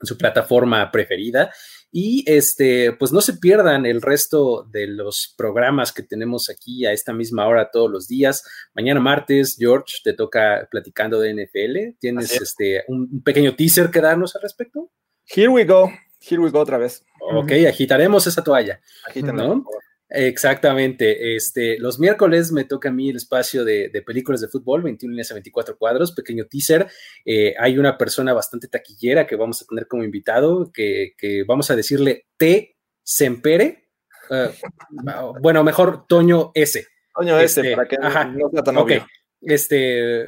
su 0.00 0.16
plataforma 0.16 0.90
preferida. 0.90 1.52
Y 1.90 2.22
este, 2.26 2.92
pues 2.92 3.12
no 3.12 3.20
se 3.20 3.34
pierdan 3.34 3.86
el 3.86 4.02
resto 4.02 4.64
de 4.70 4.86
los 4.86 5.34
programas 5.36 5.92
que 5.92 6.02
tenemos 6.02 6.50
aquí 6.50 6.84
a 6.84 6.92
esta 6.92 7.14
misma 7.14 7.46
hora 7.46 7.70
todos 7.70 7.90
los 7.90 8.06
días. 8.06 8.44
Mañana 8.74 9.00
martes, 9.00 9.56
George, 9.58 9.96
te 10.04 10.12
toca 10.12 10.68
platicando 10.70 11.18
de 11.18 11.32
NFL. 11.32 11.96
¿Tienes 11.98 12.38
este, 12.40 12.84
un, 12.88 13.22
pequeño 13.22 13.56
teaser 13.56 13.90
que 13.90 14.00
darnos 14.00 14.36
al 14.36 14.42
respecto? 14.42 14.90
Here 15.24 15.48
we 15.48 15.64
go. 15.64 15.90
Here 16.20 16.40
we 16.42 16.50
go 16.50 16.60
otra 16.60 16.78
vez. 16.78 17.04
Ok, 17.20 17.52
agitaremos 17.66 18.26
esa 18.26 18.44
toalla. 18.44 18.80
¿no? 19.22 19.64
Exactamente. 20.10 21.36
Este, 21.36 21.78
los 21.78 21.98
miércoles 21.98 22.50
me 22.50 22.64
toca 22.64 22.88
a 22.88 22.92
mí 22.92 23.10
el 23.10 23.16
espacio 23.16 23.64
de, 23.64 23.90
películas 24.06 24.40
de 24.40 24.48
fútbol, 24.48 24.82
21 24.82 25.12
líneas 25.12 25.30
a 25.30 25.34
24 25.34 25.76
cuadros, 25.76 26.12
pequeño 26.12 26.46
teaser. 26.46 26.88
Eh, 27.24 27.54
hay 27.58 27.78
una 27.78 27.98
persona 27.98 28.32
bastante 28.32 28.68
taquillera 28.68 29.26
que 29.26 29.36
vamos 29.36 29.62
a 29.62 29.66
tener 29.66 29.86
como 29.86 30.04
invitado, 30.04 30.70
que, 30.72 31.14
vamos 31.46 31.70
a 31.70 31.76
decirle 31.76 32.26
T. 32.36 32.76
Sempere. 33.02 33.88
Eh, 34.30 34.50
bueno, 35.40 35.62
mejor 35.64 36.06
Toño 36.06 36.52
S. 36.54 36.86
Toño 37.14 37.38
S, 37.38 37.60
este, 37.60 37.76
para 37.76 37.88
que 37.88 37.96
no 37.98 38.50
sea 38.50 38.62
tan 38.62 38.76
okay. 38.76 39.02
Este, 39.40 40.26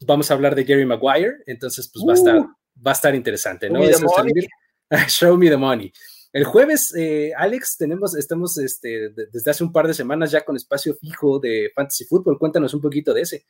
vamos 0.00 0.30
a 0.30 0.34
hablar 0.34 0.54
de 0.54 0.64
Gary 0.64 0.84
Maguire, 0.84 1.38
entonces 1.46 1.90
pues 1.92 2.04
va, 2.06 2.12
a 2.12 2.14
estar, 2.14 2.36
uh. 2.36 2.48
va 2.86 2.90
a 2.90 2.94
estar 2.94 3.14
interesante, 3.14 3.68
¿no? 3.68 3.80
Show 5.08 5.36
me 5.36 5.48
the 5.50 5.56
money. 5.56 5.92
El 6.34 6.42
jueves, 6.42 6.92
eh, 6.96 7.30
Alex, 7.36 7.76
tenemos, 7.76 8.16
estamos 8.16 8.58
este, 8.58 9.10
desde 9.10 9.52
hace 9.52 9.62
un 9.62 9.70
par 9.70 9.86
de 9.86 9.94
semanas 9.94 10.32
ya 10.32 10.44
con 10.44 10.56
espacio 10.56 10.96
fijo 10.96 11.38
de 11.38 11.70
Fantasy 11.72 12.06
Football. 12.06 12.40
Cuéntanos 12.40 12.74
un 12.74 12.80
poquito 12.80 13.14
de 13.14 13.20
ese. 13.20 13.44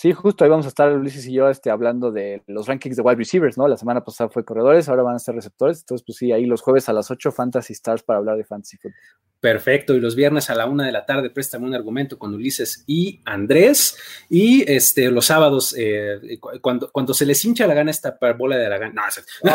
Sí, 0.00 0.12
justo 0.12 0.44
ahí 0.44 0.50
vamos 0.50 0.64
a 0.64 0.68
estar 0.68 0.92
Ulises 0.92 1.26
y 1.26 1.32
yo 1.32 1.48
este, 1.48 1.70
hablando 1.70 2.12
de 2.12 2.44
los 2.46 2.68
rankings 2.68 2.94
de 2.94 3.02
wide 3.02 3.16
receivers, 3.16 3.58
¿no? 3.58 3.66
La 3.66 3.76
semana 3.76 4.04
pasada 4.04 4.30
fue 4.30 4.44
corredores, 4.44 4.88
ahora 4.88 5.02
van 5.02 5.16
a 5.16 5.18
ser 5.18 5.34
receptores. 5.34 5.80
Entonces, 5.80 6.04
pues 6.06 6.18
sí, 6.18 6.30
ahí 6.30 6.46
los 6.46 6.60
jueves 6.60 6.88
a 6.88 6.92
las 6.92 7.10
8 7.10 7.32
Fantasy 7.32 7.72
Stars 7.72 8.04
para 8.04 8.20
hablar 8.20 8.36
de 8.36 8.44
Fantasy 8.44 8.76
Football. 8.76 9.00
Perfecto, 9.40 9.94
y 9.94 10.00
los 10.00 10.14
viernes 10.14 10.50
a 10.50 10.54
la 10.54 10.66
una 10.66 10.86
de 10.86 10.92
la 10.92 11.04
tarde 11.04 11.30
préstame 11.30 11.66
un 11.66 11.74
argumento 11.74 12.16
con 12.16 12.32
Ulises 12.32 12.84
y 12.86 13.20
Andrés. 13.24 13.98
Y 14.28 14.70
este, 14.70 15.10
los 15.10 15.26
sábados, 15.26 15.74
eh, 15.76 16.38
cuando, 16.60 16.92
cuando 16.92 17.12
se 17.12 17.26
les 17.26 17.44
hincha 17.44 17.66
la 17.66 17.74
gana 17.74 17.90
esta 17.90 18.16
bola 18.38 18.56
de 18.56 18.68
la 18.68 18.78
gana. 18.78 19.02
No, 19.42 19.52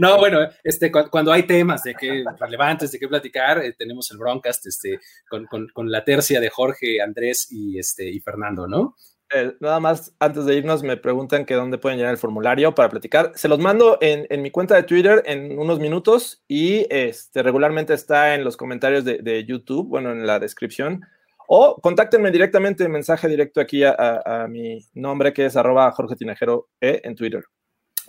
no 0.00 0.18
bueno, 0.18 0.40
este, 0.62 0.92
cuando 0.92 1.32
hay 1.32 1.44
temas 1.44 1.82
de 1.82 1.94
que 1.94 2.24
relevantes 2.38 2.92
de 2.92 2.98
qué 2.98 3.08
platicar, 3.08 3.64
eh, 3.64 3.72
tenemos 3.72 4.10
el 4.10 4.18
broadcast 4.18 4.66
este, 4.66 5.00
con, 5.30 5.46
con, 5.46 5.68
con, 5.68 5.90
la 5.90 6.04
tercia 6.04 6.40
de 6.40 6.50
Jorge, 6.50 7.00
Andrés 7.00 7.48
y, 7.50 7.78
este, 7.78 8.10
y 8.10 8.20
Fernando, 8.20 8.68
¿no? 8.68 8.96
Eh, 9.34 9.54
nada 9.60 9.80
más, 9.80 10.14
antes 10.18 10.44
de 10.44 10.56
irnos, 10.56 10.82
me 10.82 10.96
preguntan 10.96 11.46
que 11.46 11.54
dónde 11.54 11.78
pueden 11.78 11.98
llenar 11.98 12.12
el 12.12 12.18
formulario 12.18 12.74
para 12.74 12.90
platicar. 12.90 13.32
Se 13.34 13.48
los 13.48 13.58
mando 13.58 13.96
en, 14.00 14.42
mi 14.42 14.50
cuenta 14.50 14.74
de 14.74 14.82
Twitter 14.82 15.22
en 15.26 15.58
unos 15.58 15.78
minutos 15.78 16.42
y 16.46 16.86
este, 16.90 17.42
regularmente 17.42 17.94
está 17.94 18.34
en 18.34 18.44
los 18.44 18.56
comentarios 18.56 19.04
de, 19.04 19.44
YouTube, 19.46 19.88
bueno, 19.88 20.12
en 20.12 20.26
la 20.26 20.38
descripción. 20.38 21.02
O 21.48 21.80
contáctenme 21.80 22.30
directamente, 22.30 22.88
mensaje 22.88 23.28
directo 23.28 23.60
aquí 23.60 23.82
a, 23.84 24.46
mi 24.48 24.86
nombre 24.94 25.32
que 25.32 25.46
es 25.46 25.56
arroba 25.56 25.90
Jorge 25.92 26.16
Tinajero 26.16 26.68
e 26.80 27.00
en 27.04 27.14
Twitter. 27.14 27.44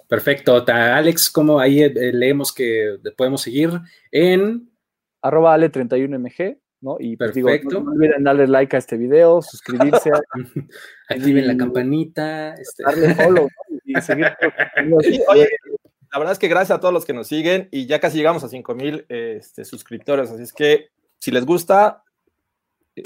Perfecto. 0.08 0.64
Alex, 0.68 1.32
¿cómo 1.32 1.60
ahí 1.60 1.82
eh, 1.82 2.12
leemos 2.14 2.54
que 2.54 2.98
podemos 3.16 3.42
seguir 3.42 3.72
en 4.12 4.70
arroba 5.22 5.58
Ale31MG 5.58 6.60
¿no? 6.84 6.98
Y 7.00 7.16
pues, 7.18 7.32
Perfecto. 7.32 7.82
no, 7.82 7.92
olviden 7.92 8.24
darle 8.24 8.48
like 8.48 8.76
a 8.76 8.80
este 8.80 8.98
video, 8.98 9.42
suscribirse. 9.42 10.12
Activen 11.10 11.48
la 11.48 11.58
campanita. 11.58 12.54
Este. 12.54 12.84
Darle 12.84 13.16
follow, 13.16 13.50
y 13.86 14.00
seguir. 14.02 14.28
Oye, 15.30 15.50
la 16.12 16.20
verdad 16.20 16.34
es 16.34 16.40
que 16.40 16.50
gracias 16.50 16.78
a 16.78 16.80
todos 16.80 16.94
los 16.94 17.06
que 17.06 17.14
nos 17.14 17.28
siguen 17.28 17.70
y 17.72 17.88
ya 17.88 18.00
casi 18.00 18.18
llegamos 18.18 18.44
a 18.44 18.50
5000 18.50 19.06
este, 19.10 19.66
suscriptores, 19.66 20.30
así 20.30 20.44
es 20.44 20.54
que 20.54 20.90
si 21.18 21.32
les 21.32 21.46
gusta, 21.46 22.03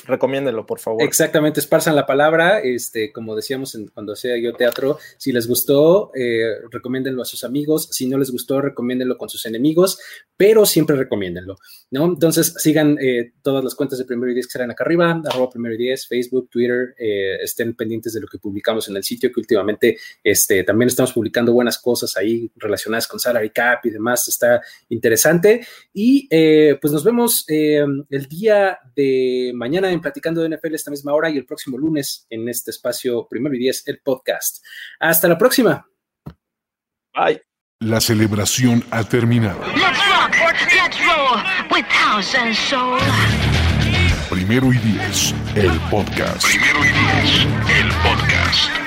recomiéndenlo, 0.06 0.66
por 0.66 0.80
favor. 0.80 1.02
Exactamente, 1.02 1.60
esparzan 1.60 1.96
la 1.96 2.06
palabra, 2.06 2.60
este, 2.60 3.12
como 3.14 3.36
decíamos 3.36 3.78
cuando 3.94 4.14
hacía 4.14 4.38
yo 4.38 4.54
teatro, 4.54 4.98
si 5.18 5.32
les 5.32 5.48
gustó, 5.48 6.12
eh, 6.14 6.56
recomiéndenlo 6.70 7.22
a 7.22 7.26
sus 7.26 7.44
amigos, 7.44 7.88
si 7.92 8.08
no 8.08 8.18
les 8.18 8.32
gustó, 8.32 8.60
recomiéndenlo 8.60 9.18
con 9.18 9.30
sus 9.30 9.46
enemigos, 9.46 10.00
pero 10.36 10.66
siempre 10.66 10.96
recomiéndenlo, 10.96 11.56
¿no? 11.92 12.06
Entonces, 12.06 12.54
sigan 12.58 12.98
eh, 13.00 13.32
todas 13.42 13.64
las 13.64 13.76
cuentas 13.76 13.98
de 13.98 14.06
Primero 14.06 14.32
y 14.32 14.34
Diez 14.34 14.48
que 14.48 14.52
estarán 14.52 14.72
acá 14.72 14.84
arriba, 14.84 15.22
arroba 15.26 15.50
Primero 15.50 15.76
y 15.76 15.78
Diez, 15.78 16.06
Facebook, 16.06 16.50
Twitter, 16.50 16.94
eh, 16.98 17.38
estén 17.42 17.74
pendientes 17.74 18.14
de 18.14 18.22
lo 18.22 18.28
que 18.28 18.40
publicamos 18.40 18.90
en 18.90 18.98
el 18.98 19.04
sitio, 19.04 19.32
que 19.32 19.40
últimamente 19.40 19.98
este, 20.24 20.64
también 20.64 20.88
estamos 20.88 21.14
publicando 21.14 21.54
buenas 21.54 21.78
cosas 21.78 22.18
ahí 22.18 22.52
relacionadas 22.58 23.08
con 23.08 23.20
salary 23.20 23.52
cap 23.52 23.86
y 23.86 23.90
demás, 23.90 24.28
está 24.28 24.62
interesante, 24.90 25.66
y 25.94 26.28
pues 26.82 26.92
nos 26.92 27.04
vemos 27.04 27.46
el 27.48 28.28
día 28.30 28.80
de 28.96 29.52
mañana 29.56 29.77
en 29.86 30.02
Platicando 30.02 30.42
de 30.42 30.50
NFL 30.50 30.76
esta 30.76 30.92
misma 30.92 31.14
hora 31.14 31.30
y 31.30 31.38
el 31.38 31.46
próximo 31.46 31.78
lunes 31.78 32.26
en 32.30 32.48
este 32.50 32.72
espacio 32.72 33.28
Primero 33.28 33.56
y 33.56 33.60
Diez, 33.60 33.84
el 33.88 34.00
podcast. 34.00 34.64
Hasta 35.00 35.28
la 35.28 35.38
próxima. 35.38 35.88
Bye. 37.14 37.42
La 37.80 38.02
celebración 38.02 38.84
ha 38.90 39.04
terminado. 39.04 39.62
Primero 44.30 44.74
y 44.74 44.78
Diez, 44.78 45.34
el 45.56 45.80
podcast. 45.92 46.44
Primero 46.44 46.80
y 46.84 46.90
Diez, 46.90 47.48
el 47.80 47.88
podcast. 48.04 48.87